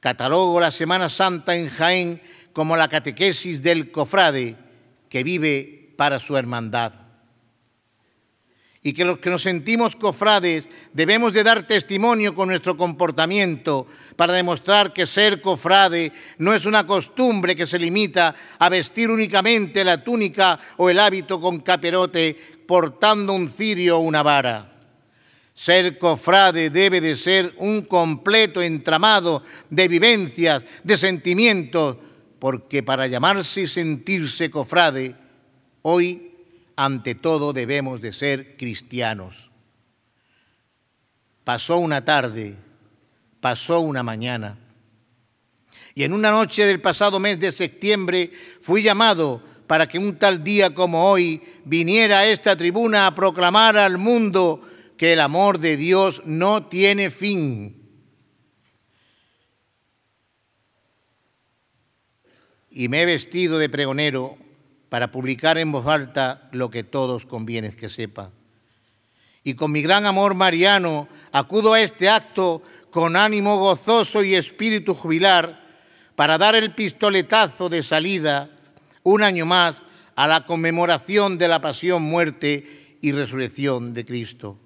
[0.00, 2.22] catalogo la Semana Santa en Jaén
[2.52, 4.56] como la catequesis del cofrade
[5.08, 7.03] que vive para su hermandad.
[8.86, 14.34] Y que los que nos sentimos cofrades debemos de dar testimonio con nuestro comportamiento para
[14.34, 20.04] demostrar que ser cofrade no es una costumbre que se limita a vestir únicamente la
[20.04, 24.70] túnica o el hábito con caperote portando un cirio o una vara.
[25.54, 31.96] Ser cofrade debe de ser un completo entramado de vivencias, de sentimientos,
[32.38, 35.14] porque para llamarse y sentirse cofrade,
[35.80, 36.33] hoy
[36.76, 39.50] ante todo debemos de ser cristianos.
[41.44, 42.56] Pasó una tarde,
[43.40, 44.58] pasó una mañana,
[45.94, 50.42] y en una noche del pasado mes de septiembre fui llamado para que un tal
[50.42, 54.60] día como hoy viniera a esta tribuna a proclamar al mundo
[54.96, 57.80] que el amor de Dios no tiene fin.
[62.70, 64.36] Y me he vestido de pregonero
[64.94, 68.30] para publicar en voz alta lo que todos conviene que sepa.
[69.42, 74.94] Y con mi gran amor mariano acudo a este acto con ánimo gozoso y espíritu
[74.94, 75.60] jubilar
[76.14, 78.48] para dar el pistoletazo de salida
[79.02, 79.82] un año más
[80.14, 84.60] a la conmemoración de la pasión, muerte y resurrección de Cristo.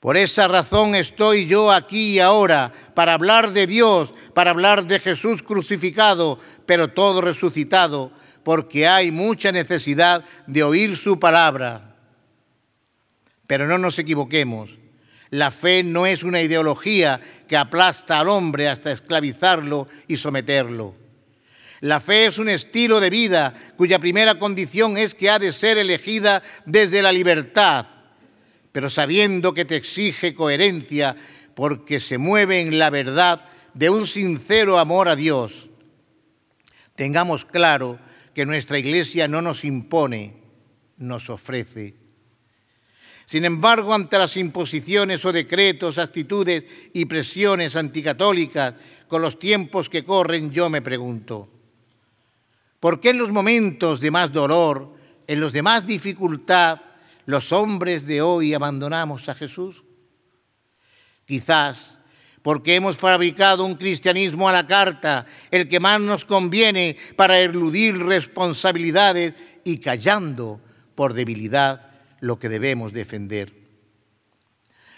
[0.00, 5.00] Por esa razón estoy yo aquí y ahora, para hablar de Dios, para hablar de
[5.00, 8.12] Jesús crucificado, pero todo resucitado,
[8.46, 11.96] porque hay mucha necesidad de oír su palabra.
[13.48, 14.70] Pero no nos equivoquemos.
[15.30, 20.94] La fe no es una ideología que aplasta al hombre hasta esclavizarlo y someterlo.
[21.80, 25.76] La fe es un estilo de vida cuya primera condición es que ha de ser
[25.76, 27.86] elegida desde la libertad,
[28.70, 31.16] pero sabiendo que te exige coherencia
[31.56, 33.40] porque se mueve en la verdad
[33.74, 35.68] de un sincero amor a Dios.
[36.94, 38.05] Tengamos claro
[38.36, 40.34] que nuestra Iglesia no nos impone,
[40.98, 41.96] nos ofrece.
[43.24, 48.74] Sin embargo, ante las imposiciones o decretos, actitudes y presiones anticatólicas
[49.08, 51.48] con los tiempos que corren, yo me pregunto,
[52.78, 54.94] ¿por qué en los momentos de más dolor,
[55.26, 56.82] en los de más dificultad,
[57.24, 59.82] los hombres de hoy abandonamos a Jesús?
[61.24, 61.95] Quizás
[62.46, 67.98] porque hemos fabricado un cristianismo a la carta, el que más nos conviene para eludir
[67.98, 69.34] responsabilidades
[69.64, 70.60] y callando
[70.94, 71.90] por debilidad
[72.20, 73.52] lo que debemos defender.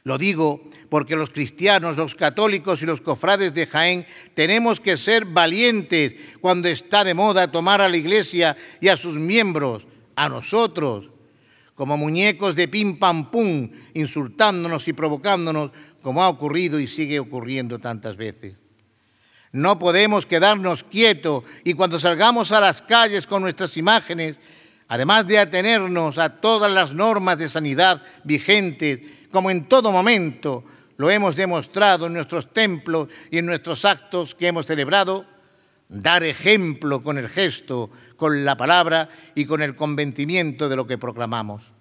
[0.04, 5.24] Lo digo porque los cristianos, los católicos y los cofrades de Jaén tenemos que ser
[5.24, 9.86] valientes cuando está de moda tomar a la iglesia y a sus miembros,
[10.16, 11.08] a nosotros,
[11.78, 15.70] como muñecos de pim pam pum, insultándonos y provocándonos
[16.02, 18.54] como ha ocurrido y sigue ocurriendo tantas veces.
[19.52, 24.38] No podemos quedarnos quietos y cuando salgamos a las calles con nuestras imágenes,
[24.88, 30.64] además de atenernos a todas las normas de sanidad vigentes, como en todo momento
[30.96, 35.24] lo hemos demostrado en nuestros templos y en nuestros actos que hemos celebrado,
[35.88, 40.98] dar ejemplo con el gesto, con la palabra y con el convencimiento de lo que
[40.98, 41.72] proclamamos.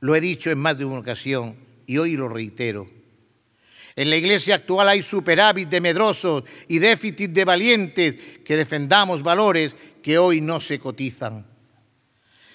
[0.00, 1.56] Lo he dicho en más de una ocasión,
[1.86, 2.88] y hoy lo reitero.
[3.96, 9.74] En la iglesia actual hay superávit de medrosos y déficit de valientes que defendamos valores
[10.02, 11.46] que hoy no se cotizan.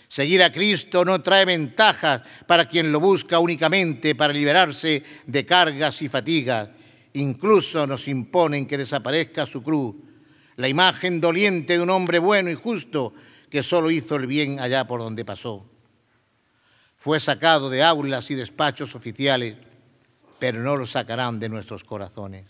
[0.08, 6.02] Seguir a Cristo no trae ventajas para quien lo busca únicamente para liberarse de cargas
[6.02, 6.70] y fatigas.
[7.14, 9.96] Incluso nos imponen que desaparezca su cruz,
[10.58, 13.14] la imagen doliente de un hombre bueno y justo
[13.50, 15.69] que solo hizo el bien allá por donde pasó.
[17.00, 19.56] Fue sacado de aulas y despachos oficiales,
[20.38, 22.46] pero no lo sacarán de nuestros corazones.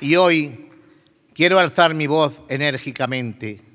[0.00, 0.70] Y hoy
[1.34, 3.69] quiero alzar mi voz enérgicamente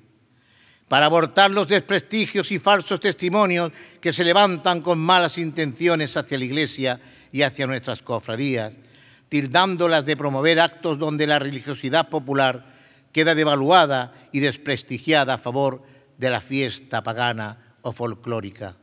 [0.87, 6.45] para abortar los desprestigios y falsos testimonios que se levantan con malas intenciones hacia la
[6.45, 6.99] Iglesia
[7.31, 8.77] y hacia nuestras cofradías,
[9.29, 12.73] tildándolas de promover actos donde la religiosidad popular
[13.11, 15.81] queda devaluada y desprestigiada a favor
[16.17, 18.75] de la fiesta pagana o folclórica.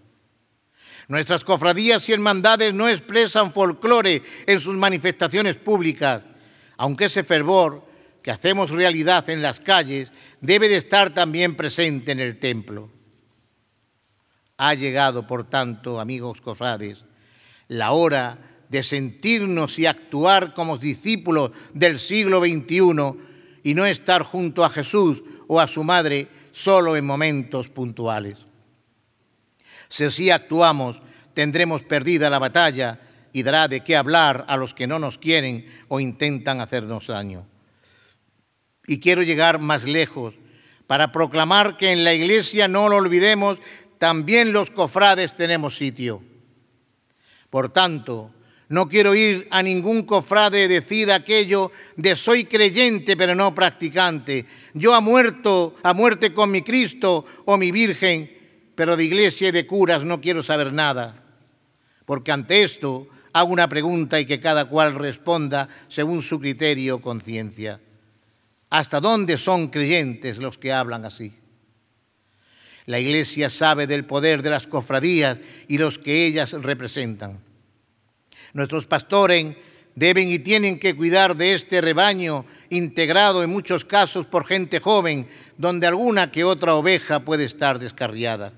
[1.09, 6.23] Nuestras cofradías y hermandades no expresan folclore en sus manifestaciones públicas,
[6.79, 7.92] aunque ese fervor
[8.23, 12.91] que hacemos realidad en las calles debe de estar también presente en el templo.
[14.57, 17.05] Ha llegado, por tanto, amigos cofrades,
[17.69, 22.81] la hora de sentirnos y actuar como discípulos del siglo XXI
[23.65, 28.39] y no estar junto a Jesús o a su madre solo en momentos puntuales.
[29.89, 31.03] Si así actuamos,
[31.35, 33.01] tendremos perdida la batalla
[33.33, 37.52] y dará de qué hablar a los que no nos quieren o intentan hacernos daño.
[38.87, 40.35] Y quiero llegar más lejos
[40.87, 43.59] para proclamar que en la iglesia, no lo olvidemos,
[43.99, 46.23] también los cofrades tenemos sitio.
[47.51, 48.31] Por tanto,
[48.69, 54.47] no quiero ir a ningún cofrade decir aquello de soy creyente pero no practicante.
[54.73, 58.31] Yo ha muerto, a muerte con mi Cristo o mi Virgen,
[58.75, 61.23] pero de iglesia y de curas no quiero saber nada.
[62.07, 67.01] Porque ante esto hago una pregunta y que cada cual responda según su criterio o
[67.01, 67.79] conciencia.
[68.73, 71.31] ¿Hasta dónde son creyentes los que hablan así?
[72.87, 77.39] La Iglesia sabe del poder de las cofradías y los que ellas representan.
[78.55, 79.55] Nuestros pastores
[79.95, 85.29] deben y tienen que cuidar de este rebaño integrado en muchos casos por gente joven,
[85.59, 88.55] donde alguna que otra oveja puede estar descarriada.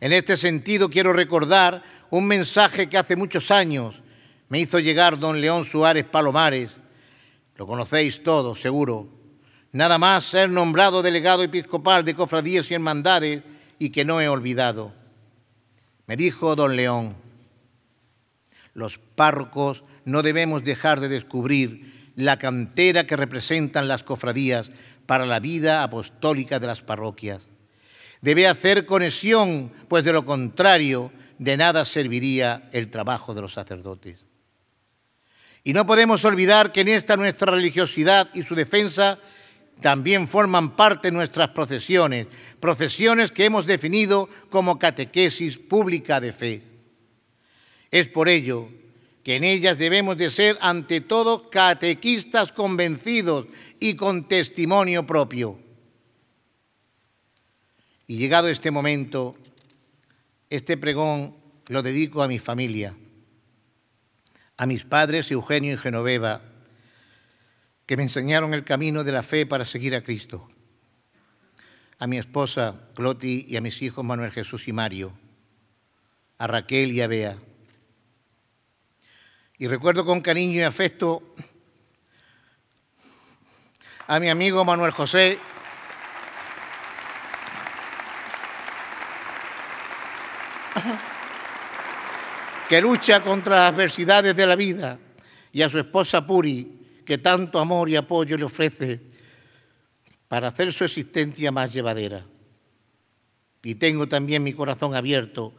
[0.00, 4.00] En este sentido quiero recordar un mensaje que hace muchos años
[4.48, 6.78] me hizo llegar don León Suárez Palomares,
[7.58, 9.08] lo conocéis todos seguro,
[9.72, 13.42] nada más ser nombrado delegado episcopal de cofradías y hermandades
[13.80, 14.92] y que no he olvidado.
[16.06, 17.16] Me dijo don León,
[18.74, 24.70] los párrocos no debemos dejar de descubrir la cantera que representan las cofradías
[25.06, 27.48] para la vida apostólica de las parroquias.
[28.20, 34.27] Debe hacer conexión, pues de lo contrario, de nada serviría el trabajo de los sacerdotes.
[35.64, 39.18] Y no podemos olvidar que en esta nuestra religiosidad y su defensa
[39.80, 42.26] también forman parte nuestras procesiones,
[42.60, 46.62] procesiones que hemos definido como catequesis pública de fe.
[47.90, 48.68] Es por ello
[49.22, 53.46] que en ellas debemos de ser ante todo catequistas convencidos
[53.78, 55.58] y con testimonio propio.
[58.06, 59.36] Y llegado este momento,
[60.48, 61.36] este pregón
[61.68, 62.96] lo dedico a mi familia,
[64.58, 66.42] a mis padres Eugenio y Genoveva,
[67.86, 70.50] que me enseñaron el camino de la fe para seguir a Cristo,
[71.98, 75.12] a mi esposa Cloti y a mis hijos Manuel Jesús y Mario,
[76.38, 77.38] a Raquel y a Bea.
[79.58, 81.22] Y recuerdo con cariño y afecto
[84.08, 85.38] a mi amigo Manuel José,
[92.68, 94.98] que lucha contra las adversidades de la vida,
[95.52, 99.00] y a su esposa Puri, que tanto amor y apoyo le ofrece
[100.28, 102.24] para hacer su existencia más llevadera.
[103.62, 105.54] Y tengo también mi corazón abierto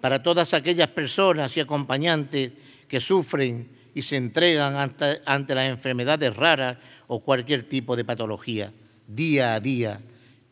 [0.00, 2.52] para todas aquellas personas y acompañantes
[2.86, 8.72] que sufren y se entregan ante, ante, las enfermedades raras o cualquier tipo de patología,
[9.06, 10.00] día a día,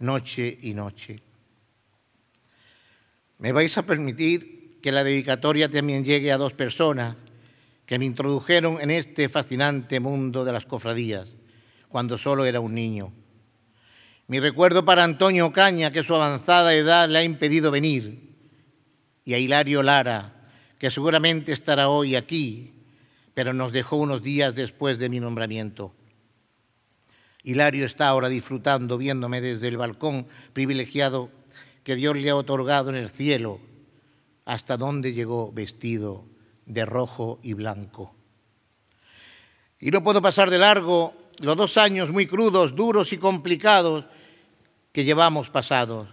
[0.00, 1.22] noche y noche.
[3.38, 7.16] Me vais a permitir que la dedicatoria también llegue a dos personas
[7.86, 11.34] que me introdujeron en este fascinante mundo de las cofradías
[11.88, 13.12] cuando solo era un niño.
[14.28, 18.30] Mi recuerdo para Antonio Caña, que su avanzada edad le ha impedido venir,
[19.24, 22.74] y a Hilario Lara, que seguramente estará hoy aquí,
[23.34, 25.94] pero nos dejó unos días después de mi nombramiento.
[27.42, 31.30] Hilario está ahora disfrutando, viéndome desde el balcón privilegiado
[31.82, 33.60] que Dios le ha otorgado en el cielo
[34.50, 36.24] hasta dónde llegó vestido
[36.66, 38.16] de rojo y blanco.
[39.78, 44.06] Y no puedo pasar de largo los dos años muy crudos, duros y complicados
[44.90, 46.08] que llevamos pasados.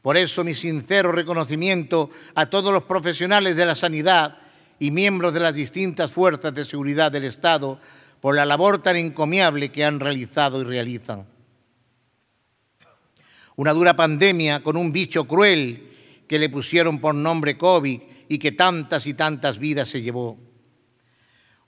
[0.00, 4.38] Por eso mi sincero reconocimiento a todos los profesionales de la sanidad
[4.78, 7.78] y miembros de las distintas fuerzas de seguridad del Estado
[8.22, 11.26] por la labor tan encomiable que han realizado y realizan.
[13.56, 15.84] Una dura pandemia con un bicho cruel
[16.28, 20.38] que le pusieron por nombre COVID y que tantas y tantas vidas se llevó.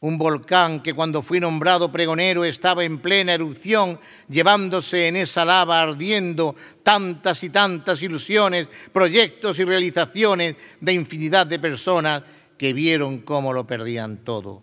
[0.03, 5.81] Un volcán que cuando fui nombrado pregonero estaba en plena erupción, llevándose en esa lava
[5.81, 12.23] ardiendo tantas y tantas ilusiones, proyectos y realizaciones de infinidad de personas
[12.57, 14.63] que vieron cómo lo perdían todo.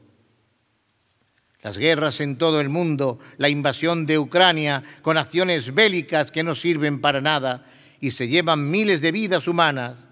[1.61, 6.55] Las guerras en todo el mundo, la invasión de Ucrania con acciones bélicas que no
[6.55, 7.65] sirven para nada,
[7.99, 10.07] y se llevan miles de vidas humanas,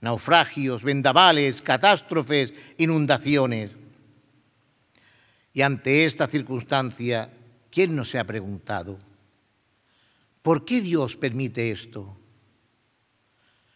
[0.00, 3.70] naufragios, vendavales, catástrofes, inundaciones.
[5.52, 7.30] Y ante esta circunstancia,
[7.70, 8.98] ¿quién no se ha preguntado?
[10.42, 12.16] ¿Por qué Dios permite esto?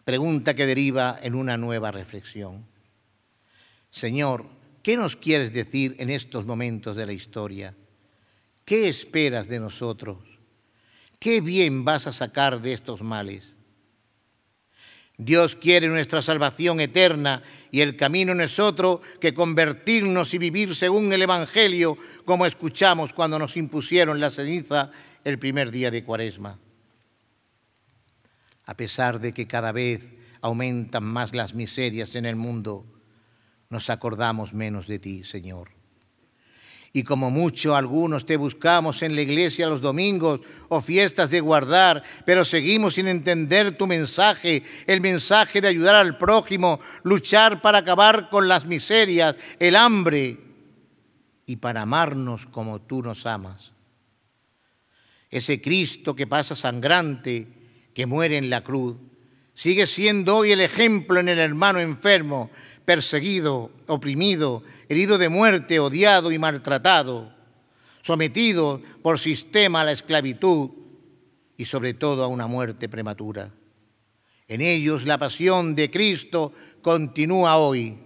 [0.04, 2.66] Pregunta que deriva en una nueva reflexión.
[3.90, 4.46] Señor,
[4.82, 7.74] ¿qué nos quieres decir en estos momentos de la historia?
[8.64, 10.27] ¿Qué esperas de nosotros?
[11.18, 13.58] ¿Qué bien vas a sacar de estos males?
[15.16, 17.42] Dios quiere nuestra salvación eterna
[17.72, 23.12] y el camino no es otro que convertirnos y vivir según el Evangelio, como escuchamos
[23.12, 24.92] cuando nos impusieron la ceniza
[25.24, 26.56] el primer día de Cuaresma.
[28.66, 32.86] A pesar de que cada vez aumentan más las miserias en el mundo,
[33.70, 35.77] nos acordamos menos de ti, Señor
[36.92, 42.02] y como mucho algunos te buscamos en la iglesia los domingos o fiestas de guardar,
[42.24, 48.30] pero seguimos sin entender tu mensaje, el mensaje de ayudar al prójimo, luchar para acabar
[48.30, 50.38] con las miserias, el hambre
[51.46, 53.72] y para amarnos como tú nos amas.
[55.30, 57.48] Ese Cristo que pasa sangrante,
[57.94, 58.96] que muere en la cruz,
[59.52, 62.50] sigue siendo hoy el ejemplo en el hermano enfermo,
[62.88, 67.30] perseguido, oprimido, herido de muerte, odiado y maltratado,
[68.00, 70.70] sometido por sistema a la esclavitud
[71.58, 73.52] y sobre todo a una muerte prematura.
[74.48, 77.98] En ellos la pasión de Cristo continúa hoy.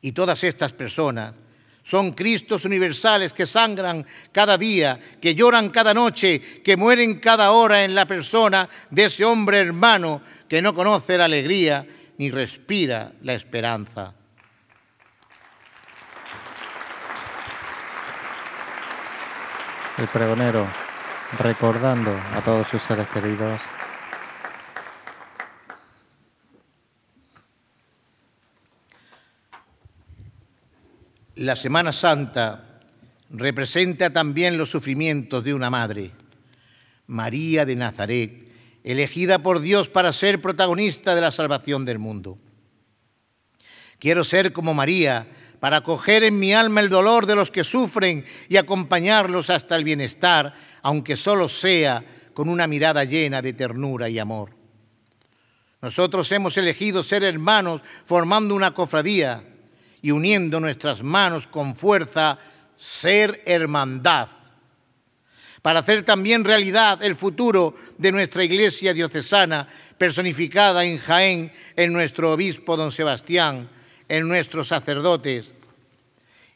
[0.00, 1.34] Y todas estas personas
[1.82, 7.82] son Cristos universales que sangran cada día, que lloran cada noche, que mueren cada hora
[7.82, 11.84] en la persona de ese hombre hermano que no conoce la alegría
[12.18, 14.14] ni respira la esperanza.
[19.98, 20.66] El pregonero
[21.38, 23.60] recordando a todos sus seres queridos.
[31.36, 32.80] La Semana Santa
[33.30, 36.12] representa también los sufrimientos de una madre,
[37.08, 38.43] María de Nazaret,
[38.84, 42.38] elegida por Dios para ser protagonista de la salvación del mundo.
[43.98, 45.26] Quiero ser como María,
[45.58, 49.84] para acoger en mi alma el dolor de los que sufren y acompañarlos hasta el
[49.84, 52.04] bienestar, aunque solo sea
[52.34, 54.50] con una mirada llena de ternura y amor.
[55.80, 59.42] Nosotros hemos elegido ser hermanos formando una cofradía
[60.02, 62.38] y uniendo nuestras manos con fuerza,
[62.76, 64.28] ser hermandad
[65.64, 72.34] para hacer también realidad el futuro de nuestra iglesia diocesana, personificada en Jaén, en nuestro
[72.34, 73.70] obispo don Sebastián,
[74.06, 75.52] en nuestros sacerdotes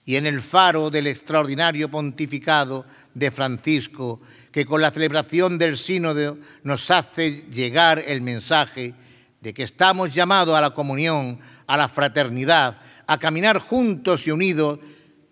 [0.05, 2.85] y en el faro del extraordinario pontificado
[3.15, 4.21] de Francisco,
[4.53, 8.93] que con la celebración del sínodo nos hace llegar el mensaje
[9.41, 14.81] de que estamos llamados a la comunión, a la fraternidad, a caminar juntos y unidos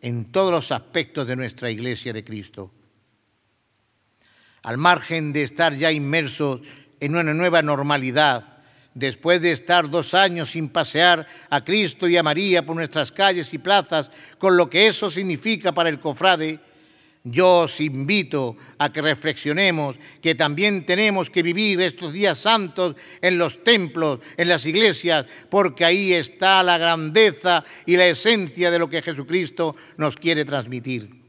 [0.01, 2.73] en todos los aspectos de nuestra iglesia de Cristo
[4.67, 6.61] al margen de estar ya inmersos
[6.99, 8.59] en una nueva normalidad,
[8.95, 13.55] después de estar dos años sin pasear a Cristo y a María por nuestras calles
[13.55, 16.59] y plazas, con lo que eso significa para el cofrade,
[17.23, 23.39] yo os invito a que reflexionemos que también tenemos que vivir estos días santos en
[23.39, 28.91] los templos, en las iglesias, porque ahí está la grandeza y la esencia de lo
[28.91, 31.23] que Jesucristo nos quiere transmitir.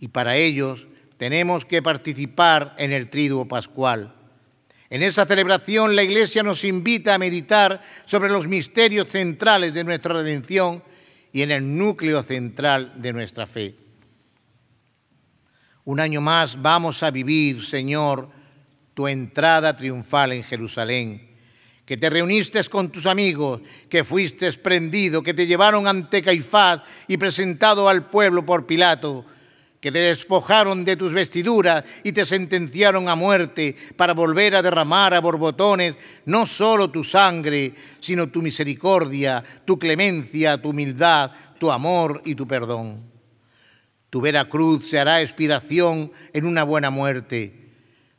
[0.00, 0.88] Y para ellos
[1.18, 4.14] tenemos que participar en el triduo pascual.
[4.88, 10.14] En esa celebración la Iglesia nos invita a meditar sobre los misterios centrales de nuestra
[10.14, 10.82] redención
[11.32, 13.74] y en el núcleo central de nuestra fe.
[15.84, 18.28] Un año más vamos a vivir, Señor,
[18.94, 21.36] tu entrada triunfal en Jerusalén,
[21.84, 27.16] que te reuniste con tus amigos, que fuiste prendido, que te llevaron ante Caifás y
[27.16, 29.24] presentado al pueblo por Pilato,
[29.80, 35.14] que te despojaron de tus vestiduras y te sentenciaron a muerte para volver a derramar
[35.14, 35.96] a borbotones
[36.26, 42.46] no solo tu sangre, sino tu misericordia, tu clemencia, tu humildad, tu amor y tu
[42.46, 43.04] perdón.
[44.10, 47.68] Tu vera cruz se hará expiración en una buena muerte.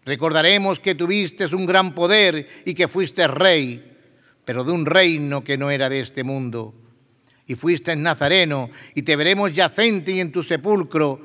[0.06, 3.98] Recordaremos que tuviste un gran poder y que fuiste rey,
[4.45, 6.73] pero de un reino que no era de este mundo.
[7.48, 11.19] Y fuiste en Nazareno y te veremos yacente y en tu sepulcro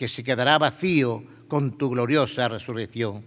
[0.00, 3.22] que se quedará vacío con tu gloriosa resurrección.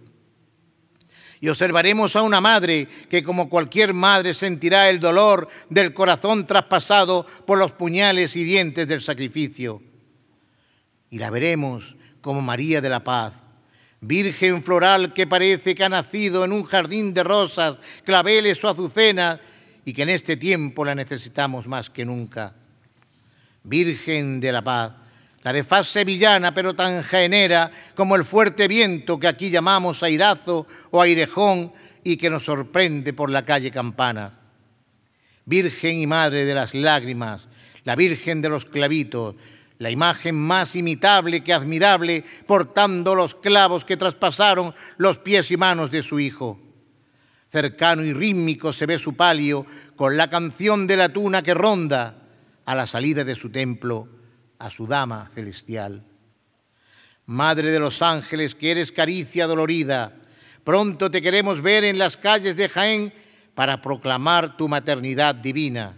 [1.39, 7.27] Y observaremos a una madre que como cualquier madre sentirá el dolor del corazón traspasado
[7.45, 9.83] por los puñales y dientes del sacrificio.
[11.11, 13.33] Y la veremos como María de la Paz,
[14.01, 19.39] virgen floral que parece que ha nacido en un jardín de rosas, claveles o azucenas
[19.85, 22.55] y que en este tiempo la necesitamos más que nunca.
[23.61, 25.02] Virgen de la Paz,
[25.43, 30.65] la de faz sevillana, pero tan jaenera como el fuerte viento que aquí llamamos airazo
[30.91, 34.39] o airejón y que nos sorprende por la calle Campana.
[35.45, 37.49] Virgen y Madre de las lágrimas,
[37.83, 39.35] la Virgen de los clavitos,
[39.79, 45.91] la imagen más imitable que admirable, portando los clavos que traspasaron los pies y manos
[45.91, 46.61] de su Hijo.
[47.49, 49.65] Cercano y rítmico se ve su palio
[49.97, 52.15] con la canción de la tuna que ronda
[52.65, 54.12] a la salida de su templo
[54.63, 56.01] a su dama celestial.
[57.25, 60.15] Madre de los ángeles, que eres caricia dolorida,
[60.63, 63.13] pronto te queremos ver en las calles de Jaén
[63.55, 65.97] para proclamar tu maternidad divina.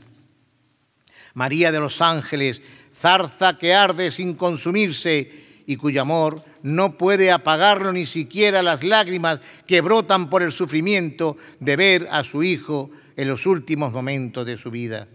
[1.35, 7.93] María de los ángeles, zarza que arde sin consumirse y cuyo amor no puede apagarlo
[7.93, 13.27] ni siquiera las lágrimas que brotan por el sufrimiento de ver a su hijo en
[13.27, 15.07] los últimos momentos de su vida.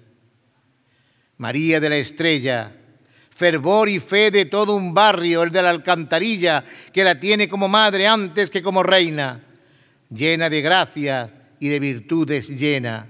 [1.39, 2.77] María de la Estrella,
[3.41, 6.63] fervor y fe de todo un barrio, el de la alcantarilla,
[6.93, 9.41] que la tiene como madre antes que como reina,
[10.11, 13.07] llena de gracias y de virtudes llena.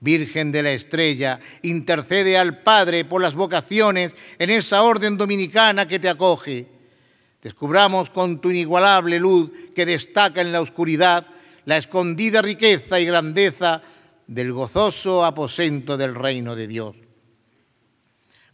[0.00, 5.98] Virgen de la Estrella, intercede al Padre por las vocaciones en esa orden dominicana que
[5.98, 6.66] te acoge.
[7.42, 11.26] Descubramos con tu inigualable luz que destaca en la oscuridad
[11.66, 13.82] la escondida riqueza y grandeza
[14.26, 17.03] del gozoso aposento del reino de Dios.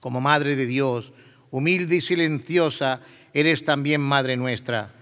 [0.00, 1.12] Como Madre de Dios,
[1.50, 3.00] humilde y silenciosa,
[3.32, 4.92] eres también Madre nuestra.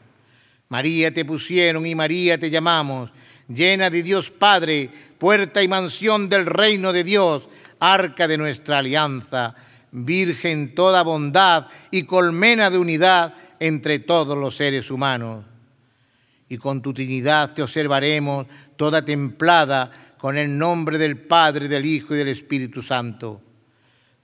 [0.69, 3.11] María te pusieron y María te llamamos,
[3.49, 7.49] llena de Dios Padre, puerta y mansión del reino de Dios,
[7.81, 9.55] arca de nuestra alianza,
[9.91, 15.45] Virgen toda bondad y colmena de unidad entre todos los seres humanos.
[16.51, 18.47] Y con tu Trinidad te observaremos
[18.77, 23.41] toda templada con el nombre del Padre, del Hijo y del Espíritu Santo.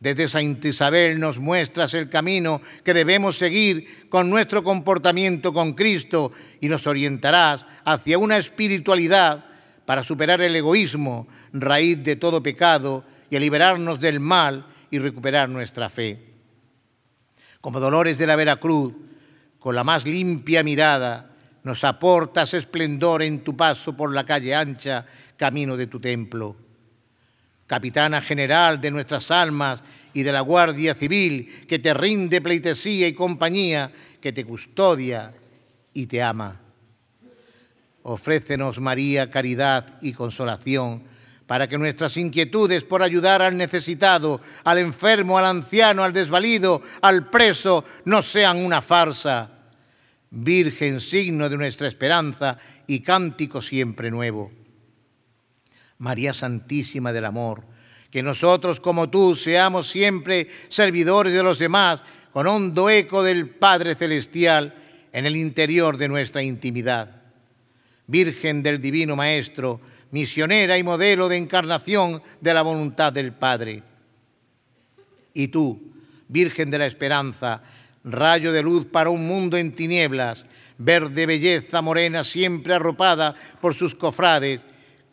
[0.00, 6.32] Desde Santa Isabel nos muestras el camino que debemos seguir con nuestro comportamiento con Cristo
[6.60, 9.44] y nos orientarás hacia una espiritualidad
[9.86, 15.48] para superar el egoísmo, raíz de todo pecado, y a liberarnos del mal y recuperar
[15.48, 16.34] nuestra fe.
[17.60, 18.92] Como Dolores de la Veracruz,
[19.58, 21.30] con la más limpia mirada,
[21.62, 25.06] nos aportas esplendor en tu paso por la calle ancha,
[25.36, 26.63] camino de tu templo
[27.74, 29.82] capitana general de nuestras almas
[30.12, 33.90] y de la Guardia Civil, que te rinde pleitesía y compañía,
[34.20, 35.34] que te custodia
[35.92, 36.60] y te ama.
[38.04, 41.02] Ofrécenos, María, caridad y consolación,
[41.48, 47.28] para que nuestras inquietudes por ayudar al necesitado, al enfermo, al anciano, al desvalido, al
[47.28, 49.50] preso, no sean una farsa.
[50.30, 52.56] Virgen, signo de nuestra esperanza
[52.86, 54.63] y cántico siempre nuevo.
[55.98, 57.64] María Santísima del Amor,
[58.10, 62.02] que nosotros como tú seamos siempre servidores de los demás,
[62.32, 64.74] con hondo eco del Padre Celestial
[65.12, 67.22] en el interior de nuestra intimidad.
[68.06, 69.80] Virgen del Divino Maestro,
[70.10, 73.82] misionera y modelo de encarnación de la voluntad del Padre.
[75.32, 75.92] Y tú,
[76.28, 77.62] Virgen de la Esperanza,
[78.04, 80.44] rayo de luz para un mundo en tinieblas,
[80.78, 84.60] verde belleza morena siempre arropada por sus cofrades,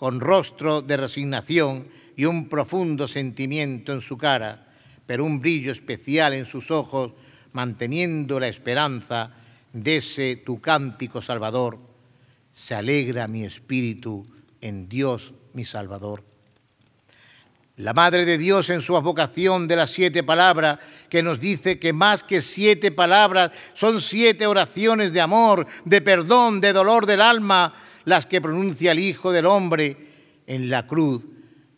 [0.01, 4.65] con rostro de resignación y un profundo sentimiento en su cara,
[5.05, 7.11] pero un brillo especial en sus ojos,
[7.53, 9.31] manteniendo la esperanza
[9.71, 11.77] de ese tu cántico salvador.
[12.51, 14.25] Se alegra mi espíritu
[14.59, 16.23] en Dios mi Salvador.
[17.77, 20.79] La Madre de Dios en su advocación de las siete palabras,
[21.11, 26.59] que nos dice que más que siete palabras son siete oraciones de amor, de perdón,
[26.59, 27.75] de dolor del alma,
[28.05, 29.97] las que pronuncia el Hijo del Hombre
[30.47, 31.25] en la cruz,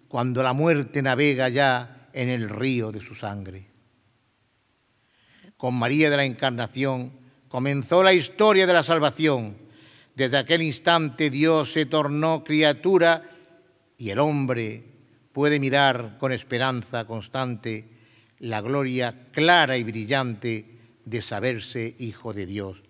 [0.08, 3.68] cuando la muerte navega ya en el río de su sangre.
[5.58, 7.12] Con María de la Encarnación
[7.48, 9.58] comenzó la historia de la salvación.
[10.16, 13.24] Desde aquel instante Dios se tornó criatura
[13.98, 14.84] y el hombre
[15.32, 17.90] puede mirar con esperanza constante
[18.40, 22.84] la gloria clara y brillante de saberse hijo de Dios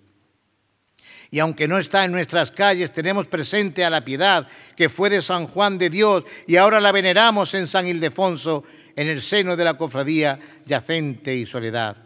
[1.33, 5.19] y aunque no está en nuestras calles, tenemos presente a la piedad que fue de
[5.19, 8.63] San Juan de Dios y ahora la veneramos en San Ildefonso,
[8.95, 10.37] en el seno de la cofradía
[10.67, 11.97] yacente y soledad.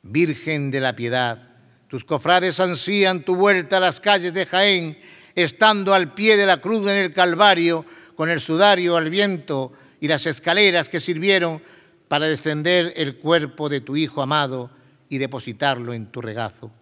[0.00, 1.46] Virgen de la piedad,
[1.88, 4.98] tus cofrades ansían tu vuelta a las calles de Jaén,
[5.34, 7.84] estando al pie de la cruz en el Calvario,
[8.14, 11.60] con el sudario al viento y las escaleras que sirvieron
[12.08, 14.70] para descender el cuerpo de tu Hijo amado
[15.10, 16.72] y depositarlo en tu regazo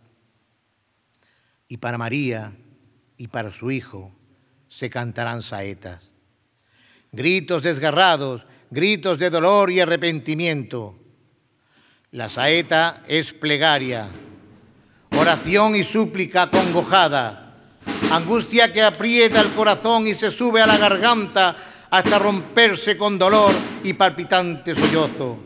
[1.68, 2.52] y para María
[3.16, 4.12] y para su Hijo
[4.68, 6.12] se cantarán saetas.
[7.12, 10.98] Gritos desgarrados, gritos de dolor y arrepentimiento.
[12.10, 14.08] La saeta es plegaria,
[15.16, 17.54] oración y súplica congojada,
[18.10, 21.56] angustia que aprieta el corazón y se sube a la garganta
[21.90, 23.52] hasta romperse con dolor
[23.84, 25.38] y palpitante sollozo.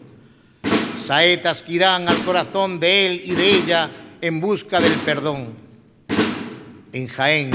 [1.03, 3.91] Saetas que irán al corazón de él y de ella
[4.21, 5.68] en busca del perdón
[6.99, 7.51] en Jaén,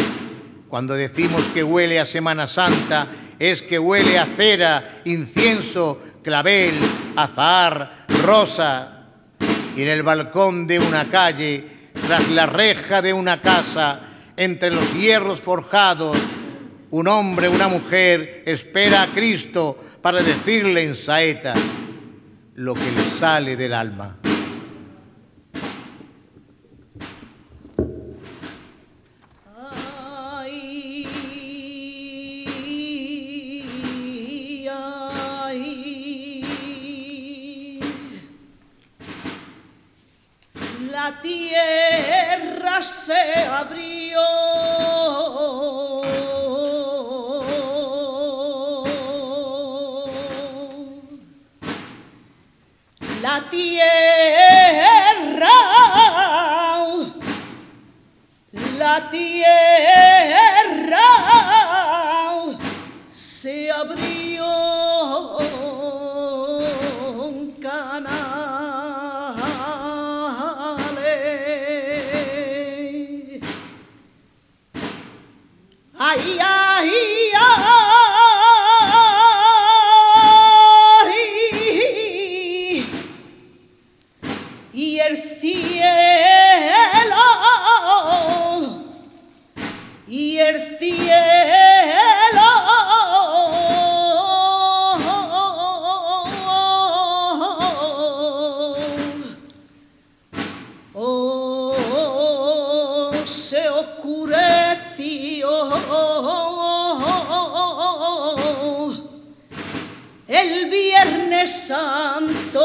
[0.70, 3.08] Cuando decimos que huele a Semana Santa,
[3.38, 6.74] es que huele a cera, incienso, clavel,
[7.16, 9.06] azahar, rosa.
[9.76, 11.64] Y en el balcón de una calle,
[12.08, 14.00] tras la reja de una casa,
[14.36, 16.18] entre los hierros forjados,
[16.90, 21.54] un hombre, una mujer espera a Cristo para decirle en saeta
[22.56, 24.18] lo que le sale del alma.
[41.04, 44.22] La tierra se abrió.
[53.22, 53.88] La tierra,
[58.78, 59.50] la tierra
[63.10, 64.03] se abrió.
[111.48, 112.62] Santo,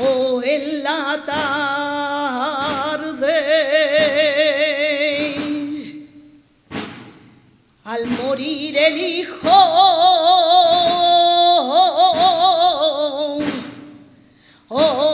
[0.00, 1.38] oh, en la tarde,
[7.84, 9.50] al morir el hijo.
[14.70, 15.07] Oh,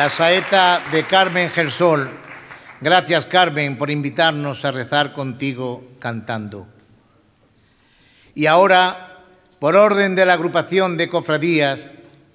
[0.00, 2.08] La saeta de Carmen Gersol.
[2.80, 6.66] Gracias Carmen por invitarnos a rezar contigo cantando.
[8.34, 9.18] Y ahora,
[9.58, 11.90] por orden de la agrupación de cofradías,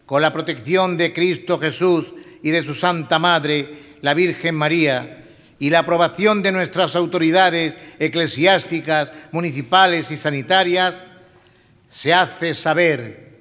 [0.06, 2.14] con la protección de Cristo Jesús
[2.44, 5.26] y de su Santa Madre, la Virgen María,
[5.58, 10.94] y la aprobación de nuestras autoridades eclesiásticas, municipales y sanitarias,
[11.90, 13.40] se hace saber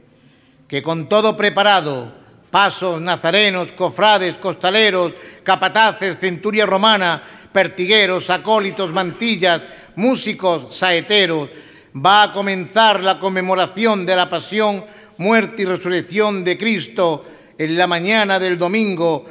[0.66, 2.23] que con todo preparado,
[2.55, 5.12] pasos, nazarenos, cofrades, costaleros,
[5.43, 7.20] capataces, centuria romana,
[7.51, 9.60] pertigueros, acólitos, mantillas,
[9.97, 11.48] músicos, saeteros,
[11.97, 14.85] va a comenzar la conmemoración de la pasión,
[15.18, 17.24] muerte y resurrección de Cristo
[17.59, 19.26] en la mañana del domingo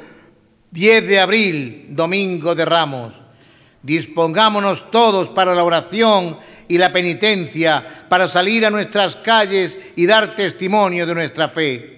[0.70, 3.14] 10 de abril, domingo de Ramos.
[3.80, 6.36] Dispongámonos todos para la oración
[6.68, 11.93] y la penitencia, para salir a nuestras calles y dar testimonio de nuestra fe.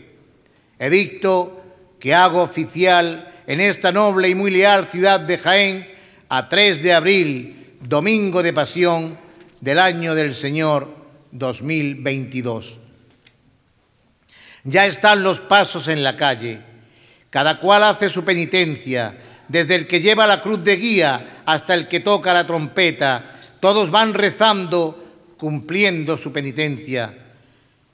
[0.78, 1.62] Edicto
[1.98, 5.88] que hago oficial en esta noble y muy leal ciudad de Jaén
[6.28, 9.16] a 3 de abril, domingo de pasión
[9.60, 10.88] del año del Señor
[11.32, 12.78] 2022.
[14.64, 16.60] Ya están los pasos en la calle,
[17.30, 19.16] cada cual hace su penitencia,
[19.48, 23.90] desde el que lleva la cruz de guía hasta el que toca la trompeta, todos
[23.90, 25.04] van rezando,
[25.38, 27.25] cumpliendo su penitencia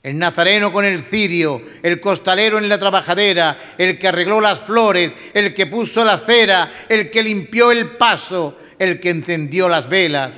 [0.03, 5.13] el nazareno con el cirio, el costalero en la trabajadera, el que arregló las flores,
[5.33, 10.31] el que puso la cera, el que limpió el paso, el que encendió las velas.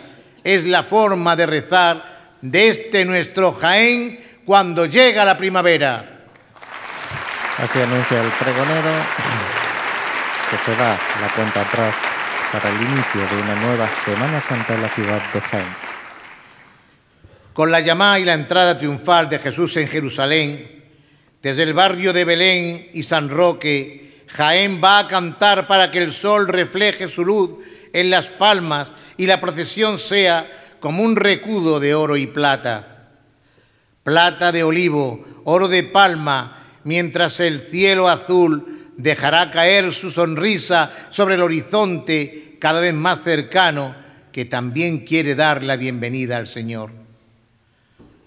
[0.44, 6.28] Es la forma de rezar de este nuestro Jaén cuando llega la primavera.
[7.58, 8.92] Así anuncia el pregonero
[10.52, 11.96] que se da la cuenta atrás
[12.52, 15.85] para el inicio de una nueva Semana Santa en la ciudad de Jaén.
[17.56, 20.84] Con la llamada y la entrada triunfal de Jesús en Jerusalén,
[21.42, 26.12] desde el barrio de Belén y San Roque, Jaén va a cantar para que el
[26.12, 27.52] sol refleje su luz
[27.94, 30.46] en las palmas y la procesión sea
[30.82, 33.14] como un recudo de oro y plata.
[34.04, 41.36] Plata de olivo, oro de palma, mientras el cielo azul dejará caer su sonrisa sobre
[41.36, 43.96] el horizonte cada vez más cercano
[44.34, 47.05] que también quiere dar la bienvenida al Señor.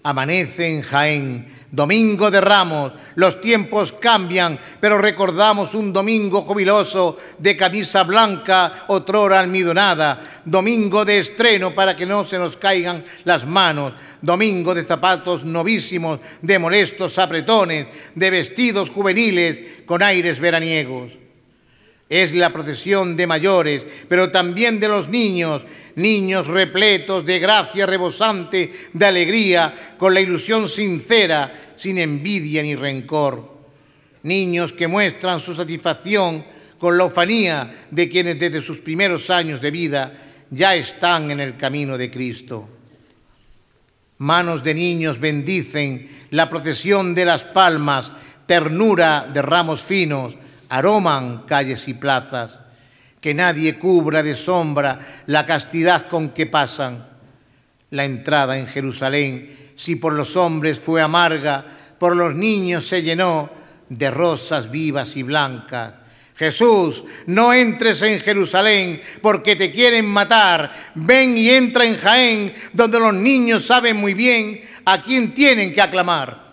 [0.01, 7.57] Amanece en Jaén, domingo de ramos, los tiempos cambian, pero recordamos un domingo jubiloso de
[7.57, 13.91] camisa blanca, otrora almidonada, domingo de estreno para que no se nos caigan las manos,
[14.21, 21.11] domingo de zapatos novísimos, de molestos apretones, de vestidos juveniles con aires veraniegos.
[22.07, 25.61] Es la procesión de mayores, pero también de los niños,
[25.99, 33.59] niños repletos de gracia rebosante, de alegría, con la ilusión sincera, sin envidia ni rencor.
[34.23, 36.43] Niños que muestran su satisfacción
[36.77, 40.13] con la ofanía de quienes desde sus primeros años de vida
[40.49, 42.67] ya están en el camino de Cristo.
[44.19, 48.11] Manos de niños bendicen la procesión de las palmas,
[48.45, 50.33] ternura de ramos finos,
[50.69, 52.59] aroman calles y plazas
[53.21, 57.05] que nadie cubra de sombra la castidad con que pasan.
[57.91, 61.65] La entrada en Jerusalén, si por los hombres fue amarga,
[61.97, 63.49] por los niños se llenó
[63.89, 65.93] de rosas vivas y blancas.
[66.35, 70.91] Jesús, no entres en Jerusalén porque te quieren matar.
[70.95, 75.81] Ven y entra en Jaén, donde los niños saben muy bien a quién tienen que
[75.81, 76.48] aclamar.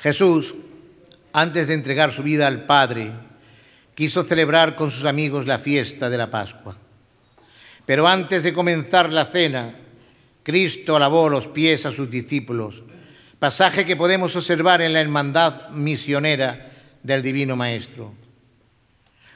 [0.00, 0.54] Jesús,
[1.32, 3.10] antes de entregar su vida al Padre,
[3.94, 6.76] quiso celebrar con sus amigos la fiesta de la Pascua.
[7.84, 9.74] Pero antes de comenzar la cena,
[10.42, 12.82] Cristo lavó los pies a sus discípulos,
[13.38, 16.70] pasaje que podemos observar en la hermandad misionera
[17.02, 18.14] del Divino Maestro.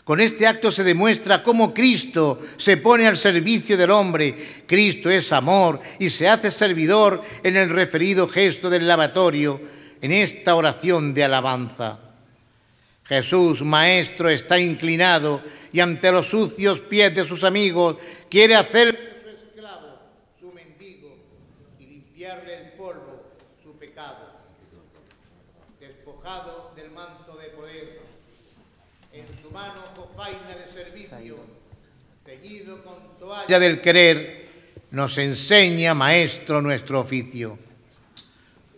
[0.05, 4.65] Con este acto se demuestra cómo Cristo se pone al servicio del hombre.
[4.67, 9.72] Cristo es amor y se hace servidor en el referido gesto del lavatorio
[10.03, 11.99] en esta oración de alabanza.
[13.05, 15.41] Jesús, Maestro, está inclinado
[15.73, 17.97] y ante los sucios pies de sus amigos
[18.29, 19.99] quiere hacer su esclavo,
[20.39, 21.17] su mendigo,
[21.79, 23.31] y limpiarle el polvo,
[23.63, 24.33] su pecado.
[25.79, 28.01] Despojado del manto de poder,
[29.13, 31.37] en su mano jofaina de servicio,
[32.25, 34.49] teñido con toalla del querer,
[34.91, 37.62] nos enseña, Maestro, nuestro oficio.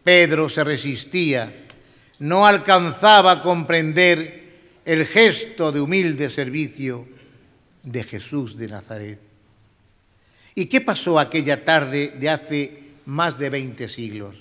[0.05, 1.51] Pedro se resistía,
[2.21, 4.45] no alcanzaba a comprender
[4.85, 7.09] el gesto de humilde servicio
[7.83, 9.21] de Jesús de Nazaret.
[10.55, 14.37] ¿Y qué pasó aquella tarde de hace más de 20 siglos?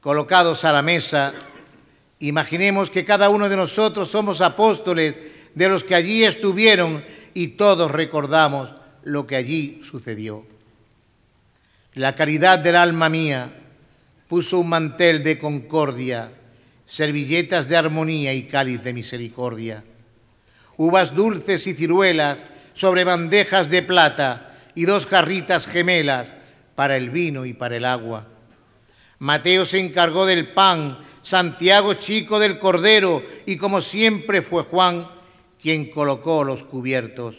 [0.00, 1.32] Colocados a la mesa,
[2.18, 5.18] imaginemos que cada uno de nosotros somos apóstoles
[5.54, 8.74] de los que allí estuvieron y todos recordamos
[9.04, 10.44] lo que allí sucedió.
[11.94, 13.52] La caridad del alma mía,
[14.30, 16.30] puso un mantel de concordia,
[16.86, 19.82] servilletas de armonía y cáliz de misericordia,
[20.76, 26.32] uvas dulces y ciruelas sobre bandejas de plata y dos jarritas gemelas
[26.76, 28.28] para el vino y para el agua.
[29.18, 35.08] Mateo se encargó del pan, Santiago chico del cordero y como siempre fue Juan
[35.60, 37.34] quien colocó los cubiertos.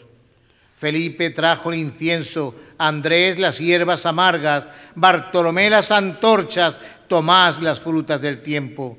[0.76, 2.54] Felipe trajo el incienso,
[2.86, 6.76] Andrés las hierbas amargas, Bartolomé las antorchas,
[7.06, 8.98] Tomás las frutas del tiempo.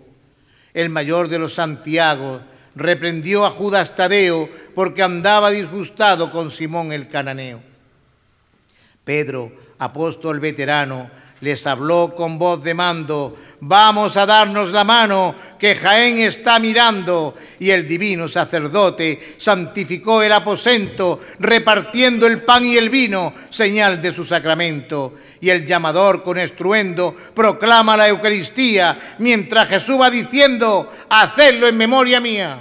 [0.73, 2.41] El mayor de los Santiago
[2.75, 7.61] reprendió a Judas Tadeo porque andaba disgustado con Simón el cananeo.
[9.03, 11.09] Pedro, apóstol veterano,
[11.43, 17.35] les habló con voz de mando, vamos a darnos la mano, que Jaén está mirando.
[17.59, 24.13] Y el divino sacerdote santificó el aposento, repartiendo el pan y el vino, señal de
[24.13, 25.15] su sacramento.
[25.41, 32.21] Y el llamador con estruendo proclama la Eucaristía, mientras Jesús va diciendo, hacedlo en memoria
[32.21, 32.57] mía.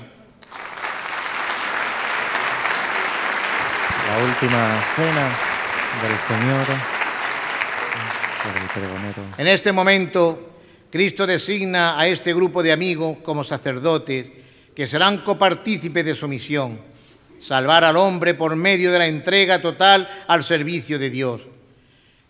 [4.09, 5.28] La última cena
[6.02, 7.02] del Señor.
[9.39, 10.52] En este momento,
[10.90, 14.31] Cristo designa a este grupo de amigos como sacerdotes
[14.74, 16.78] que serán copartícipes de su misión,
[17.39, 21.43] salvar al hombre por medio de la entrega total al servicio de Dios.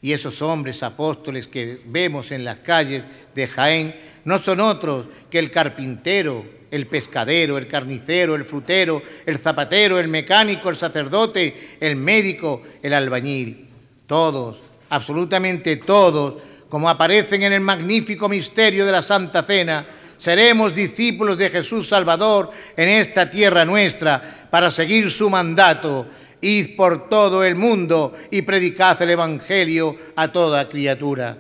[0.00, 3.94] Y esos hombres apóstoles que vemos en las calles de Jaén
[4.24, 10.08] no son otros que el carpintero, el pescadero, el carnicero, el frutero, el zapatero, el
[10.08, 13.68] mecánico, el sacerdote, el médico, el albañil.
[14.06, 14.60] Todos,
[14.92, 16.34] absolutamente todos,
[16.68, 19.86] como aparecen en el magnífico misterio de la Santa Cena,
[20.18, 26.06] seremos discípulos de Jesús Salvador en esta tierra nuestra para seguir su mandato.
[26.42, 31.38] Id por todo el mundo y predicad el Evangelio a toda criatura.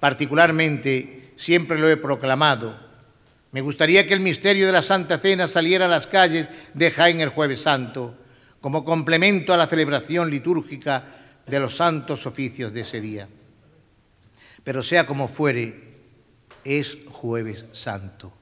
[0.00, 2.74] Particularmente, siempre lo he proclamado.
[3.50, 7.20] Me gustaría que el misterio de la Santa Cena saliera a las calles de Jaén
[7.20, 8.14] el jueves santo,
[8.62, 11.04] como complemento a la celebración litúrgica
[11.46, 13.28] de los santos oficios de ese día.
[14.64, 15.90] Pero sea como fuere,
[16.64, 18.32] es jueves santo.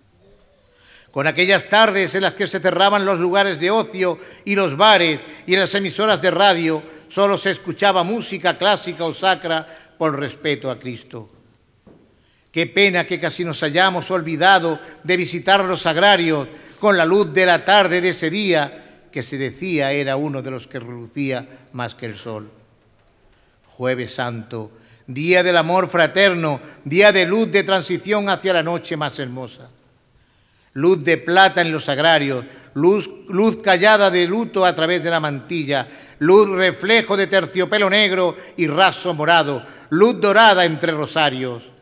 [1.11, 5.21] Con aquellas tardes en las que se cerraban los lugares de ocio y los bares
[5.47, 9.67] y en las emisoras de radio solo se escuchaba música clásica o sacra
[9.99, 11.29] por respeto a Cristo.
[12.53, 16.49] Qué pena que casi nos hayamos olvidado de visitar los agrarios
[16.79, 20.51] con la luz de la tarde de ese día que se decía era uno de
[20.51, 22.51] los que relucía más que el sol.
[23.81, 24.73] Jueves Santo,
[25.07, 29.71] día del amor fraterno, día de luz de transición hacia la noche más hermosa.
[30.75, 32.45] Luz de plata en los agrarios,
[32.75, 35.89] luz, luz callada de luto a través de la mantilla,
[36.19, 41.73] luz reflejo de terciopelo negro y raso morado, luz dorada entre rosarios.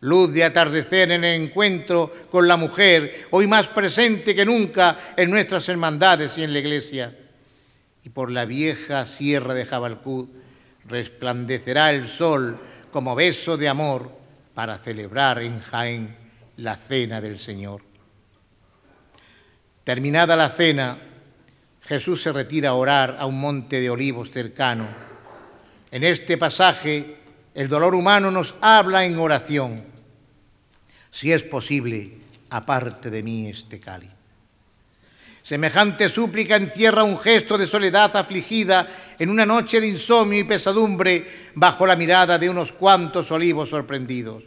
[0.00, 5.30] Luz de atardecer en el encuentro con la mujer, hoy más presente que nunca en
[5.30, 7.16] nuestras hermandades y en la iglesia.
[8.02, 10.39] Y por la vieja sierra de Jabalcú,
[10.90, 12.58] resplandecerá el sol
[12.90, 14.10] como beso de amor
[14.54, 16.16] para celebrar en Jaén
[16.56, 17.80] la cena del Señor.
[19.84, 20.98] Terminada la cena,
[21.82, 24.86] Jesús se retira a orar a un monte de olivos cercano.
[25.90, 27.16] En este pasaje,
[27.54, 29.82] el dolor humano nos habla en oración.
[31.10, 32.18] Si es posible,
[32.50, 34.19] aparte de mí este cáliz.
[35.50, 38.86] Semejante súplica encierra un gesto de soledad afligida
[39.18, 44.44] en una noche de insomnio y pesadumbre bajo la mirada de unos cuantos olivos sorprendidos.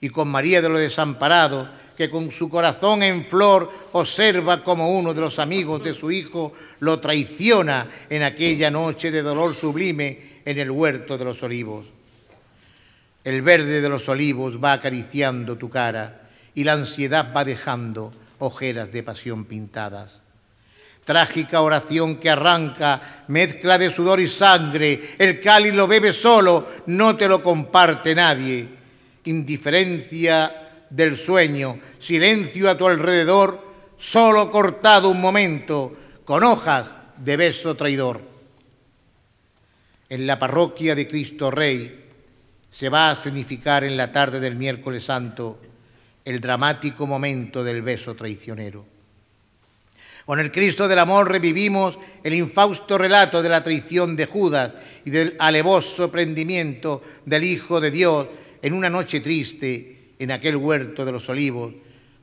[0.00, 5.14] Y con María de lo desamparado, que con su corazón en flor observa como uno
[5.14, 10.58] de los amigos de su hijo lo traiciona en aquella noche de dolor sublime en
[10.58, 11.86] el huerto de los olivos.
[13.22, 16.22] El verde de los olivos va acariciando tu cara
[16.56, 20.22] y la ansiedad va dejando ojeras de pasión pintadas.
[21.04, 27.16] Trágica oración que arranca, mezcla de sudor y sangre, el cáliz lo bebe solo, no
[27.16, 28.68] te lo comparte nadie.
[29.24, 33.58] Indiferencia del sueño, silencio a tu alrededor,
[33.96, 38.20] solo cortado un momento, con hojas de beso traidor.
[40.10, 42.04] En la parroquia de Cristo Rey
[42.70, 45.58] se va a significar en la tarde del miércoles santo
[46.28, 48.84] el dramático momento del beso traicionero.
[50.26, 54.74] Con el Cristo del amor revivimos el infausto relato de la traición de Judas
[55.06, 58.26] y del alevoso prendimiento del Hijo de Dios
[58.60, 61.72] en una noche triste en aquel huerto de los olivos,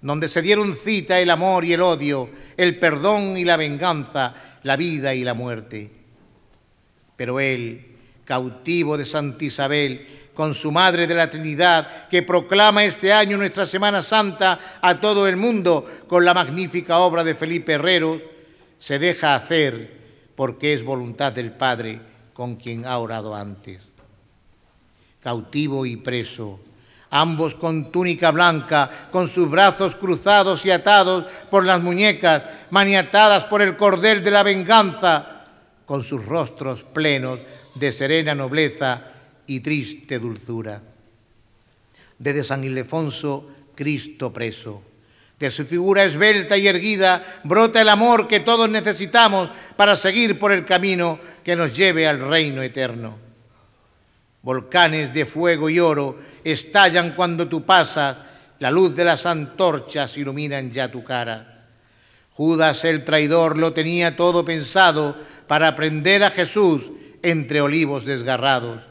[0.02, 4.76] donde se dieron cita el amor y el odio, el perdón y la venganza, la
[4.76, 5.90] vida y la muerte.
[7.16, 7.88] Pero él,
[8.24, 10.06] cautivo de Santa Isabel,
[10.36, 15.28] con su Madre de la Trinidad, que proclama este año nuestra Semana Santa a todo
[15.28, 18.22] el mundo con la magnífica obra de Felipe Herrero,
[18.78, 19.96] se deja hacer
[20.36, 22.00] porque es voluntad del Padre
[22.34, 23.80] con quien ha orado antes.
[25.24, 26.60] Cautivo y preso,
[27.10, 33.62] ambos con túnica blanca, con sus brazos cruzados y atados por las muñecas, maniatadas por
[33.62, 35.46] el cordel de la venganza,
[35.86, 37.40] con sus rostros plenos
[37.74, 39.15] de serena nobleza
[39.48, 40.82] y triste dulzura.
[42.18, 44.82] Desde San Ildefonso, Cristo preso.
[45.40, 50.52] De su figura esbelta y erguida brota el amor que todos necesitamos para seguir por
[50.52, 53.18] el camino que nos lleve al reino eterno.
[54.42, 58.18] Volcanes de fuego y oro estallan cuando tú pasas,
[58.60, 61.66] la luz de las antorchas iluminan ya tu cara.
[62.32, 65.18] Judas el traidor lo tenía todo pensado
[65.48, 66.84] para prender a Jesús
[67.22, 68.82] entre olivos desgarrados.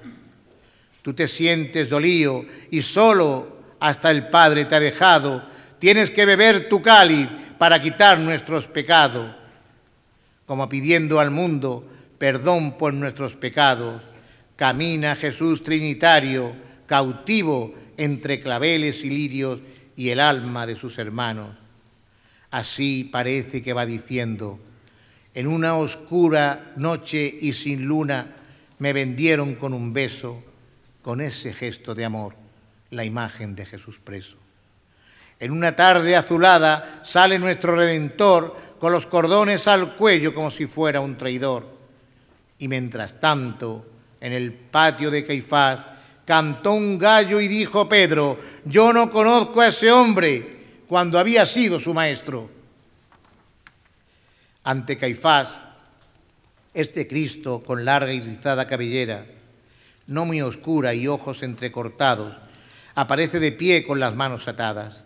[1.04, 5.44] Tú te sientes dolío y solo hasta el Padre te ha dejado.
[5.78, 7.28] Tienes que beber tu cáliz
[7.58, 9.36] para quitar nuestros pecados,
[10.46, 11.86] como pidiendo al mundo
[12.16, 14.00] perdón por nuestros pecados.
[14.56, 16.54] Camina Jesús Trinitario,
[16.86, 19.60] cautivo entre claveles y lirios
[19.96, 21.54] y el alma de sus hermanos.
[22.50, 24.58] Así parece que va diciendo,
[25.34, 28.36] en una oscura noche y sin luna
[28.78, 30.42] me vendieron con un beso,
[31.04, 32.34] con ese gesto de amor,
[32.90, 34.38] la imagen de Jesús preso.
[35.38, 41.02] En una tarde azulada sale nuestro Redentor con los cordones al cuello como si fuera
[41.02, 41.66] un traidor.
[42.58, 43.84] Y mientras tanto,
[44.18, 45.84] en el patio de Caifás,
[46.24, 51.78] cantó un gallo y dijo Pedro, yo no conozco a ese hombre cuando había sido
[51.78, 52.48] su maestro.
[54.62, 55.60] Ante Caifás,
[56.72, 59.26] este Cristo con larga y rizada cabellera,
[60.06, 62.34] no muy oscura y ojos entrecortados,
[62.94, 65.04] aparece de pie con las manos atadas,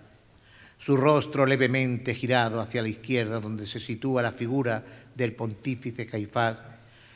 [0.79, 4.85] su rostro levemente girado hacia la izquierda donde se sitúa la figura
[5.15, 6.59] del pontífice Caifás,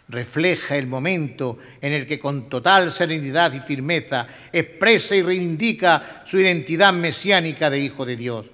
[0.08, 6.38] refleja el momento en el que con total serenidad y firmeza expresa y reivindica su
[6.38, 8.46] identidad mesiánica de Hijo de Dios.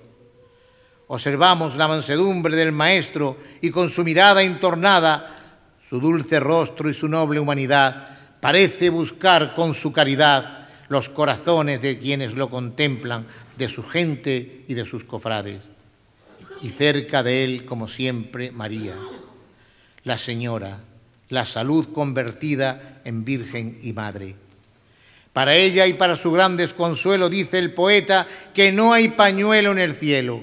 [1.09, 5.35] Observamos la mansedumbre del Maestro y con su mirada entornada,
[5.89, 11.99] su dulce rostro y su noble humanidad, parece buscar con su caridad los corazones de
[11.99, 15.59] quienes lo contemplan, de su gente y de sus cofrades.
[16.63, 18.95] Y cerca de él, como siempre, María,
[20.05, 20.81] la Señora,
[21.29, 24.35] la salud convertida en Virgen y Madre.
[25.33, 29.79] Para ella y para su gran desconsuelo dice el poeta que no hay pañuelo en
[29.79, 30.43] el cielo.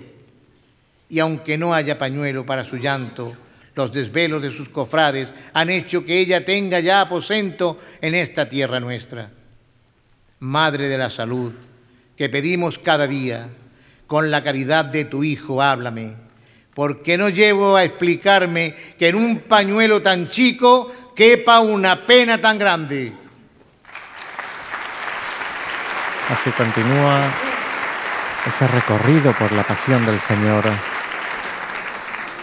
[1.09, 3.35] Y aunque no haya pañuelo para su llanto,
[3.75, 8.79] los desvelos de sus cofrades han hecho que ella tenga ya aposento en esta tierra
[8.79, 9.31] nuestra.
[10.39, 11.53] Madre de la salud,
[12.15, 13.49] que pedimos cada día,
[14.07, 16.25] con la caridad de tu Hijo, háblame
[16.75, 22.59] porque no llevo a explicarme que en un pañuelo tan chico quepa una pena tan
[22.59, 23.13] grande.
[26.29, 27.29] Así continúa
[28.45, 30.94] ese recorrido por la pasión del Señor.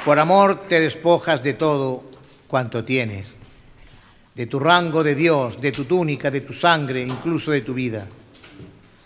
[0.04, 2.02] Por amor te despojas de todo
[2.48, 3.34] cuanto tienes,
[4.34, 8.08] de tu rango de Dios, de tu túnica, de tu sangre, incluso de tu vida.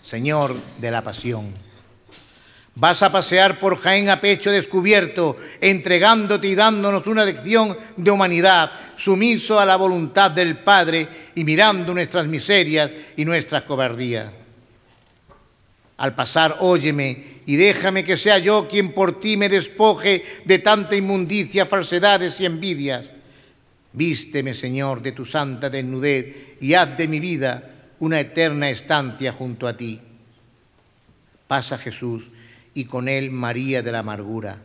[0.01, 1.53] Señor de la pasión.
[2.73, 8.71] Vas a pasear por Jaén a pecho descubierto, entregándote y dándonos una lección de humanidad,
[8.95, 14.31] sumiso a la voluntad del Padre y mirando nuestras miserias y nuestras cobardías.
[15.97, 20.95] Al pasar, óyeme y déjame que sea yo quien por ti me despoje de tanta
[20.95, 23.09] inmundicia, falsedades y envidias.
[23.93, 29.67] Vísteme, Señor, de tu santa desnudez y haz de mi vida una eterna estancia junto
[29.67, 29.99] a ti.
[31.47, 32.29] Pasa Jesús
[32.75, 34.61] y con él María de la amargura.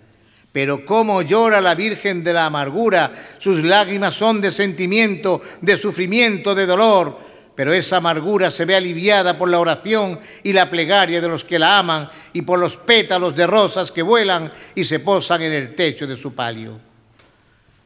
[0.53, 6.55] Pero cómo llora la Virgen de la amargura, sus lágrimas son de sentimiento, de sufrimiento,
[6.55, 11.29] de dolor, pero esa amargura se ve aliviada por la oración y la plegaria de
[11.29, 15.43] los que la aman y por los pétalos de rosas que vuelan y se posan
[15.43, 16.79] en el techo de su palio.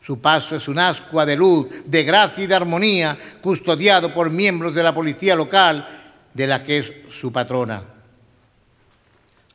[0.00, 4.72] Su paso es un ascua de luz, de gracia y de armonía, custodiado por miembros
[4.74, 5.88] de la policía local,
[6.32, 7.82] de la que es su patrona.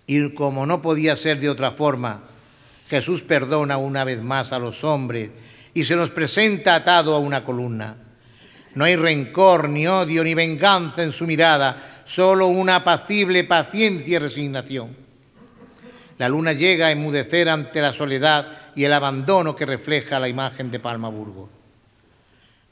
[0.05, 2.21] Y como no podía ser de otra forma,
[2.89, 5.29] Jesús perdona una vez más a los hombres
[5.73, 7.95] y se nos presenta atado a una columna.
[8.75, 14.19] No hay rencor, ni odio, ni venganza en su mirada, solo una apacible paciencia y
[14.19, 14.95] resignación.
[16.17, 20.71] La luna llega a enmudecer ante la soledad y el abandono que refleja la imagen
[20.71, 21.49] de Palma Burgo.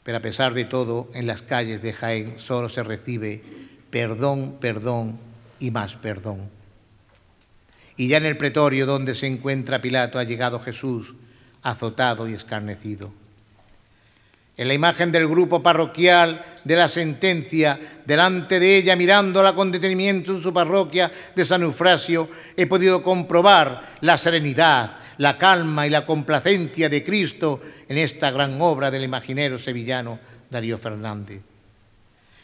[0.03, 3.41] Pero a pesar de todo, en las calles de Jaén solo se recibe
[3.89, 5.19] perdón, perdón
[5.59, 6.49] y más perdón.
[7.97, 11.15] Y ya en el pretorio donde se encuentra Pilato ha llegado Jesús,
[11.61, 13.11] azotado y escarnecido.
[14.59, 20.33] En la imagen del grupo parroquial de la sentencia, delante de ella, mirándola con detenimiento
[20.33, 26.05] en su parroquia de San Eufrasio, he podido comprobar la serenidad, la calma y la
[26.05, 30.19] complacencia de Cristo en esta gran obra del imaginero sevillano
[30.49, 31.39] Darío Fernández.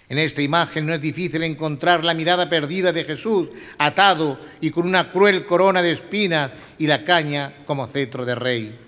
[0.08, 4.88] En esta imagen no es difícil encontrar la mirada perdida de Jesús, atado y con
[4.88, 8.80] una cruel corona de espinas y la caña como cetro de rey.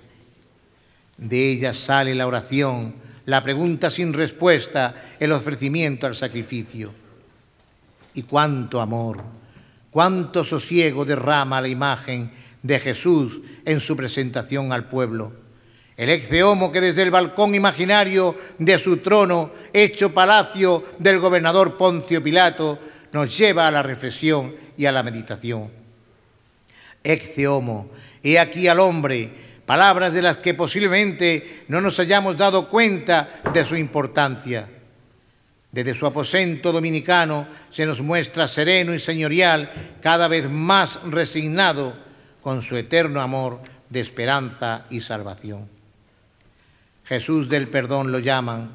[1.18, 6.92] De ella sale la oración, la pregunta sin respuesta, el ofrecimiento al sacrificio.
[8.16, 9.24] Y cuánto amor,
[9.92, 12.32] cuánto sosiego derrama la imagen
[12.62, 15.48] de Jesús en su presentación al pueblo
[15.98, 21.76] el ex homo que desde el balcón imaginario de su trono, hecho palacio del gobernador
[21.76, 22.78] Poncio Pilato,
[23.12, 25.72] nos lleva a la reflexión y a la meditación.
[27.04, 27.90] Ex homo,
[28.22, 33.66] he aquí al hombre, palabras de las que posiblemente no nos hayamos dado cuenta de
[33.66, 34.66] su importancia.
[35.70, 39.70] Desde su aposento dominicano se nos muestra sereno y señorial,
[40.02, 41.94] cada vez más resignado
[42.42, 45.68] con su eterno amor de esperanza y salvación.
[47.04, 48.72] Jesús del perdón lo llaman,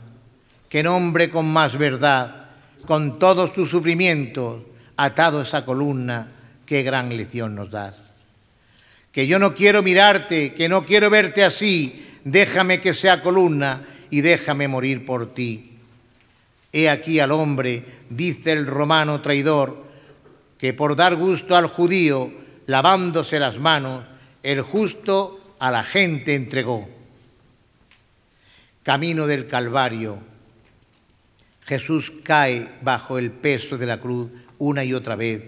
[0.69, 2.51] que nombre con más verdad,
[2.87, 4.63] con todos tus sufrimientos,
[4.99, 6.31] atado a esa columna,
[6.67, 8.12] qué gran lección nos das.
[9.13, 14.23] Que yo no quiero mirarte, que no quiero verte así, déjame que sea columna y
[14.23, 15.73] déjame morir por ti.
[16.73, 19.85] He aquí al hombre, dice el romano traidor,
[20.59, 22.33] que por dar gusto al judío,
[22.67, 24.05] lavándose las manos,
[24.43, 26.89] el justo a la gente entregó
[28.83, 30.19] camino del Calvario,
[31.65, 35.43] Jesús cae bajo el peso de la cruz una y otra vez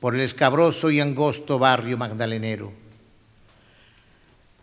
[0.00, 2.72] por el escabroso y angosto barrio magdalenero.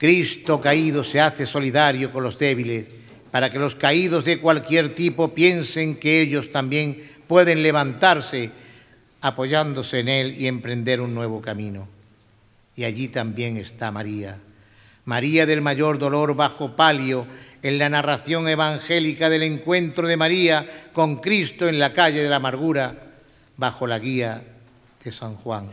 [0.02, 2.88] Cristo caído se hace solidario con los débiles
[3.30, 8.50] para que los caídos de cualquier tipo piensen que ellos también pueden levantarse
[9.22, 11.88] apoyándose en Él y emprender un nuevo camino.
[12.76, 14.40] Y allí también está María,
[15.06, 17.28] María del mayor dolor bajo palio
[17.62, 22.38] en la narración evangélica del encuentro de María con Cristo en la calle de la
[22.38, 22.96] amargura
[23.56, 24.42] bajo la guía
[25.04, 25.70] de San Juan.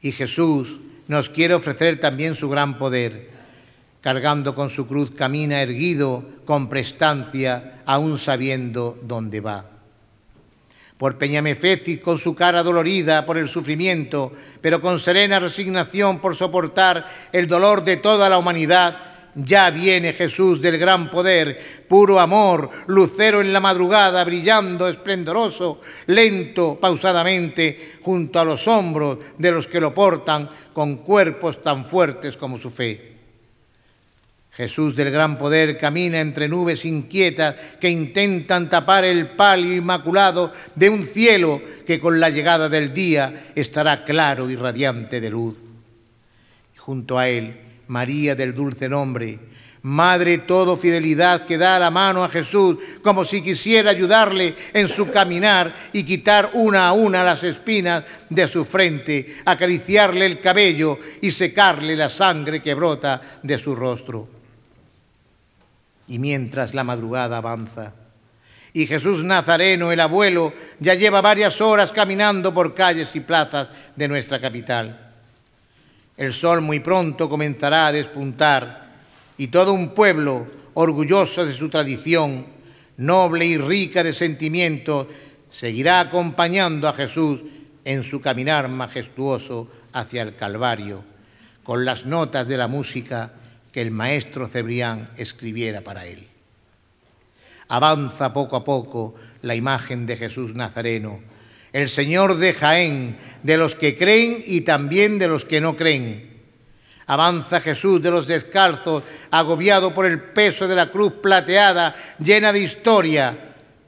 [0.00, 3.30] Y Jesús nos quiere ofrecer también su gran poder.
[4.00, 9.64] Cargando con su cruz camina erguido con prestancia, aún sabiendo dónde va.
[10.98, 17.28] Por Peñamefetis con su cara dolorida por el sufrimiento, pero con serena resignación por soportar
[17.32, 18.96] el dolor de toda la humanidad,
[19.34, 26.78] ya viene Jesús del gran poder, puro amor, lucero en la madrugada, brillando, esplendoroso, lento,
[26.78, 32.58] pausadamente, junto a los hombros de los que lo portan con cuerpos tan fuertes como
[32.58, 33.12] su fe.
[34.52, 40.90] Jesús del gran poder camina entre nubes inquietas que intentan tapar el palio inmaculado de
[40.90, 45.56] un cielo que con la llegada del día estará claro y radiante de luz.
[46.76, 49.38] Junto a él, María del dulce nombre,
[49.82, 55.10] Madre todo fidelidad que da la mano a Jesús como si quisiera ayudarle en su
[55.10, 61.32] caminar y quitar una a una las espinas de su frente, acariciarle el cabello y
[61.32, 64.28] secarle la sangre que brota de su rostro.
[66.06, 67.92] Y mientras la madrugada avanza,
[68.72, 74.08] y Jesús Nazareno, el abuelo, ya lleva varias horas caminando por calles y plazas de
[74.08, 75.12] nuestra capital.
[76.16, 78.81] El sol muy pronto comenzará a despuntar
[79.38, 82.46] y todo un pueblo, orgulloso de su tradición,
[82.96, 85.06] noble y rica de sentimientos,
[85.50, 87.40] seguirá acompañando a Jesús
[87.84, 91.04] en su caminar majestuoso hacia el Calvario,
[91.62, 93.32] con las notas de la música
[93.72, 96.26] que el maestro Cebrián escribiera para él.
[97.68, 101.20] Avanza poco a poco la imagen de Jesús Nazareno,
[101.72, 106.31] el Señor de Jaén, de los que creen y también de los que no creen.
[107.12, 112.60] Avanza Jesús de los descalzos, agobiado por el peso de la cruz plateada, llena de
[112.60, 113.36] historia,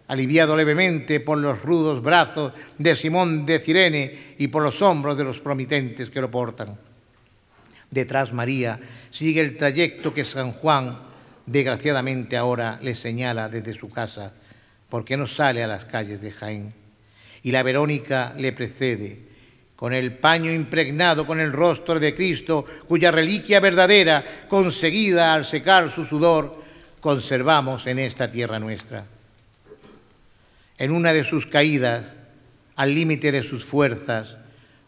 [0.09, 5.25] aliviado levemente por los rudos brazos de Simón de Cirene y por los hombros de
[5.25, 6.77] los promitentes que lo portan.
[7.91, 8.79] Detrás María
[9.09, 10.99] sigue el trayecto que San Juan,
[11.47, 14.35] desgraciadamente ahora, le señala desde su casa,
[14.91, 16.85] porque no sale a las calles de Jaén
[17.43, 19.21] y la Verónica le precede,
[19.77, 25.91] con el paño impregnado con el rostro de Cristo, cuya reliquia verdadera, conseguida al secar
[25.91, 26.63] su sudor,
[27.01, 29.05] conservamos en esta tierra nuestra.
[30.79, 32.17] En una de sus caídas,
[32.77, 34.37] al límite de sus fuerzas,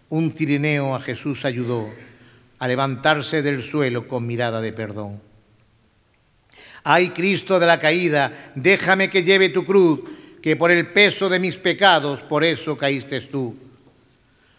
[0.09, 1.93] un cirineo a Jesús ayudó
[2.59, 5.21] a levantarse del suelo con mirada de perdón.
[6.85, 10.01] Ay Cristo de la caída, déjame que lleve tu cruz,
[10.41, 13.66] que por el peso de mis pecados, por eso caíste tú.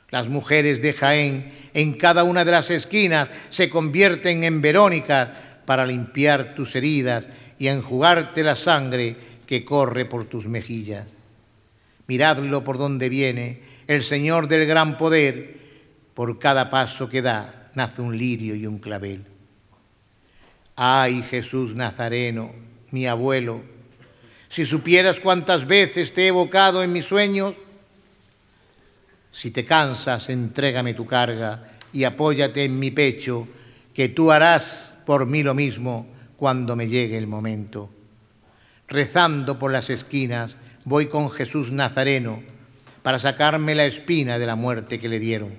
[0.10, 5.30] Las mujeres de Jaén en cada una de las esquinas se convierten en Verónicas
[5.66, 7.28] para limpiar tus heridas
[7.60, 11.18] y enjugarte la sangre que corre por tus mejillas.
[12.08, 15.58] Miradlo por donde viene, el Señor del gran poder,
[16.14, 19.24] por cada paso que da nace un lirio y un clavel.
[20.76, 22.54] Ay Jesús Nazareno,
[22.92, 23.62] mi abuelo,
[24.48, 27.54] si supieras cuántas veces te he evocado en mis sueños,
[29.38, 33.48] si te cansas, entrégame tu carga y apóyate en mi pecho,
[33.94, 36.08] que tú harás por mí lo mismo
[36.38, 37.92] cuando me llegue el momento.
[38.88, 42.42] Rezando por las esquinas, voy con Jesús Nazareno
[43.04, 45.54] para sacarme la espina de la muerte que le dieron.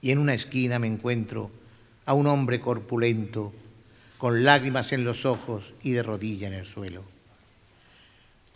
[0.00, 1.50] Y en una esquina me encuentro
[2.04, 3.52] a un hombre corpulento,
[4.18, 7.02] con lágrimas en los ojos y de rodilla en el suelo.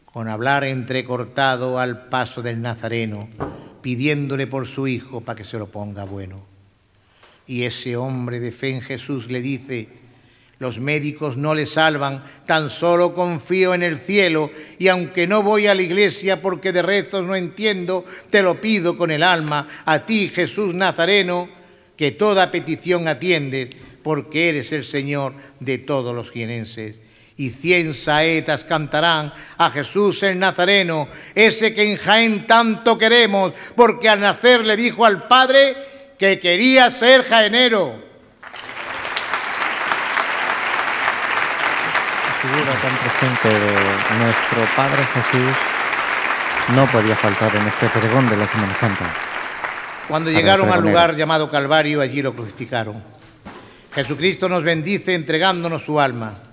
[0.04, 3.28] Con hablar entrecortado al paso del Nazareno,
[3.82, 6.44] pidiéndole por su hijo para que se lo ponga bueno.
[7.46, 9.88] Y ese hombre de fe en Jesús le dice,
[10.58, 15.66] los médicos no le salvan, tan solo confío en el cielo y aunque no voy
[15.66, 20.04] a la iglesia porque de rezos no entiendo, te lo pido con el alma, a
[20.06, 21.48] ti Jesús Nazareno,
[21.96, 23.70] que toda petición atiendes
[24.02, 27.00] porque eres el Señor de todos los jienenses
[27.40, 34.10] y cien saetas cantarán a Jesús el Nazareno, ese que en Jaén tanto queremos, porque
[34.10, 37.94] al nacer le dijo al Padre que quería ser jaenero.
[42.26, 43.72] La figura tan presente de
[44.22, 45.56] nuestro Padre Jesús
[46.76, 49.10] no podía faltar en este pregón de la Semana Santa.
[50.08, 53.02] Cuando llegaron al lugar llamado Calvario, allí lo crucificaron.
[53.94, 56.49] Jesucristo nos bendice entregándonos su alma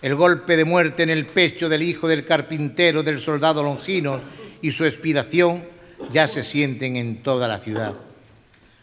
[0.00, 4.20] el golpe de muerte en el pecho del hijo del carpintero del soldado Longino
[4.62, 5.64] y su expiración
[6.10, 7.94] ya se sienten en toda la ciudad.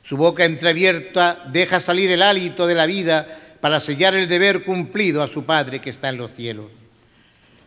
[0.02, 3.28] Su boca entreabierta deja salir el hálito de la vida
[3.62, 6.66] para sellar el deber cumplido a su Padre que está en los cielos.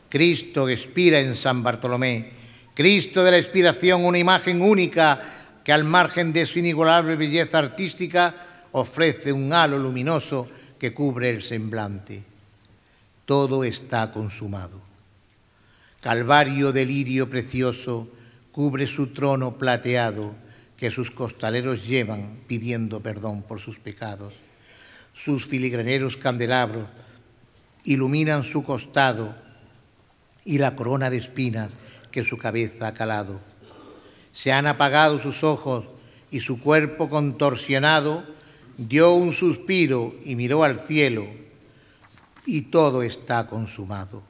[0.09, 2.33] Cristo expira en San Bartolomé,
[2.75, 5.21] Cristo de la expiración, una imagen única
[5.65, 8.35] que al margen de su inigualable belleza artística
[8.73, 10.49] ofrece un halo luminoso
[10.79, 12.28] que cubre el semblante
[13.29, 14.81] todo está consumado.
[16.01, 18.09] Calvario de lirio precioso
[18.53, 20.35] cubre su trono plateado
[20.79, 24.33] que sus costaleros llevan pidiendo perdón por sus pecados.
[25.13, 26.89] Sus filigraneros candelabros
[27.85, 29.37] iluminan su costado
[30.47, 31.73] y la corona de espinas
[32.11, 33.43] que su cabeza ha calado.
[34.33, 35.85] Se han apagado sus ojos
[36.31, 38.25] y su cuerpo contorsionado
[38.79, 41.27] dio un suspiro y miró al cielo
[42.49, 44.23] y todo está consumado.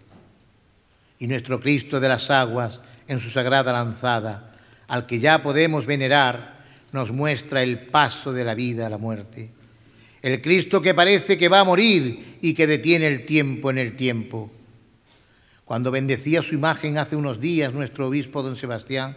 [1.21, 4.57] Y nuestro Cristo de las aguas, en su sagrada lanzada,
[4.89, 6.59] al que ya podemos venerar,
[6.91, 9.53] nos muestra el paso de la vida a la muerte.
[10.21, 13.95] El Cristo que parece que va a morir y que detiene el tiempo en el
[13.95, 14.51] tiempo.
[15.65, 19.17] Cuando bendecía su imagen hace unos días nuestro obispo don Sebastián,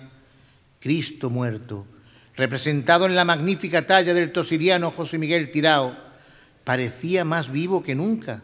[0.79, 1.87] Cristo muerto,
[2.35, 5.97] representado en la magnífica talla del tosiriano José Miguel Tirao,
[6.63, 8.43] parecía más vivo que nunca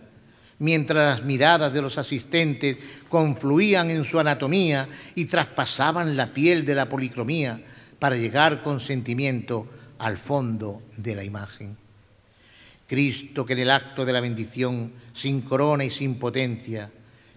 [0.60, 2.78] mientras las miradas de los asistentes
[3.10, 7.62] confluían en su anatomía y traspasaban la piel de la policromía
[8.00, 9.68] para llegar con sentimiento
[10.00, 11.78] al fondo de la imagen.
[12.88, 16.90] Cristo que en el acto de la bendición, sin corona y sin potencia,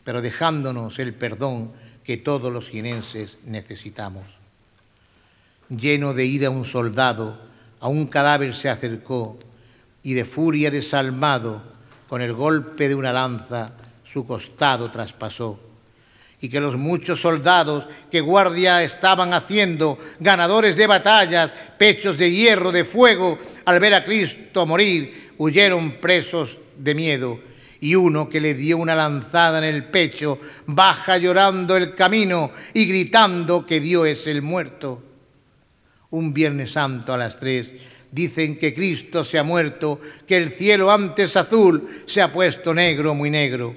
[0.05, 1.73] pero dejándonos el perdón
[2.05, 4.25] que todos los jienenses necesitamos.
[5.69, 7.41] Lleno de ira un soldado,
[7.81, 9.39] a un cadáver se acercó
[10.03, 11.63] y de furia desalmado
[12.11, 13.71] con el golpe de una lanza
[14.03, 15.61] su costado traspasó,
[16.41, 22.73] y que los muchos soldados que guardia estaban haciendo, ganadores de batallas, pechos de hierro,
[22.73, 27.39] de fuego, al ver a Cristo morir, huyeron presos de miedo,
[27.79, 32.87] y uno que le dio una lanzada en el pecho, baja llorando el camino y
[32.87, 35.01] gritando que Dios es el muerto.
[36.11, 37.71] Un Viernes Santo a las tres,
[38.13, 43.15] Dicen que Cristo se ha muerto, que el cielo antes azul se ha puesto negro,
[43.15, 43.75] muy negro,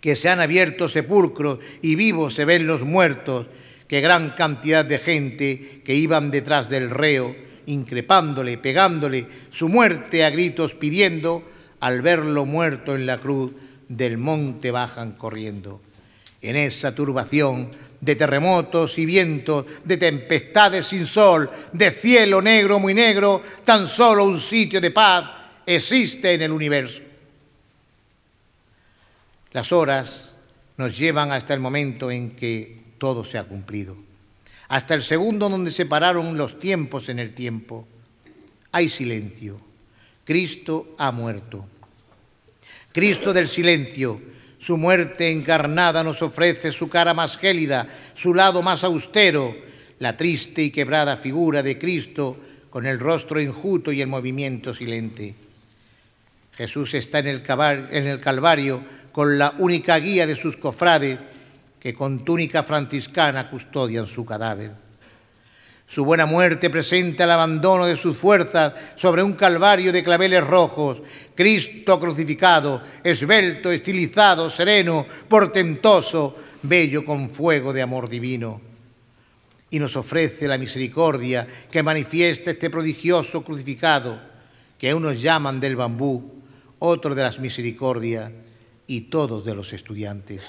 [0.00, 3.46] que se han abierto sepulcros y vivos se ven los muertos,
[3.88, 10.30] que gran cantidad de gente que iban detrás del reo, increpándole, pegándole su muerte a
[10.30, 11.42] gritos pidiendo,
[11.80, 13.52] al verlo muerto en la cruz,
[13.88, 15.80] del monte bajan corriendo.
[16.40, 17.68] En esa turbación
[18.02, 24.24] de terremotos y vientos, de tempestades sin sol, de cielo negro muy negro, tan solo
[24.24, 25.30] un sitio de paz
[25.64, 27.02] existe en el universo.
[29.52, 30.34] Las horas
[30.78, 33.96] nos llevan hasta el momento en que todo se ha cumplido,
[34.66, 37.86] hasta el segundo donde se pararon los tiempos en el tiempo.
[38.72, 39.60] Hay silencio.
[40.24, 41.66] Cristo ha muerto.
[42.90, 44.20] Cristo del silencio,
[44.62, 49.56] su muerte encarnada nos ofrece su cara más gélida, su lado más austero,
[49.98, 52.38] la triste y quebrada figura de Cristo
[52.70, 55.34] con el rostro enjuto y el movimiento silente.
[56.54, 61.18] Jesús está en el, Calvario con la única guía de sus cofrades
[61.80, 64.70] que con túnica franciscana custodian su cadáver.
[65.92, 71.02] Su buena muerte presenta el abandono de sus fuerzas sobre un calvario de claveles rojos.
[71.34, 78.58] Cristo crucificado, esbelto, estilizado, sereno, portentoso, bello con fuego de amor divino.
[79.68, 84.18] Y nos ofrece la misericordia que manifiesta este prodigioso crucificado,
[84.78, 86.40] que unos llaman del bambú,
[86.78, 88.32] otros de las misericordias
[88.86, 90.40] y todos de los estudiantes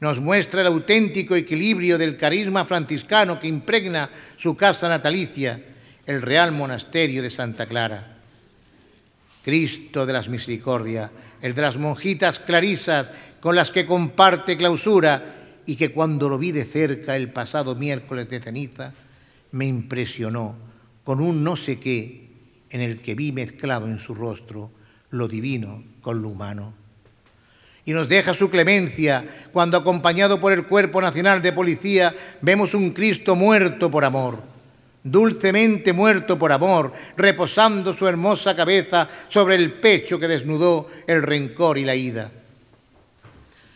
[0.00, 5.60] nos muestra el auténtico equilibrio del carisma franciscano que impregna su casa natalicia,
[6.06, 8.16] el Real Monasterio de Santa Clara.
[9.44, 11.10] Cristo de las Misericordias,
[11.42, 15.36] el de las monjitas clarisas con las que comparte clausura
[15.66, 18.92] y que cuando lo vi de cerca el pasado miércoles de ceniza,
[19.52, 20.56] me impresionó
[21.04, 22.28] con un no sé qué
[22.70, 24.70] en el que vi mezclado en su rostro
[25.10, 26.79] lo divino con lo humano
[27.84, 32.90] y nos deja su clemencia cuando acompañado por el Cuerpo Nacional de Policía vemos un
[32.90, 34.42] Cristo muerto por amor,
[35.02, 41.78] dulcemente muerto por amor, reposando su hermosa cabeza sobre el pecho que desnudó el rencor
[41.78, 42.30] y la ida.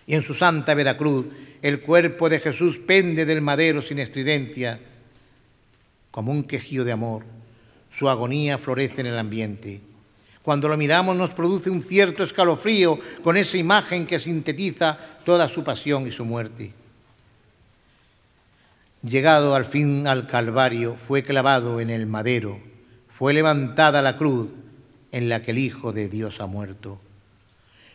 [0.06, 1.26] Y en su santa Veracruz
[1.64, 4.78] el cuerpo de Jesús pende del madero sin estridencia,
[6.10, 7.24] como un quejío de amor.
[7.89, 9.81] Su agonía florece en el ambiente.
[10.45, 15.65] Cuando lo miramos nos produce un cierto escalofrío con esa imagen que sintetiza toda su
[15.65, 16.71] pasión y su muerte.
[19.03, 22.61] Llegado al fin al Calvario, fue clavado en el madero,
[23.09, 24.49] fue levantada la cruz
[25.12, 27.01] en la que el Hijo de Dios ha muerto.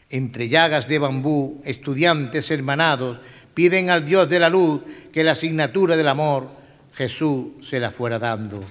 [0.09, 3.19] Entre llagas de bambú, estudiantes hermanados
[3.53, 4.81] piden al Dios de la luz
[5.13, 6.49] que la asignatura del amor
[6.95, 8.63] Jesús se la fuera dando.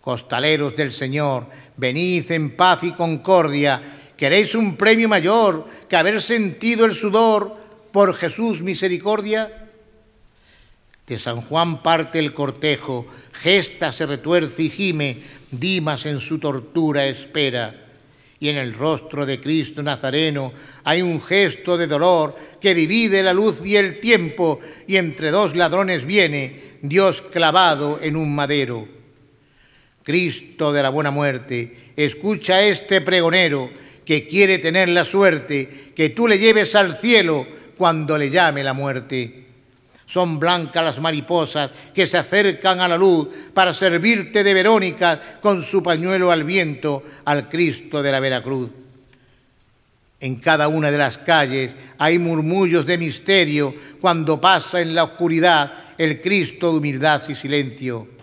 [0.00, 1.46] Costaleros del Señor,
[1.80, 3.82] venid en paz y concordia.
[4.16, 7.56] ¿Queréis un premio mayor que haber sentido el sudor
[7.90, 9.68] por Jesús misericordia?
[11.06, 17.06] De San Juan parte el cortejo, gesta se retuerce y gime, Dimas en su tortura
[17.06, 17.74] espera.
[18.38, 20.52] Y en el rostro de Cristo Nazareno
[20.84, 25.56] hay un gesto de dolor que divide la luz y el tiempo, y entre dos
[25.56, 28.99] ladrones viene Dios clavado en un madero.
[30.10, 33.70] Cristo de la buena muerte, escucha a este pregonero
[34.04, 37.46] que quiere tener la suerte que tú le lleves al cielo
[37.78, 39.46] cuando le llame la muerte.
[40.06, 45.62] Son blancas las mariposas que se acercan a la luz para servirte de Verónica con
[45.62, 48.68] su pañuelo al viento al Cristo de la Veracruz.
[50.18, 55.72] En cada una de las calles hay murmullos de misterio cuando pasa en la oscuridad
[55.96, 58.19] el Cristo de humildad y silencio.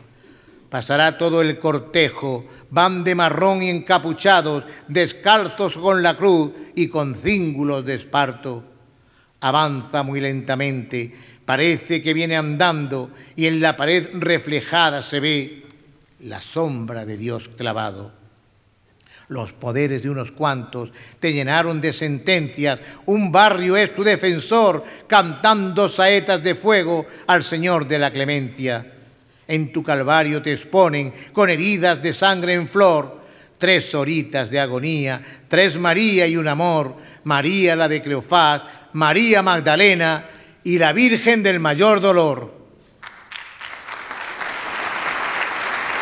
[0.70, 7.16] Pasará todo el cortejo, van de marrón y encapuchados, descalzos con la cruz y con
[7.16, 8.66] cíngulos de esparto.
[9.40, 11.14] Avanza muy lentamente,
[11.46, 15.64] parece que viene andando y en la pared reflejada se ve
[16.22, 18.12] la sombra de Dios clavado.
[19.30, 25.88] Los poderes de unos cuantos te llenaron de sentencias, un barrio es tu defensor, cantando
[25.88, 28.94] saetas de fuego al Señor de la clemencia
[29.48, 33.22] en tu calvario te exponen con heridas de sangre en flor,
[33.58, 38.64] tres horitas de agonía, tres María y un amor, María la de Cleofás,
[38.94, 40.26] María Magdalena
[40.64, 42.56] y la Virgen del mayor dolor.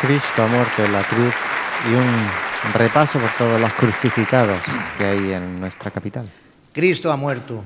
[0.00, 1.34] Cristo ha muerto en la cruz
[1.90, 4.60] y un repaso por todos los crucificados
[4.98, 6.28] que hay en nuestra capital.
[6.72, 7.64] Cristo ha muerto.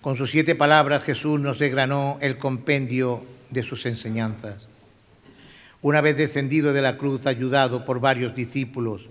[0.00, 4.68] Con sus siete palabras Jesús nos desgranó el compendio de sus enseñanzas.
[5.82, 9.08] Una vez descendido de la cruz, ayudado por varios discípulos,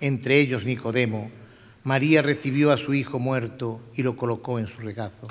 [0.00, 1.30] entre ellos Nicodemo,
[1.84, 5.28] María recibió a su hijo muerto y lo colocó en su regazo.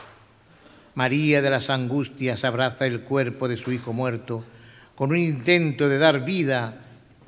[0.96, 4.44] María de las angustias abraza el cuerpo de su hijo muerto
[4.96, 6.82] con un intento de dar vida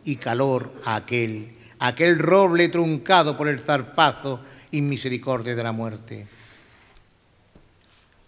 [0.04, 4.42] y calor a aquel, aquel roble truncado por el zarpazo
[4.72, 6.28] y misericordia de la muerte.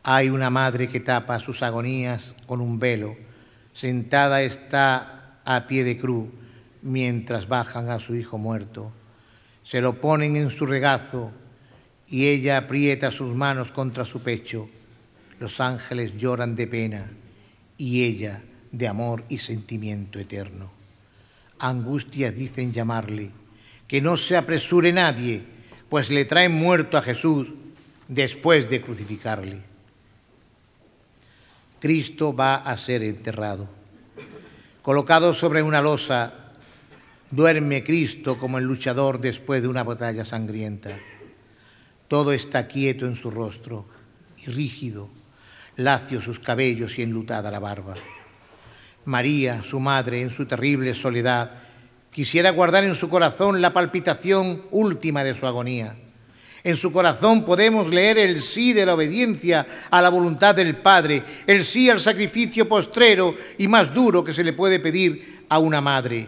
[0.03, 3.15] Hay una madre que tapa sus agonías con un velo.
[3.73, 5.20] Sentada está
[5.55, 6.29] a pie de cruz
[6.81, 8.91] mientras bajan a su hijo muerto.
[9.63, 11.31] Se lo ponen en su regazo
[12.07, 14.69] y ella aprieta sus manos contra su pecho.
[15.39, 17.11] Los ángeles lloran de pena
[17.77, 18.41] y ella
[18.71, 20.71] de amor y sentimiento eterno.
[21.59, 23.31] Angustias dicen llamarle,
[23.87, 25.41] que no se apresure nadie,
[25.89, 27.53] pues le traen muerto a Jesús
[28.07, 29.61] después de crucificarle.
[31.79, 33.80] Cristo va a ser enterrado.
[34.81, 36.33] Colocado sobre una losa,
[37.29, 40.89] duerme Cristo como el luchador después de una batalla sangrienta.
[42.07, 43.85] Todo está quieto en su rostro
[44.43, 45.07] y rígido,
[45.75, 47.93] lacio sus cabellos y enlutada la barba.
[49.05, 51.51] María, su madre, en su terrible soledad,
[52.11, 55.95] quisiera guardar en su corazón la palpitación última de su agonía
[56.63, 61.23] en su corazón podemos leer el sí de la obediencia a la voluntad del Padre,
[61.47, 65.81] el sí al sacrificio postrero y más duro que se le puede pedir a una
[65.81, 66.27] madre.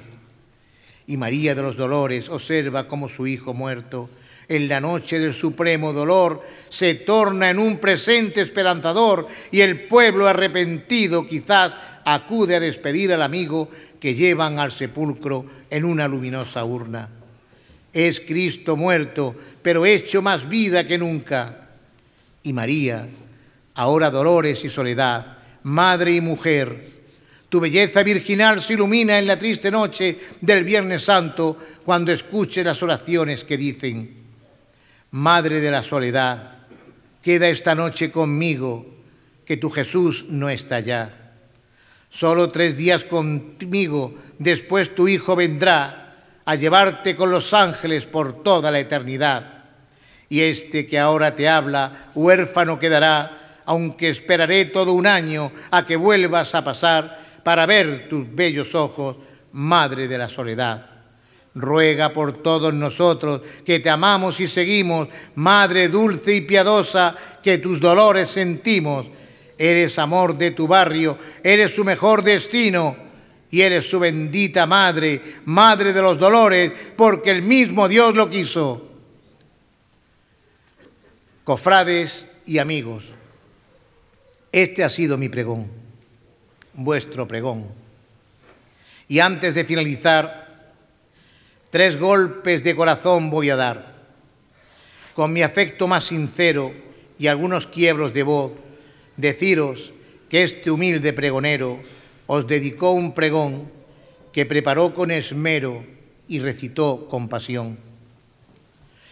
[1.05, 4.09] Y María de los Dolores observa cómo su hijo muerto,
[4.47, 10.27] en la noche del supremo dolor, se torna en un presente esperanzador y el pueblo
[10.27, 13.69] arrepentido quizás acude a despedir al amigo
[13.99, 17.22] que llevan al sepulcro en una luminosa urna.
[17.93, 21.69] Es Cristo muerto, pero hecho más vida que nunca.
[22.41, 23.07] Y María,
[23.75, 26.91] ahora dolores y soledad, madre y mujer,
[27.47, 31.55] tu belleza virginal se ilumina en la triste noche del Viernes Santo
[31.85, 34.23] cuando escuche las oraciones que dicen,
[35.11, 36.57] Madre de la soledad,
[37.21, 38.87] queda esta noche conmigo,
[39.45, 41.35] que tu Jesús no está ya.
[42.09, 46.02] Solo tres días conmigo, después tu Hijo vendrá
[46.45, 49.63] a llevarte con los ángeles por toda la eternidad.
[50.29, 55.95] Y este que ahora te habla, huérfano quedará, aunque esperaré todo un año a que
[55.95, 59.17] vuelvas a pasar para ver tus bellos ojos,
[59.53, 60.89] Madre de la Soledad.
[61.55, 67.79] Ruega por todos nosotros que te amamos y seguimos, Madre dulce y piadosa, que tus
[67.79, 69.05] dolores sentimos.
[69.55, 73.02] Eres amor de tu barrio, eres su mejor destino
[73.53, 78.89] y eres su bendita madre, madre de los dolores, porque el mismo Dios lo quiso.
[81.43, 83.03] Cofrades y amigos,
[84.51, 85.67] este ha sido mi pregón,
[86.73, 87.67] vuestro pregón.
[89.07, 90.73] Y antes de finalizar,
[91.69, 93.93] tres golpes de corazón voy a dar.
[95.13, 96.73] Con mi afecto más sincero
[97.19, 98.53] y algunos quiebros de voz,
[99.15, 99.93] deciros
[100.27, 101.79] que este humilde pregonero
[102.27, 103.69] os dedicó un pregón
[104.31, 105.85] que preparó con esmero
[106.27, 107.77] y recitó con pasión.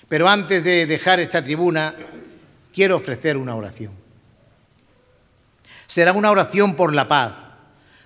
[0.08, 1.96] Pero antes de dejar esta tribuna,
[2.74, 3.94] quiero ofrecer una oración.
[5.88, 7.34] Será una oración por la paz,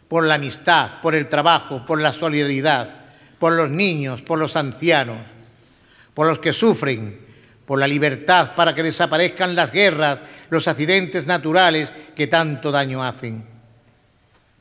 [0.08, 2.90] por la amistad, por el trabajo, por la solidaridad,
[3.40, 5.18] por los niños, por los ancianos,
[6.14, 7.26] por los que sufren,
[7.66, 10.20] por la libertad para que desaparezcan las guerras,
[10.50, 13.55] los accidentes naturales que tanto daño hacen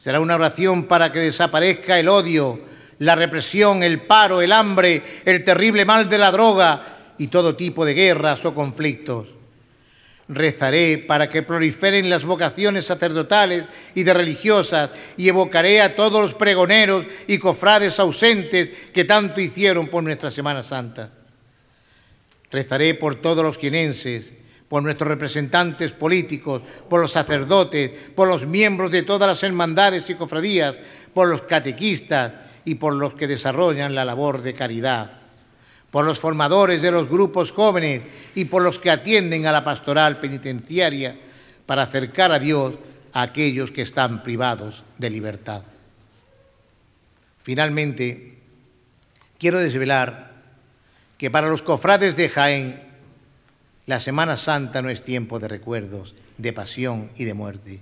[0.04, 2.60] Será una oración para que desaparezca el odio,
[2.98, 7.86] la represión, el paro, el hambre, el terrible mal de la droga y todo tipo
[7.86, 9.28] de guerras o conflictos.
[10.28, 13.64] Rezaré para que proliferen las vocaciones sacerdotales
[13.94, 19.88] y de religiosas y evocaré a todos los pregoneros y cofrades ausentes que tanto hicieron
[19.88, 21.12] por nuestra Semana Santa.
[22.50, 24.34] Rezaré por todos los quinenses,
[24.74, 26.60] por nuestros representantes políticos,
[26.90, 30.74] por los sacerdotes, por los miembros de todas las hermandades y cofradías,
[31.14, 32.32] por los catequistas
[32.64, 35.12] y por los que desarrollan la labor de caridad,
[35.92, 38.02] por los formadores de los grupos jóvenes
[38.34, 41.20] y por los que atienden a la pastoral penitenciaria
[41.66, 42.74] para acercar a Dios
[43.12, 45.62] a aquellos que están privados de libertad.
[47.38, 48.40] Finalmente,
[49.38, 50.32] quiero desvelar
[51.16, 52.93] que para los cofrades de Jaén
[53.86, 57.80] la Semana Santa no es tiempo de recuerdos, de pasión y de muerte,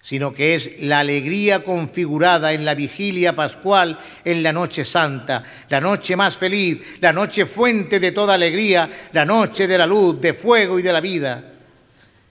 [0.00, 5.80] sino que es la alegría configurada en la vigilia pascual en la noche santa, la
[5.80, 10.34] noche más feliz, la noche fuente de toda alegría, la noche de la luz, de
[10.34, 11.44] fuego y de la vida.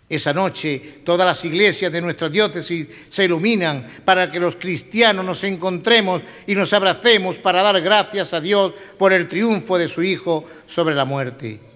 [0.10, 5.44] Esa noche todas las iglesias de nuestra diócesis se iluminan para que los cristianos nos
[5.44, 10.46] encontremos y nos abracemos para dar gracias a Dios por el triunfo de su Hijo
[10.66, 11.69] sobre la muerte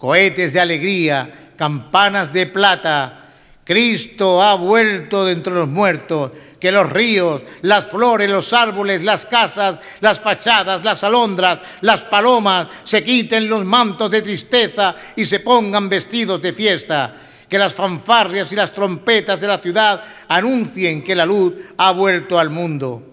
[0.00, 3.18] cohetes de alegría, campanas de plata.
[3.62, 9.26] Cristo ha vuelto de entre los muertos, que los ríos, las flores, los árboles, las
[9.26, 15.40] casas, las fachadas, las alondras, las palomas se quiten los mantos de tristeza y se
[15.40, 17.14] pongan vestidos de fiesta.
[17.50, 22.38] que las fanfarrias y las trompetas de la ciudad anuncien que la luz ha vuelto
[22.38, 23.09] al mundo.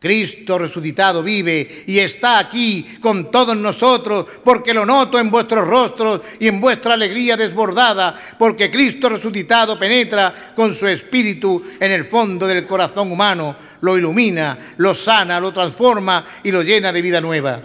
[0.00, 6.22] Cristo resucitado vive y está aquí con todos nosotros, porque lo noto en vuestros rostros
[6.40, 12.46] y en vuestra alegría desbordada, porque Cristo resucitado penetra con su espíritu en el fondo
[12.46, 17.60] del corazón humano, lo ilumina, lo sana, lo transforma y lo llena de vida nueva.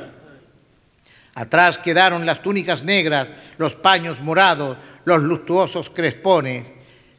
[1.35, 6.67] Atrás quedaron las túnicas negras, los paños morados, los luctuosos crespones.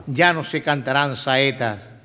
[0.06, 1.95] Ya no se cantarán saetas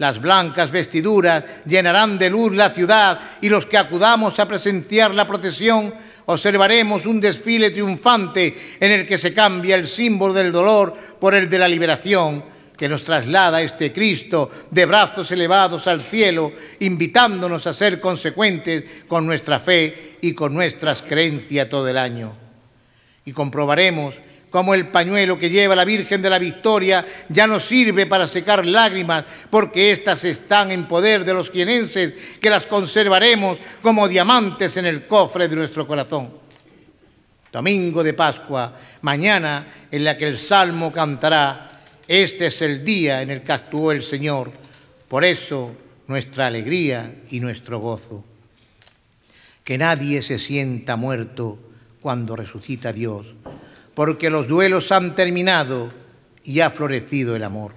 [0.00, 5.26] las blancas vestiduras llenarán de luz la ciudad y los que acudamos a presenciar la
[5.26, 5.92] procesión
[6.24, 11.50] observaremos un desfile triunfante en el que se cambia el símbolo del dolor por el
[11.50, 12.42] de la liberación,
[12.78, 19.26] que nos traslada este Cristo de brazos elevados al cielo, invitándonos a ser consecuentes con
[19.26, 22.32] nuestra fe y con nuestras creencias todo el año.
[23.26, 24.14] Y comprobaremos
[24.50, 28.66] como el pañuelo que lleva la Virgen de la Victoria ya no sirve para secar
[28.66, 34.86] lágrimas, porque éstas están en poder de los quienenses, que las conservaremos como diamantes en
[34.86, 36.30] el cofre de nuestro corazón.
[37.52, 43.30] Domingo de Pascua, mañana en la que el Salmo cantará, este es el día en
[43.30, 44.50] el que actuó el Señor,
[45.08, 45.76] por eso
[46.08, 48.24] nuestra alegría y nuestro gozo.
[49.62, 51.58] Que nadie se sienta muerto
[52.00, 53.34] cuando resucita Dios
[54.00, 55.90] porque los duelos han terminado
[56.42, 57.74] y ha florecido el amor.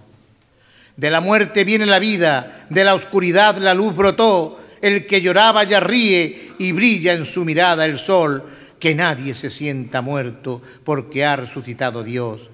[0.95, 5.65] De la muerte viene la vida, de la oscuridad la luz brotó, el que lloraba
[5.65, 8.41] ya ríe y brilla en su mirada el sol,
[8.79, 12.49] que nadie se sienta muerto porque ha resucitado Dios.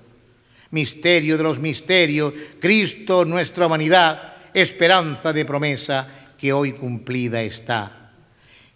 [0.72, 6.08] Misterio de los misterios, Cristo nuestra humanidad, esperanza de promesa
[6.40, 7.99] que hoy cumplida está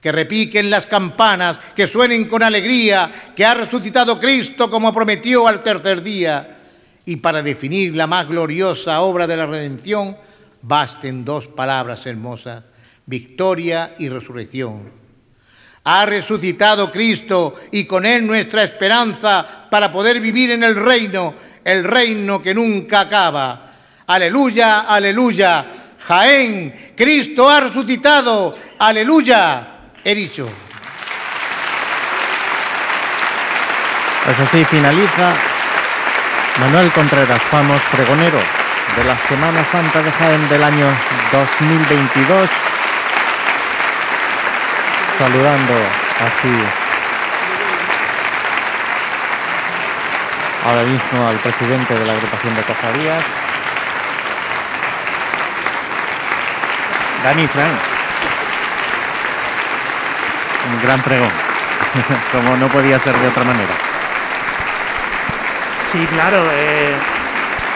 [0.03, 5.63] que repiquen las campanas, que suenen con alegría, que ha resucitado Cristo como prometió al
[5.63, 6.57] tercer día.
[7.05, 10.17] Y para definir la más gloriosa obra de la redención,
[10.61, 12.65] basten dos palabras hermosas,
[13.05, 14.91] victoria y resurrección.
[15.85, 21.85] Ha resucitado Cristo y con Él nuestra esperanza para poder vivir en el reino, el
[21.85, 23.71] reino que nunca acaba.
[24.07, 25.65] Aleluya, aleluya.
[25.97, 28.57] Jaén, Cristo ha resucitado.
[28.79, 29.72] Aleluya
[30.03, 30.47] he dicho.
[34.25, 35.33] Pues así finaliza
[36.59, 38.39] Manuel Contreras Famos, pregonero
[38.97, 40.87] de la Semana Santa de Jaén del año
[41.31, 42.49] 2022,
[45.17, 46.53] saludando así
[50.65, 53.23] ahora mismo al presidente de la agrupación de cofradías,
[57.23, 57.92] Dani Frank
[60.69, 61.31] un gran pregón,
[62.31, 63.73] como no podía ser de otra manera.
[65.91, 66.95] Sí, claro, eh,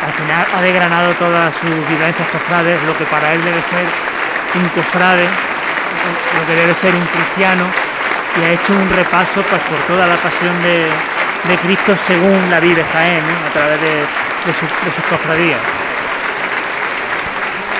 [0.06, 3.86] al final ha degranado todas sus vivencias cofrades, lo que para él debe ser
[4.56, 7.66] un cofrade, lo que debe ser un cristiano,
[8.40, 10.90] y ha hecho un repaso pues, por toda la pasión de,
[11.64, 15.87] Cristo según la vida de Jaén, a través de, de sus cofradías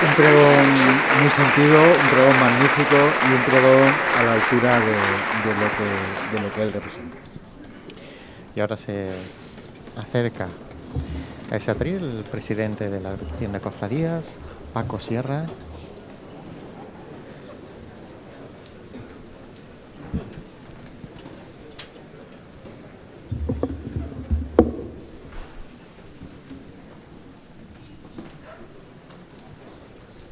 [0.00, 0.66] un pregón
[1.20, 2.96] muy sentido, un pregón magnífico
[3.28, 4.94] y un pregón a la altura de,
[5.54, 7.16] lo, que, de lo que él representa.
[8.54, 9.10] Y ahora se
[9.96, 10.46] acerca
[11.50, 14.36] a ese atril el presidente de la de cofradías,
[14.72, 15.46] Paco Sierra,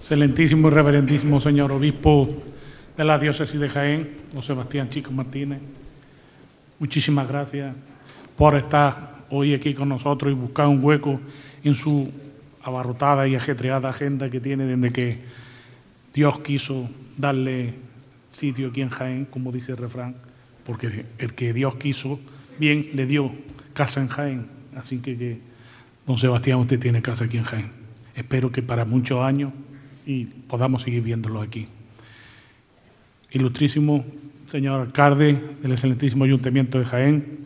[0.07, 2.33] excelentísimo y reverendísimo señor obispo
[2.97, 5.59] de la diócesis de Jaén, don Sebastián Chico Martínez.
[6.79, 7.75] Muchísimas gracias
[8.37, 11.21] por estar hoy aquí con nosotros y buscar un hueco
[11.65, 12.09] en su
[12.63, 15.19] abarrotada y ajetreada agenda que tiene desde que
[16.15, 17.75] Dios quiso darle
[18.33, 20.15] sitio aquí en Jaén, como dice el refrán,
[20.65, 22.21] porque el que Dios quiso,
[22.61, 23.33] bien, le dio
[23.75, 24.47] casa en Jaén.
[24.77, 25.41] Así que, que
[26.07, 27.71] don Sebastián, usted tiene casa aquí en Jaén.
[28.15, 29.53] Espero que para muchos años
[30.07, 31.67] y podamos seguir viéndolo aquí.
[33.33, 34.05] Ilustrísimo
[34.51, 37.39] señor alcalde del excelentísimo Ayuntamiento de Jaén,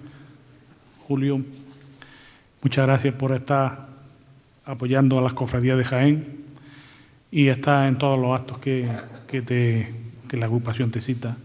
[1.09, 1.41] Julio,
[2.63, 3.89] muchas gracias por estar
[4.65, 6.27] apoyando a las cofradías de Jaén
[7.33, 8.87] y estar en todos los actos que,
[9.27, 9.93] que, te,
[10.29, 11.37] que la agrupación te cita.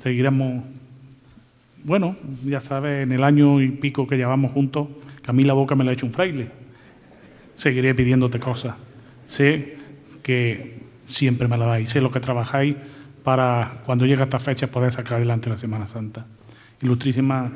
[0.00, 0.64] Seguiremos,
[1.84, 4.88] bueno, ya sabes, en el año y pico que llevamos juntos,
[5.22, 6.48] que a mí la boca me la ha hecho un fraile.
[7.54, 8.74] Seguiré pidiéndote cosas.
[9.26, 9.83] Sé
[10.24, 11.90] que siempre me la dais.
[11.90, 12.74] Sé lo que trabajáis
[13.22, 16.26] para cuando llegue esta fecha poder sacar adelante la Semana Santa.
[16.82, 17.52] Ilustrísima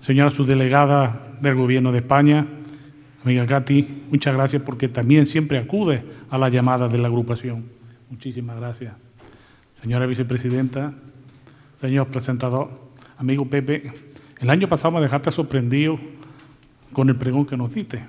[0.00, 2.46] señora subdelegada del Gobierno de España,
[3.24, 7.64] Amiga Katy, muchas gracias porque también siempre acude a las llamadas de la agrupación.
[8.08, 8.94] Muchísimas gracias.
[9.80, 10.94] Señora vicepresidenta,
[11.80, 12.70] señor presentador,
[13.18, 13.92] amigo Pepe,
[14.40, 15.98] el año pasado me dejaste sorprendido
[16.92, 18.00] con el pregón que nos diste,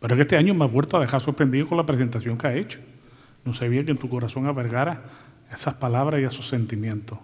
[0.00, 2.54] pero que este año me has vuelto a dejar sorprendido con la presentación que ha
[2.54, 2.78] hecho.
[3.46, 5.02] No sabía que en tu corazón albergara
[5.52, 7.18] esas palabras y esos sentimientos.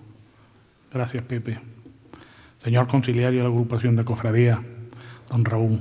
[0.93, 1.59] Gracias, Pepe.
[2.59, 4.63] Señor conciliario de la agrupación de cofradía,
[5.29, 5.81] don Raúl.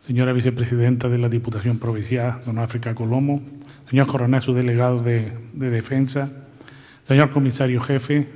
[0.00, 3.40] Señora vicepresidenta de la Diputación Provincial, don África Colomo.
[3.88, 6.30] Señor coronel, su delegado de, de defensa.
[7.04, 8.28] Señor comisario jefe.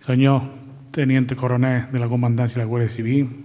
[0.00, 0.42] Señor
[0.90, 3.44] teniente coronel de la Comandancia de la Guardia Civil.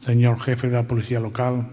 [0.00, 1.66] Señor jefe de la Policía Local.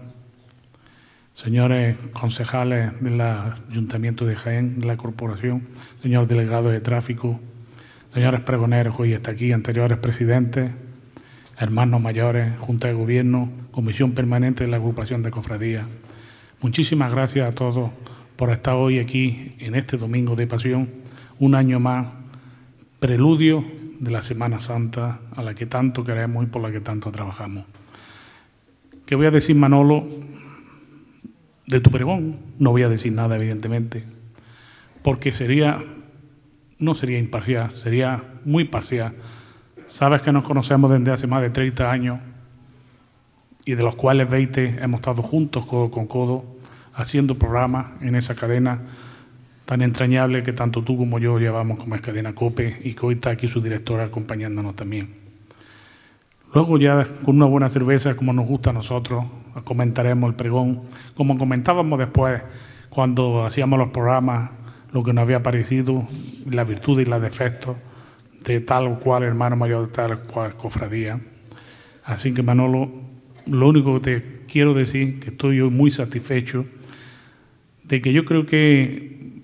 [1.34, 5.66] Señores concejales del Ayuntamiento de Jaén, de la Corporación.
[6.00, 7.40] Señor delegado de Tráfico
[8.14, 10.70] señores pregoneros, hoy está aquí, anteriores presidentes,
[11.58, 15.84] hermanos mayores, Junta de Gobierno, Comisión Permanente de la Agrupación de Cofradías.
[16.60, 17.90] Muchísimas gracias a todos
[18.36, 20.88] por estar hoy aquí en este Domingo de Pasión,
[21.40, 22.14] un año más,
[23.00, 23.64] preludio
[23.98, 27.64] de la Semana Santa a la que tanto queremos y por la que tanto trabajamos.
[29.06, 30.06] ¿Qué voy a decir, Manolo,
[31.66, 32.36] de tu pregón?
[32.58, 34.04] No voy a decir nada, evidentemente,
[35.02, 35.82] porque sería
[36.78, 39.14] no sería imparcial, sería muy parcial.
[39.86, 42.20] Sabes que nos conocemos desde hace más de 30 años
[43.64, 46.44] y de los cuales 20 hemos estado juntos, codo con codo,
[46.94, 48.80] haciendo programas en esa cadena
[49.64, 53.14] tan entrañable que tanto tú como yo llevamos como es Cadena Cope y que hoy
[53.14, 55.14] está aquí su directora acompañándonos también.
[56.52, 59.24] Luego ya con una buena cerveza, como nos gusta a nosotros,
[59.62, 60.82] comentaremos el pregón,
[61.14, 62.42] como comentábamos después
[62.88, 64.50] cuando hacíamos los programas
[64.92, 66.06] lo que nos había parecido,
[66.48, 67.76] la virtud y los defectos
[68.44, 71.20] de tal o cual hermano mayor de tal o cual cofradía.
[72.04, 72.90] Así que Manolo,
[73.46, 76.64] lo único que te quiero decir, que estoy muy satisfecho,
[77.82, 79.42] de que yo creo que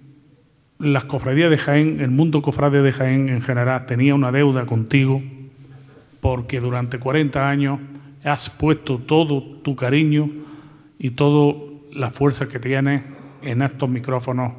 [0.78, 5.22] las cofradías de Jaén, el mundo cofrade de Jaén en general, tenía una deuda contigo,
[6.20, 7.80] porque durante 40 años
[8.24, 10.30] has puesto todo tu cariño
[10.98, 11.54] y toda
[11.92, 13.02] la fuerza que tienes
[13.42, 14.52] en estos micrófonos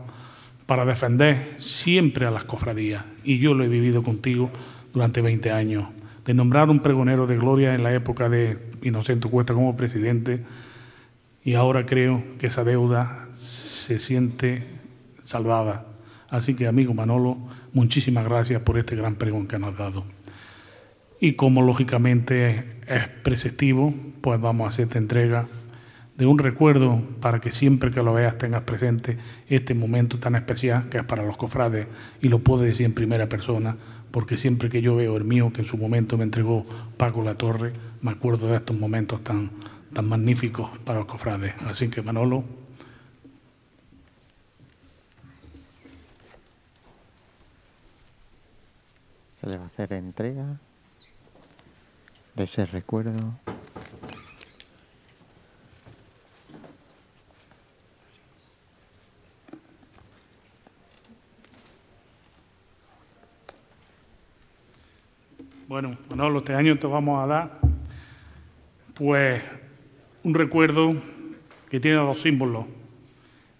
[0.65, 3.03] para defender siempre a las cofradías.
[3.23, 4.49] Y yo lo he vivido contigo
[4.93, 5.89] durante 20 años.
[6.25, 10.43] De nombrar un pregonero de gloria en la época de Inocente Cuesta como presidente.
[11.43, 14.63] Y ahora creo que esa deuda se siente
[15.23, 15.85] saldada.
[16.29, 17.37] Así que, amigo Manolo,
[17.73, 20.05] muchísimas gracias por este gran pregón que nos has dado.
[21.23, 25.45] Y como lógicamente es preceptivo, pues vamos a hacerte entrega
[26.17, 29.17] de un recuerdo para que siempre que lo veas tengas presente
[29.47, 31.85] este momento tan especial que es para los cofrades
[32.21, 33.77] y lo puedo decir en primera persona
[34.09, 36.63] porque siempre que yo veo el mío que en su momento me entregó
[36.97, 37.71] Paco La Torre
[38.01, 39.51] me acuerdo de estos momentos tan,
[39.93, 41.53] tan magníficos para los cofrades.
[41.67, 42.43] Así que Manolo,
[49.39, 50.59] se le va a hacer entrega
[52.35, 53.39] de ese recuerdo.
[65.67, 67.59] Bueno, Manolo, este año te vamos a dar
[68.93, 69.41] pues
[70.23, 70.93] un recuerdo
[71.69, 72.65] que tiene dos símbolos.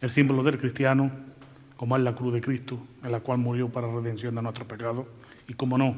[0.02, 1.10] El símbolo del cristiano,
[1.78, 5.06] como es la cruz de Cristo, en la cual murió para redención de nuestros pecados,
[5.48, 5.96] y como no,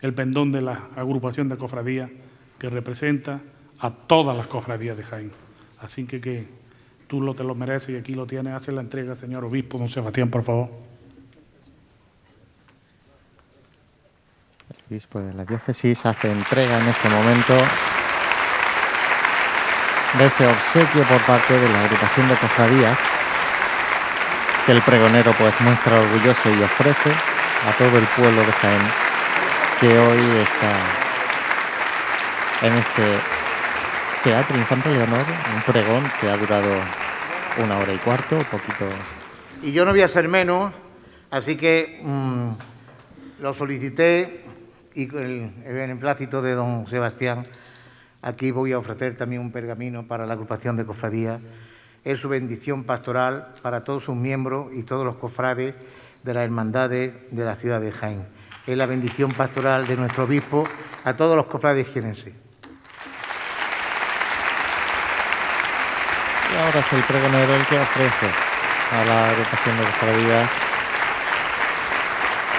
[0.00, 2.10] el pendón de la agrupación de cofradías
[2.58, 3.40] que representa
[3.78, 5.32] a todas las cofradías de Jaén.
[5.80, 6.46] Así que, que
[7.06, 8.54] tú lo te lo mereces y aquí lo tienes.
[8.54, 10.86] Hace la entrega, señor obispo, don Sebastián, por favor.
[14.88, 17.54] obispo de la diócesis hace entrega en este momento
[20.16, 22.96] de ese obsequio por parte de la agrupación de cofradías
[24.64, 29.05] que el pregonero pues muestra orgulloso y ofrece a todo el pueblo de Jaén
[29.80, 30.72] que hoy está
[32.66, 33.02] en este
[34.24, 35.24] teatro Infante Leonor,
[35.54, 36.70] un pregón que ha durado
[37.62, 38.86] una hora y cuarto, un poquito.
[39.62, 40.72] Y yo no voy a ser menos,
[41.30, 42.52] así que mmm,
[43.40, 44.44] lo solicité
[44.94, 47.42] y el, el beneplácito de don Sebastián,
[48.22, 51.40] aquí voy a ofrecer también un pergamino para la agrupación de cofradías.
[52.02, 55.74] Es su bendición pastoral para todos sus miembros y todos los cofrades
[56.22, 58.35] de las hermandades de la ciudad de Jaén.
[58.66, 60.66] La bendición pastoral de nuestro obispo
[61.04, 62.34] a todos los cofrades jienenses.
[66.52, 68.26] Y ahora es el pregonero el que ofrece
[68.92, 70.50] a la agrupación de cofradías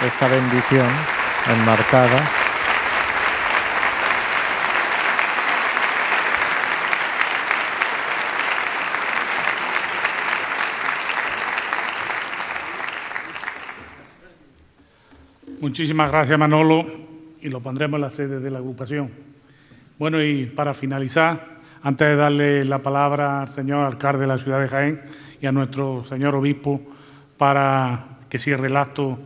[0.06, 0.88] esta bendición
[1.50, 2.47] enmarcada
[15.68, 16.86] Muchísimas gracias, Manolo,
[17.42, 19.10] y lo pondremos en la sede de la agrupación.
[20.00, 24.62] Bueno, y para finalizar, antes de darle la palabra al señor alcalde de la ciudad
[24.62, 25.02] de Jaén
[25.42, 26.80] y a nuestro señor obispo
[27.36, 29.20] para que cierre el acto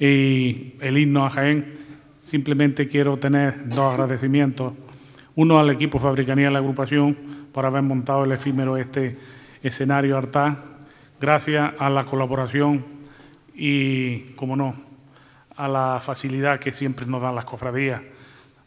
[0.00, 1.74] y el himno a Jaén,
[2.22, 4.72] simplemente quiero tener dos agradecimientos.
[5.36, 7.14] Uno al equipo Fabricanía de la agrupación
[7.52, 9.18] por haber montado el efímero este
[9.62, 10.56] escenario Artá,
[11.20, 12.82] gracias a la colaboración
[13.54, 14.81] y, como no,
[15.62, 18.00] a la facilidad que siempre nos dan las cofradías,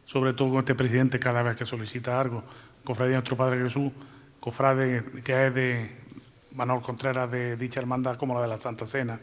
[0.05, 2.41] sobre todo con este presidente cada vez que solicita algo.
[2.85, 3.91] Cofradía de Nuestro Padre Jesús,
[4.39, 5.91] cofrade que es de
[6.53, 9.19] Manuel Contreras de dicha hermandad como la de la Santa Cena.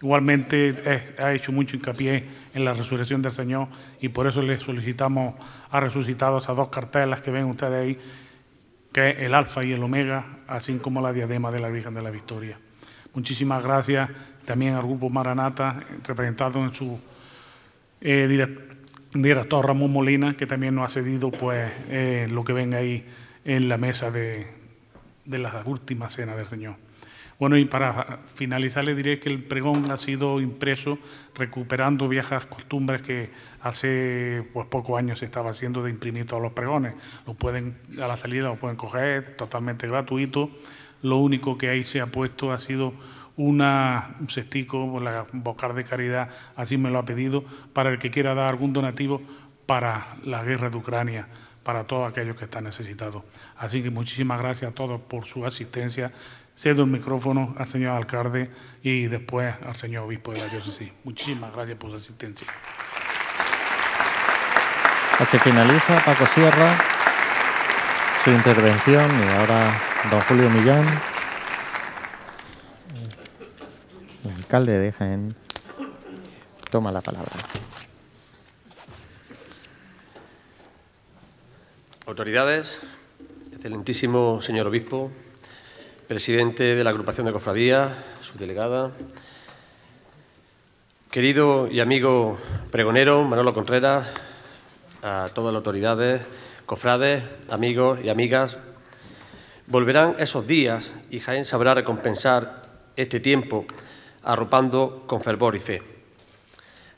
[0.00, 2.24] Igualmente ha hecho mucho hincapié
[2.54, 3.66] en la resurrección del Señor
[4.00, 5.34] y por eso le solicitamos
[5.72, 7.98] a resucitado esas dos cartelas que ven ustedes ahí,
[8.92, 12.02] que es el Alfa y el Omega, así como la diadema de la Virgen de
[12.02, 12.60] la Victoria.
[13.12, 14.08] Muchísimas gracias
[14.48, 16.98] también al Grupo Maranata, representado en su
[18.00, 18.48] eh,
[19.12, 23.04] director Ramón Molina, que también nos ha cedido pues, eh, lo que ven ahí
[23.44, 24.46] en la mesa de,
[25.26, 26.76] de la última cena del Señor.
[27.38, 30.98] Bueno, y para finalizar le diré que el pregón ha sido impreso
[31.36, 33.28] recuperando viejas costumbres que
[33.60, 36.94] hace pues, pocos años se estaba haciendo de imprimir todos los pregones.
[37.26, 40.50] Lo pueden, a la salida lo pueden coger, totalmente gratuito.
[41.02, 42.94] Lo único que ahí se ha puesto ha sido
[43.38, 47.42] un cestico, la Bocar de Caridad, así me lo ha pedido,
[47.72, 49.22] para el que quiera dar algún donativo
[49.64, 51.26] para la guerra de Ucrania,
[51.62, 53.22] para todos aquellos que están necesitados.
[53.56, 56.12] Así que muchísimas gracias a todos por su asistencia.
[56.54, 58.50] Cedo el micrófono al señor alcalde
[58.82, 60.90] y después al señor obispo de la diócesis.
[61.04, 62.46] Muchísimas gracias por su asistencia.
[65.18, 66.76] Así finaliza Paco Sierra
[68.24, 70.84] su intervención y ahora don Julio Millán,
[74.28, 75.34] el alcalde de Jaén,
[76.70, 77.32] toma la palabra.
[82.06, 82.78] Autoridades,
[83.52, 85.10] excelentísimo señor obispo,
[86.06, 87.92] presidente de la agrupación de cofradías,
[88.22, 88.90] subdelegada,
[91.10, 92.38] querido y amigo
[92.70, 94.08] pregonero Manolo Contreras,
[95.02, 96.22] a todas las autoridades,
[96.66, 98.58] cofrades, amigos y amigas,
[99.66, 103.66] volverán esos días y Jaén sabrá recompensar este tiempo
[104.22, 105.82] arropando con fervor y fe.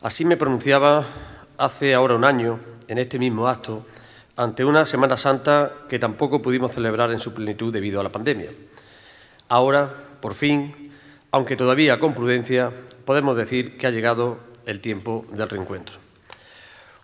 [0.03, 1.07] Así me pronunciaba
[1.59, 3.85] hace ahora un año, en este mismo acto,
[4.37, 8.51] ante una Semana Santa que tampoco pudimos celebrar en su plenitud debido a la pandemia.
[9.49, 10.93] Ahora, por fin,
[11.31, 12.73] aunque todavía con prudencia,
[13.05, 15.97] podemos decir que ha llegado el tiempo del reencuentro.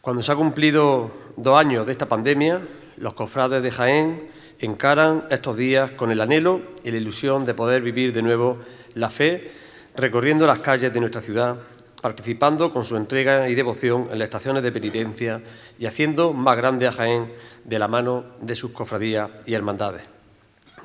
[0.01, 2.61] Cuando se ha cumplido dos años de esta pandemia,
[2.97, 4.29] los cofrades de Jaén
[4.61, 8.59] encaran estos días con el anhelo y la ilusión de poder vivir de nuevo
[8.95, 9.53] la fe,
[9.97, 11.57] recorriendo las calles de nuestra ciudad,
[12.03, 15.43] participando con su entrega y devoción en las estaciones de penitencia
[15.79, 17.33] y haciendo más grande a Jaén
[17.65, 20.05] de la mano de sus cofradías y hermandades,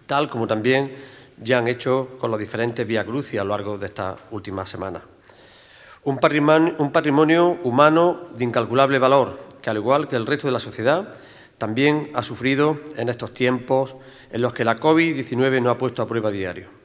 [0.05, 0.93] tal como también
[1.43, 5.03] ya han hecho con los diferentes Vía Crucis a lo largo de estas últimas semanas.
[6.03, 10.53] Un patrimonio, un patrimonio humano de incalculable valor, que al igual que el resto de
[10.53, 11.13] la sociedad,
[11.57, 13.97] también ha sufrido en estos tiempos
[14.31, 16.80] en los que la COVID-19 nos ha puesto a prueba diario.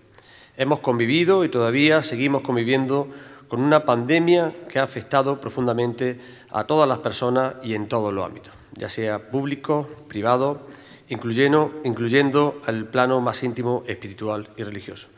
[0.59, 3.09] Hemos convivido y todavía seguimos conviviendo
[3.49, 6.19] con una pandemia que ha afectado profundamente
[6.51, 10.63] a todas las personas y en todos los ámbitos, ya sea público, privado,
[11.11, 15.09] incluyendo, incluyendo el plano más íntimo, espiritual y religioso.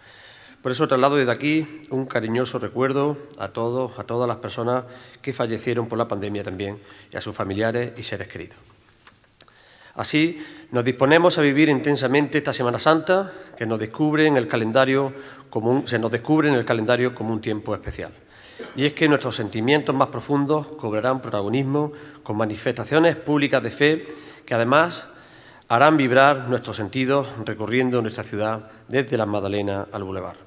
[0.60, 4.84] Por eso traslado desde aquí un cariñoso recuerdo a todos, a todas las personas
[5.22, 6.78] que fallecieron por la pandemia también
[7.12, 8.58] y a sus familiares y seres queridos.
[9.98, 15.12] Así, nos disponemos a vivir intensamente esta Semana Santa que nos descubre en el calendario
[15.50, 18.12] como un, se nos descubre en el calendario como un tiempo especial.
[18.76, 21.90] Y es que nuestros sentimientos más profundos cobrarán protagonismo
[22.22, 24.06] con manifestaciones públicas de fe
[24.46, 25.08] que además
[25.66, 30.38] harán vibrar nuestros sentidos recorriendo nuestra ciudad desde la Magdalena al Boulevard.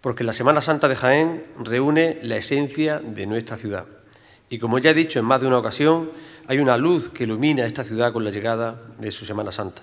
[0.00, 3.86] Porque la Semana Santa de Jaén reúne la esencia de nuestra ciudad.
[4.48, 6.10] Y como ya he dicho en más de una ocasión,
[6.46, 9.82] hay una luz que ilumina esta ciudad con la llegada de su Semana Santa.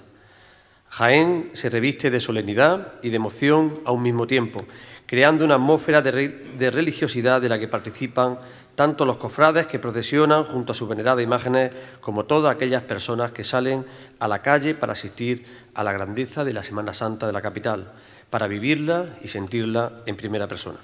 [0.90, 4.66] Jaén se reviste de solemnidad y de emoción a un mismo tiempo,
[5.06, 8.38] creando una atmósfera de, de religiosidad de la que participan
[8.76, 11.72] tanto los cofrades que procesionan junto a sus veneradas imágenes
[12.02, 13.86] como todas aquellas personas que salen
[14.20, 17.92] a la calle para asistir a la grandeza de la Semana Santa de la capital,
[18.30, 20.78] para vivirla y sentirla en primera persona.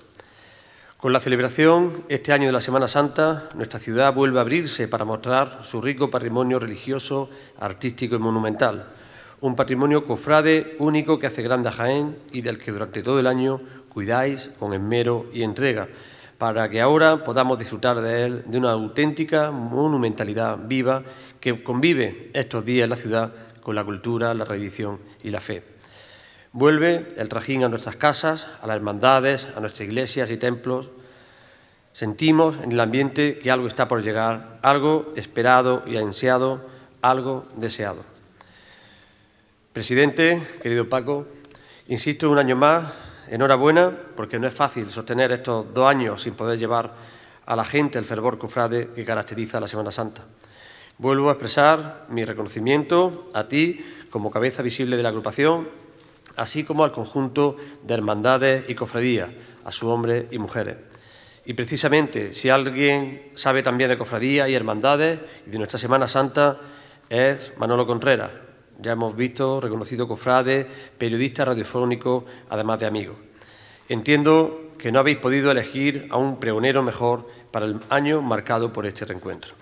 [0.97, 5.05] Con la celebración este año de la Semana Santa, nuestra ciudad vuelve a abrirse para
[5.05, 7.29] mostrar su rico patrimonio religioso,
[7.59, 8.87] artístico y monumental,
[9.41, 13.27] un patrimonio cofrade único que hace grande a Jaén y del que durante todo el
[13.27, 15.87] año cuidáis con esmero y entrega,
[16.39, 21.03] para que ahora podamos disfrutar de él de una auténtica monumentalidad viva
[21.39, 25.76] que convive estos días en la ciudad con la cultura, la tradición y la fe.
[26.53, 30.91] Vuelve el trajín a nuestras casas, a las hermandades, a nuestras iglesias y templos.
[31.93, 36.65] Sentimos en el ambiente que algo está por llegar, algo esperado y ansiado,
[37.01, 38.03] algo deseado.
[39.73, 41.27] Presidente, querido Paco,
[41.87, 42.91] insisto un año más,
[43.29, 46.93] enhorabuena, porque no es fácil sostener estos dos años sin poder llevar
[47.45, 50.23] a la gente el fervor cofrade que caracteriza la Semana Santa.
[50.97, 55.69] Vuelvo a expresar mi reconocimiento a ti como cabeza visible de la agrupación,
[56.37, 59.29] así como al conjunto de hermandades y cofradías,
[59.65, 60.77] a sus hombres y mujeres.
[61.45, 66.57] Y precisamente, si alguien sabe también de cofradías y hermandades y de nuestra Semana Santa,
[67.09, 68.31] es Manolo Contreras.
[68.79, 73.15] Ya hemos visto, reconocido cofrade, periodista radiofónico, además de amigo.
[73.89, 78.85] Entiendo que no habéis podido elegir a un pregonero mejor para el año marcado por
[78.85, 79.55] este reencuentro.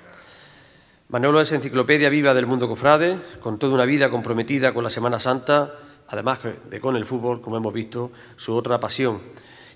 [1.09, 5.19] Manolo es enciclopedia viva del mundo cofrade, con toda una vida comprometida con la Semana
[5.19, 5.71] Santa,
[6.07, 9.19] además de con el fútbol, como hemos visto, su otra pasión,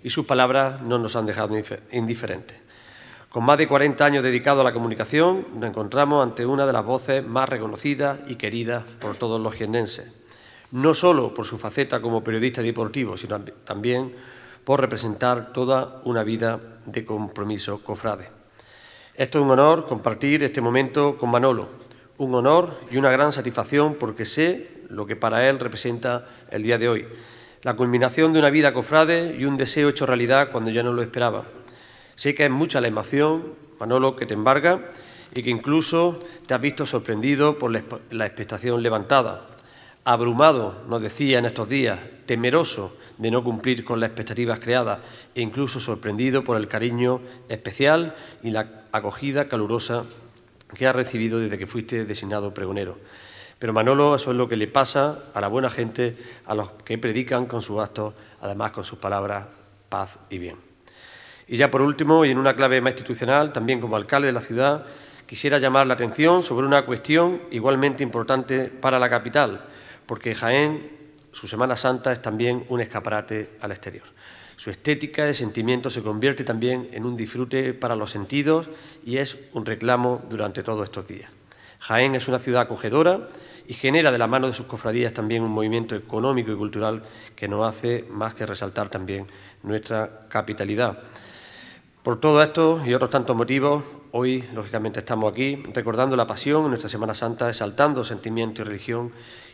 [0.03, 1.55] y sus palabras no nos han dejado
[1.91, 2.57] indiferentes.
[3.29, 6.83] Con más de 40 años dedicado a la comunicación, nos encontramos ante una de las
[6.83, 10.11] voces más reconocidas y queridas por todos los jiennenses,
[10.71, 14.15] no solo por su faceta como periodista deportivo, sino también
[14.63, 18.29] por representar toda una vida de compromiso cofrade.
[19.15, 21.67] Esto es un honor compartir este momento con Manolo,
[22.17, 26.77] un honor y una gran satisfacción porque sé lo que para él representa el día
[26.77, 27.07] de hoy,
[27.61, 31.01] la culminación de una vida cofrade y un deseo hecho realidad cuando ya no lo
[31.01, 31.45] esperaba.
[32.15, 34.89] Sé que es mucha la emoción, Manolo, que te embarga
[35.33, 39.45] y que incluso te has visto sorprendido por la expectación levantada,
[40.05, 44.99] abrumado, nos decía en estos días, temeroso de no cumplir con las expectativas creadas
[45.35, 50.05] e incluso sorprendido por el cariño especial y la acogida calurosa
[50.75, 52.97] que ha recibido desde que fuiste designado pregonero.
[53.59, 56.97] Pero Manolo, eso es lo que le pasa a la buena gente, a los que
[56.97, 59.47] predican con sus actos, además con sus palabras,
[59.89, 60.55] paz y bien.
[61.47, 64.41] Y ya por último, y en una clave más institucional, también como alcalde de la
[64.41, 64.85] ciudad,
[65.25, 69.61] quisiera llamar la atención sobre una cuestión igualmente importante para la capital,
[70.05, 70.99] porque Jaén
[71.31, 74.05] su Semana Santa es también un escaparate al exterior.
[74.55, 78.67] Su estética de sentimiento se convierte también en un disfrute para los sentidos
[79.05, 81.31] y es un reclamo durante todos estos días.
[81.79, 83.29] Jaén es una ciudad acogedora
[83.69, 87.03] y genera de la mano de sus cofradías también un movimiento económico y cultural
[87.35, 89.27] que no hace más que resaltar también
[89.61, 90.97] nuestra capitalidad.
[92.01, 96.69] Por todo esto y otros tantos motivos, hoy, lógicamente, estamos aquí recordando la pasión en
[96.69, 99.11] nuestra Semana Santa, exaltando sentimiento y religión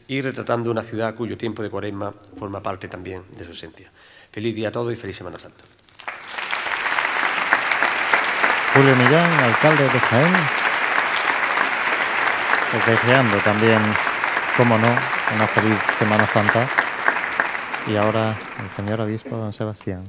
[0.08, 3.92] y retratando una ciudad cuyo tiempo de cuaresma forma parte también de su esencia.
[4.32, 5.62] Feliz día a todos y feliz Semana Santa.
[8.74, 10.65] Julio Millán, alcalde de Jaén,
[12.74, 13.80] deseando también,
[14.58, 16.68] como no, una feliz Semana Santa.
[17.88, 20.04] Y ahora el señor obispo don Sebastián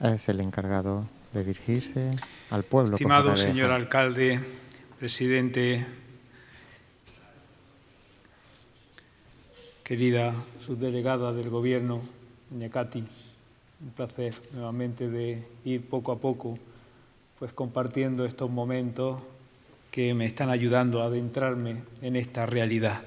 [0.00, 2.10] es el encargado de dirigirse
[2.50, 2.96] al pueblo.
[2.96, 4.40] Estimado señor alcalde,
[4.98, 5.86] presidente
[9.82, 10.34] querida
[10.64, 12.02] subdelegada del Gobierno,
[12.50, 12.70] doña
[13.80, 16.58] un placer nuevamente de ir poco a poco
[17.38, 19.20] pues compartiendo estos momentos
[19.94, 23.02] que me están ayudando a adentrarme en esta realidad.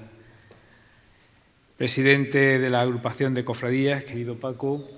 [1.76, 4.88] Presidente de la agrupación de cofradías, querido Paco,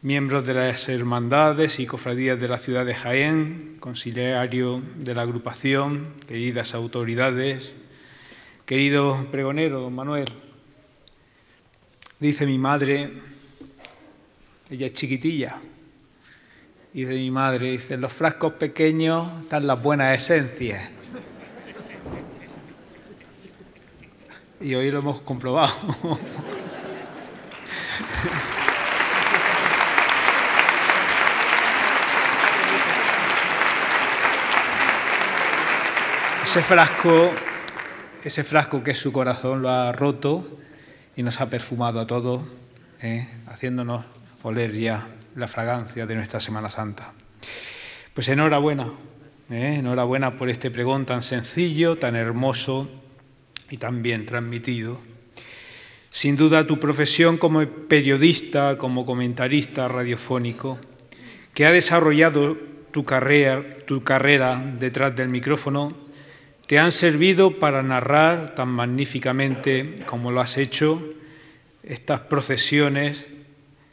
[0.00, 6.14] miembros de las hermandades y cofradías de la ciudad de Jaén, conciliario de la agrupación,
[6.26, 7.74] queridas autoridades,
[8.66, 10.26] querido pregonero, Manuel,
[12.18, 13.08] Dice mi madre,
[14.68, 15.60] ella es chiquitilla,
[16.92, 20.90] dice mi madre, dice, los frascos pequeños están las buenas esencias.
[24.60, 25.74] Y hoy lo hemos comprobado.
[36.44, 37.32] Ese frasco,
[38.22, 40.46] ese frasco que es su corazón lo ha roto
[41.16, 42.42] y nos ha perfumado a todos,
[43.00, 43.26] ¿eh?
[43.46, 44.04] haciéndonos
[44.42, 45.06] oler ya
[45.36, 47.12] la fragancia de nuestra Semana Santa.
[48.14, 48.90] Pues enhorabuena,
[49.50, 49.76] ¿eh?
[49.78, 52.90] enhorabuena por este pregón tan sencillo, tan hermoso
[53.70, 55.00] y tan bien transmitido.
[56.10, 60.78] Sin duda tu profesión como periodista, como comentarista radiofónico,
[61.54, 62.58] que ha desarrollado
[62.90, 65.96] tu carrera, tu carrera detrás del micrófono,
[66.66, 71.02] te han servido para narrar tan magníficamente como lo has hecho
[71.82, 73.26] estas procesiones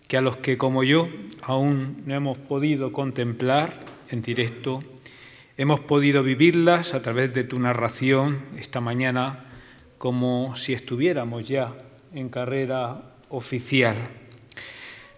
[0.10, 1.08] que a los que como yo
[1.44, 3.80] aún no hemos podido contemplar
[4.10, 4.84] en directo,
[5.56, 9.46] hemos podido vivirlas a través de tu narración esta mañana
[10.00, 11.76] como si estuviéramos ya
[12.12, 13.96] en carrera oficial.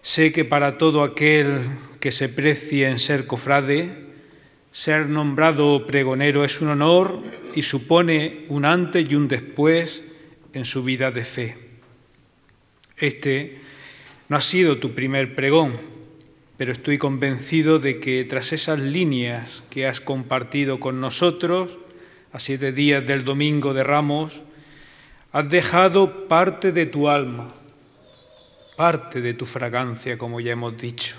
[0.01, 1.61] Sé que para todo aquel
[2.01, 4.11] que se precie en ser cofrade,
[4.73, 7.22] ser nombrado pregonero es un honor
[7.55, 10.03] y supone un antes y un después
[10.51, 11.57] en su vida de fe.
[12.97, 13.60] Este
[14.31, 15.77] no ha sido tu primer pregón,
[16.55, 21.77] pero estoy convencido de que tras esas líneas que has compartido con nosotros,
[22.31, 24.41] a siete días del Domingo de Ramos,
[25.33, 27.53] has dejado parte de tu alma,
[28.77, 31.17] parte de tu fragancia, como ya hemos dicho,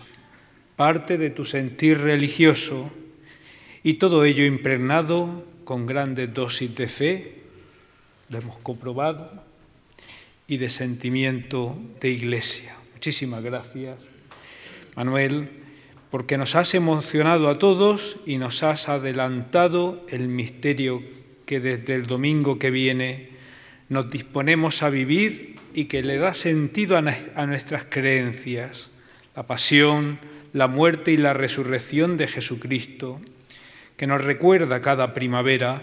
[0.74, 2.90] parte de tu sentir religioso,
[3.82, 7.42] y todo ello impregnado con grandes dosis de fe,
[8.30, 9.44] lo hemos comprobado,
[10.48, 12.76] y de sentimiento de iglesia.
[13.02, 13.98] Muchísimas gracias,
[14.94, 15.48] Manuel,
[16.12, 21.02] porque nos has emocionado a todos y nos has adelantado el misterio
[21.44, 23.30] que desde el domingo que viene
[23.88, 28.90] nos disponemos a vivir y que le da sentido a nuestras creencias,
[29.34, 30.20] la pasión,
[30.52, 33.20] la muerte y la resurrección de Jesucristo,
[33.96, 35.82] que nos recuerda cada primavera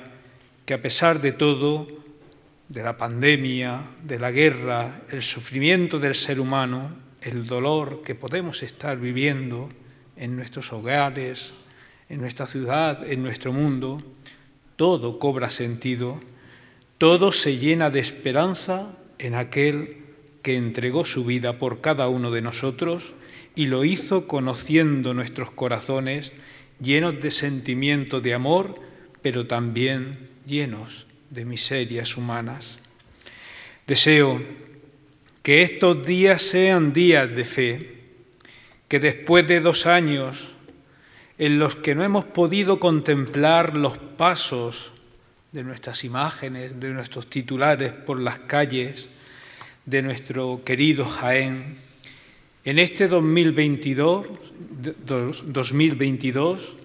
[0.65, 1.85] que a pesar de todo,
[2.69, 8.63] de la pandemia, de la guerra, el sufrimiento del ser humano, el dolor que podemos
[8.63, 9.69] estar viviendo
[10.15, 11.53] en nuestros hogares,
[12.09, 14.01] en nuestra ciudad, en nuestro mundo,
[14.75, 16.21] todo cobra sentido,
[16.97, 19.97] todo se llena de esperanza en aquel
[20.41, 23.13] que entregó su vida por cada uno de nosotros
[23.55, 26.31] y lo hizo conociendo nuestros corazones
[26.81, 28.79] llenos de sentimiento de amor,
[29.21, 32.79] pero también llenos de miserias humanas.
[33.85, 34.41] Deseo
[35.43, 37.99] que estos días sean días de fe,
[38.87, 40.49] que después de dos años
[41.37, 44.91] en los que no hemos podido contemplar los pasos
[45.51, 49.09] de nuestras imágenes, de nuestros titulares por las calles
[49.85, 51.77] de nuestro querido Jaén,
[52.65, 54.27] en este 2022,
[55.45, 56.75] 2022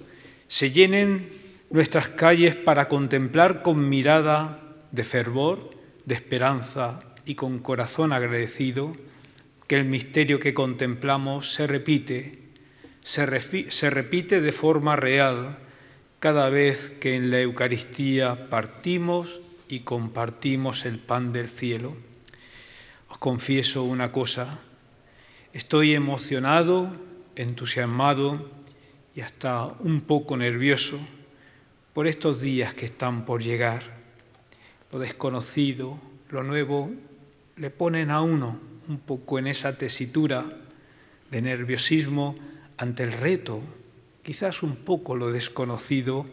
[0.46, 1.28] se llenen
[1.70, 4.60] nuestras calles para contemplar con mirada
[4.92, 5.70] de fervor,
[6.06, 8.96] de esperanza y con corazón agradecido
[9.66, 12.38] que el misterio que contemplamos se repite,
[13.02, 15.58] se, repite de forma real
[16.18, 21.96] cada vez que en la Eucaristía partimos y compartimos el pan del cielo.
[23.08, 24.58] Os confieso una cosa,
[25.52, 26.94] estoy emocionado,
[27.36, 28.50] entusiasmado
[29.14, 30.98] y hasta un poco nervioso
[31.92, 33.82] por estos días que están por llegar.
[34.92, 35.98] Lo desconocido,
[36.30, 36.90] lo nuevo
[37.56, 38.58] le ponen a uno
[38.88, 40.44] un poco en esa tesitura
[41.30, 42.36] de nerviosismo
[42.76, 43.60] ante el reto,
[44.22, 46.26] quizás un poco lo desconocido,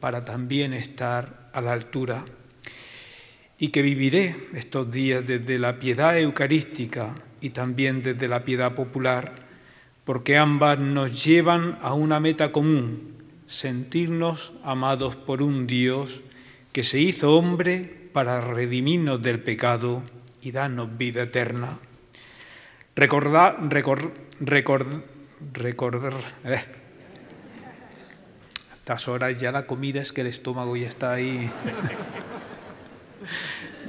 [0.00, 2.24] para también estar a la altura.
[3.58, 9.32] Y que viviré estos días desde la piedad eucarística y también desde la piedad popular,
[10.04, 13.14] porque ambas nos llevan a una meta común,
[13.46, 16.20] sentirnos amados por un Dios
[16.72, 20.02] que se hizo hombre para redimirnos del pecado
[20.42, 21.78] y danos vida eterna.
[22.94, 26.64] Recordar, record, recordar, eh.
[28.74, 31.50] estas horas ya la comida es que el estómago ya está ahí.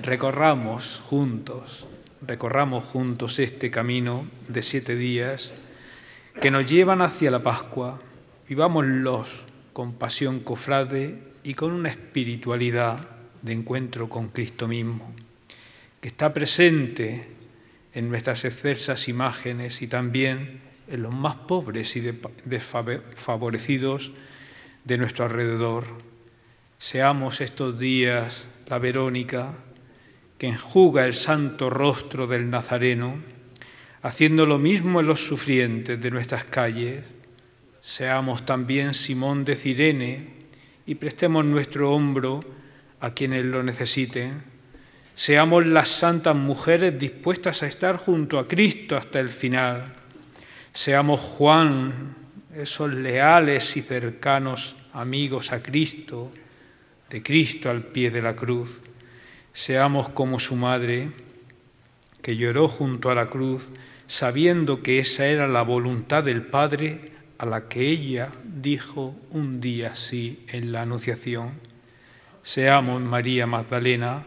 [0.01, 1.87] recorramos juntos,
[2.21, 5.51] recorramos juntos este camino de siete días
[6.41, 7.99] que nos llevan hacia la Pascua.
[8.49, 9.43] Vivámoslos
[9.73, 12.99] con pasión cofrade y con una espiritualidad
[13.41, 15.13] de encuentro con Cristo mismo
[16.01, 17.27] que está presente
[17.93, 22.01] en nuestras excelsas imágenes y también en los más pobres y
[22.45, 24.11] desfavorecidos
[24.83, 25.85] de nuestro alrededor.
[26.79, 29.53] Seamos estos días la Verónica
[30.37, 33.15] que enjuga el santo rostro del Nazareno,
[34.03, 37.03] haciendo lo mismo en los sufrientes de nuestras calles.
[37.81, 40.27] Seamos también Simón de Cirene
[40.85, 42.43] y prestemos nuestro hombro
[42.99, 44.56] a quienes lo necesiten
[45.17, 49.91] Seamos las santas mujeres dispuestas a estar junto a Cristo hasta el final.
[50.71, 52.13] Seamos Juan,
[52.53, 56.31] esos leales y cercanos amigos a Cristo,
[57.09, 58.77] de Cristo al pie de la cruz.
[59.53, 61.09] Seamos como su madre,
[62.21, 63.69] que lloró junto a la cruz,
[64.05, 69.95] sabiendo que esa era la voluntad del Padre a la que ella dijo un día
[69.95, 71.53] sí en la Anunciación.
[72.43, 74.23] Seamos María Magdalena,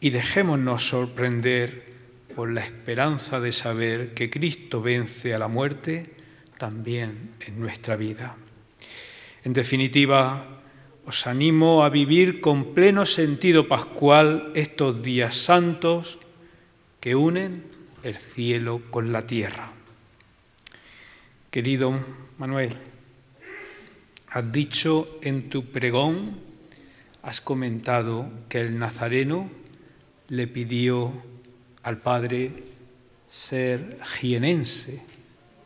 [0.00, 1.88] y dejémonos sorprender
[2.34, 6.10] por la esperanza de saber que Cristo vence a la muerte
[6.56, 8.36] también en nuestra vida.
[9.44, 10.62] En definitiva,
[11.04, 16.18] os animo a vivir con pleno sentido pascual estos días santos
[17.00, 17.64] que unen
[18.02, 19.72] el cielo con la tierra.
[21.50, 21.98] Querido
[22.36, 22.76] Manuel,
[24.30, 26.38] has dicho en tu pregón,
[27.22, 29.50] has comentado que el nazareno
[30.28, 31.12] le pidió
[31.82, 32.64] al Padre
[33.30, 35.02] ser jienense,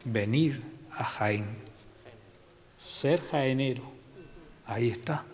[0.05, 1.47] venir a Jaén,
[2.79, 3.83] ser jaenero,
[4.67, 5.25] ahí está.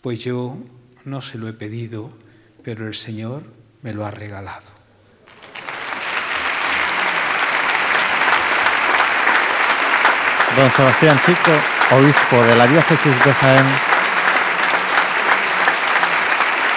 [0.00, 0.56] Pues yo
[1.04, 2.10] no se lo he pedido,
[2.62, 3.42] pero el Señor
[3.82, 4.80] me lo ha regalado.
[10.56, 11.52] Don Sebastián Chico,
[11.92, 13.66] obispo de la diócesis de Jaén,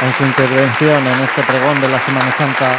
[0.04, 2.78] en su intervención en este pregón de la Semana Santa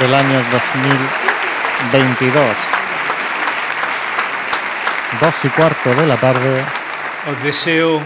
[0.00, 2.56] del año 2022.
[5.20, 6.64] Dos y cuarto de la tarde.
[7.30, 8.02] Os deseo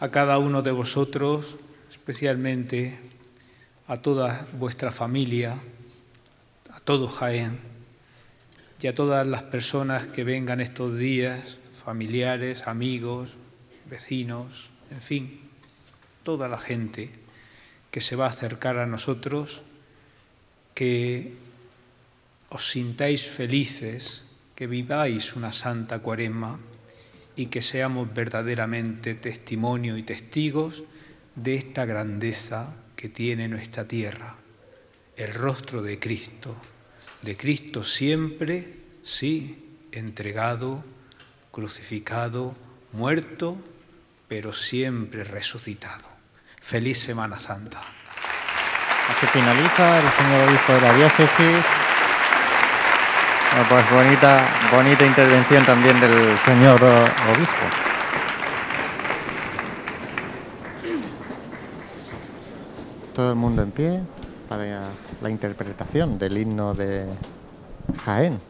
[0.00, 1.56] a cada uno de vosotros,
[1.90, 3.00] especialmente
[3.88, 5.56] a toda vuestra familia,
[6.74, 7.58] a todo Jaén,
[8.82, 13.30] y a todas las personas que vengan estos días, familiares, amigos,
[13.88, 15.40] vecinos, en fin,
[16.24, 17.21] toda la gente
[17.92, 19.62] que se va a acercar a nosotros,
[20.74, 21.34] que
[22.48, 26.58] os sintáis felices, que viváis una santa cuaresma
[27.36, 30.82] y que seamos verdaderamente testimonio y testigos
[31.36, 34.34] de esta grandeza que tiene nuestra tierra,
[35.16, 36.56] el rostro de Cristo
[37.22, 40.84] de Cristo siempre, sí, entregado,
[41.52, 42.56] crucificado,
[42.92, 43.56] muerto,
[44.28, 46.11] pero siempre resucitado.
[46.62, 47.78] Feliz Semana Santa.
[49.10, 51.66] Así finaliza el señor obispo de la diócesis.
[53.68, 54.40] Pues bonita,
[54.72, 57.66] bonita intervención también del señor obispo.
[63.14, 64.00] Todo el mundo en pie
[64.48, 64.88] para
[65.20, 67.06] la interpretación del himno de
[68.04, 68.40] Jaén.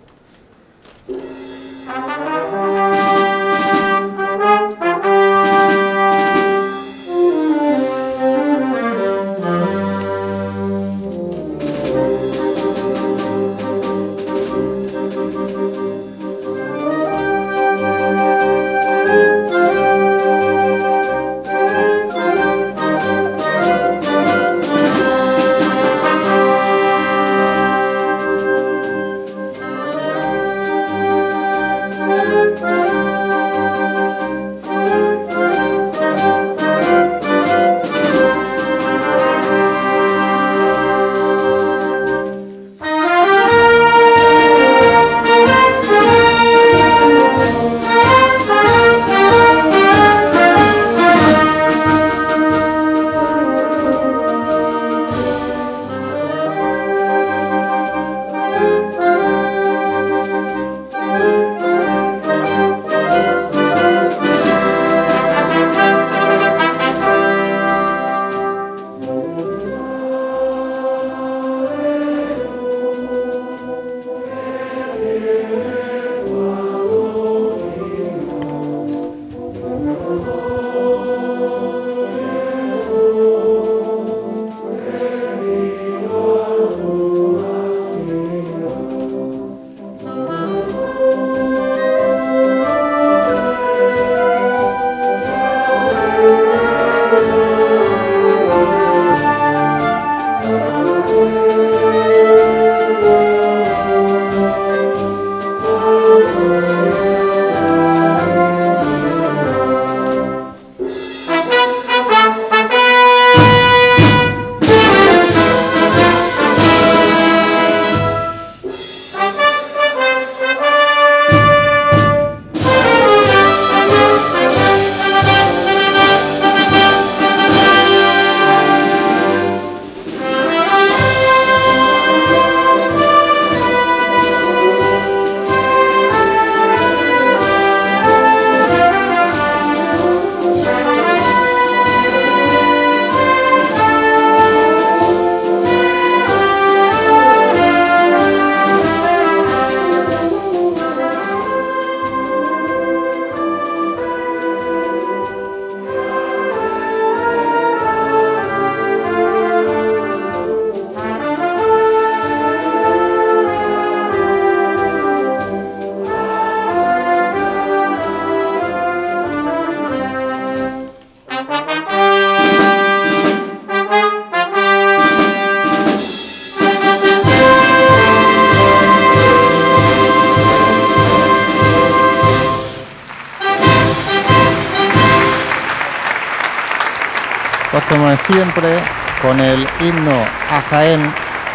[188.33, 188.79] Siempre,
[189.21, 190.13] con el himno
[190.51, 191.13] a Jaén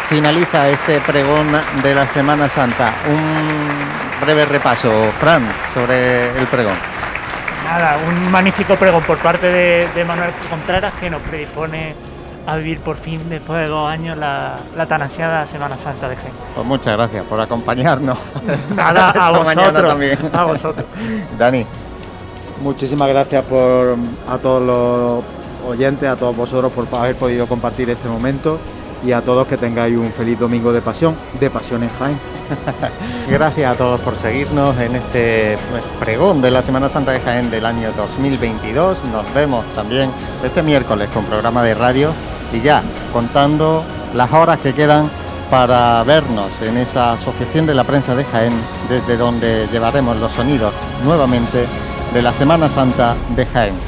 [0.08, 1.48] finaliza este pregón
[1.82, 2.92] de la Semana Santa.
[3.08, 5.42] Un breve repaso, Fran,
[5.74, 6.76] sobre el pregón.
[7.64, 11.94] Nada, un magnífico pregón por parte de, de Manuel Contreras que nos predispone
[12.46, 16.16] a vivir por fin, después de dos años, la, la tan ansiada Semana Santa de
[16.16, 16.32] Jaén.
[16.54, 18.18] Pues muchas gracias por acompañarnos.
[18.76, 19.86] Nada, a vosotros.
[19.86, 20.18] también.
[20.32, 20.86] A vosotros.
[21.36, 21.66] Dani.
[22.62, 23.96] Muchísimas gracias por
[24.28, 25.37] a todos los
[25.68, 28.58] oyentes, a todos vosotros por haber podido compartir este momento
[29.04, 32.18] y a todos que tengáis un feliz domingo de pasión, de pasión en Jaén.
[33.28, 37.50] Gracias a todos por seguirnos en este pues, pregón de la Semana Santa de Jaén
[37.50, 39.04] del año 2022.
[39.12, 40.10] Nos vemos también
[40.42, 42.10] este miércoles con programa de radio
[42.52, 42.82] y ya
[43.12, 45.10] contando las horas que quedan
[45.50, 48.52] para vernos en esa Asociación de la Prensa de Jaén,
[48.88, 50.72] desde donde llevaremos los sonidos
[51.04, 51.66] nuevamente
[52.12, 53.87] de la Semana Santa de Jaén.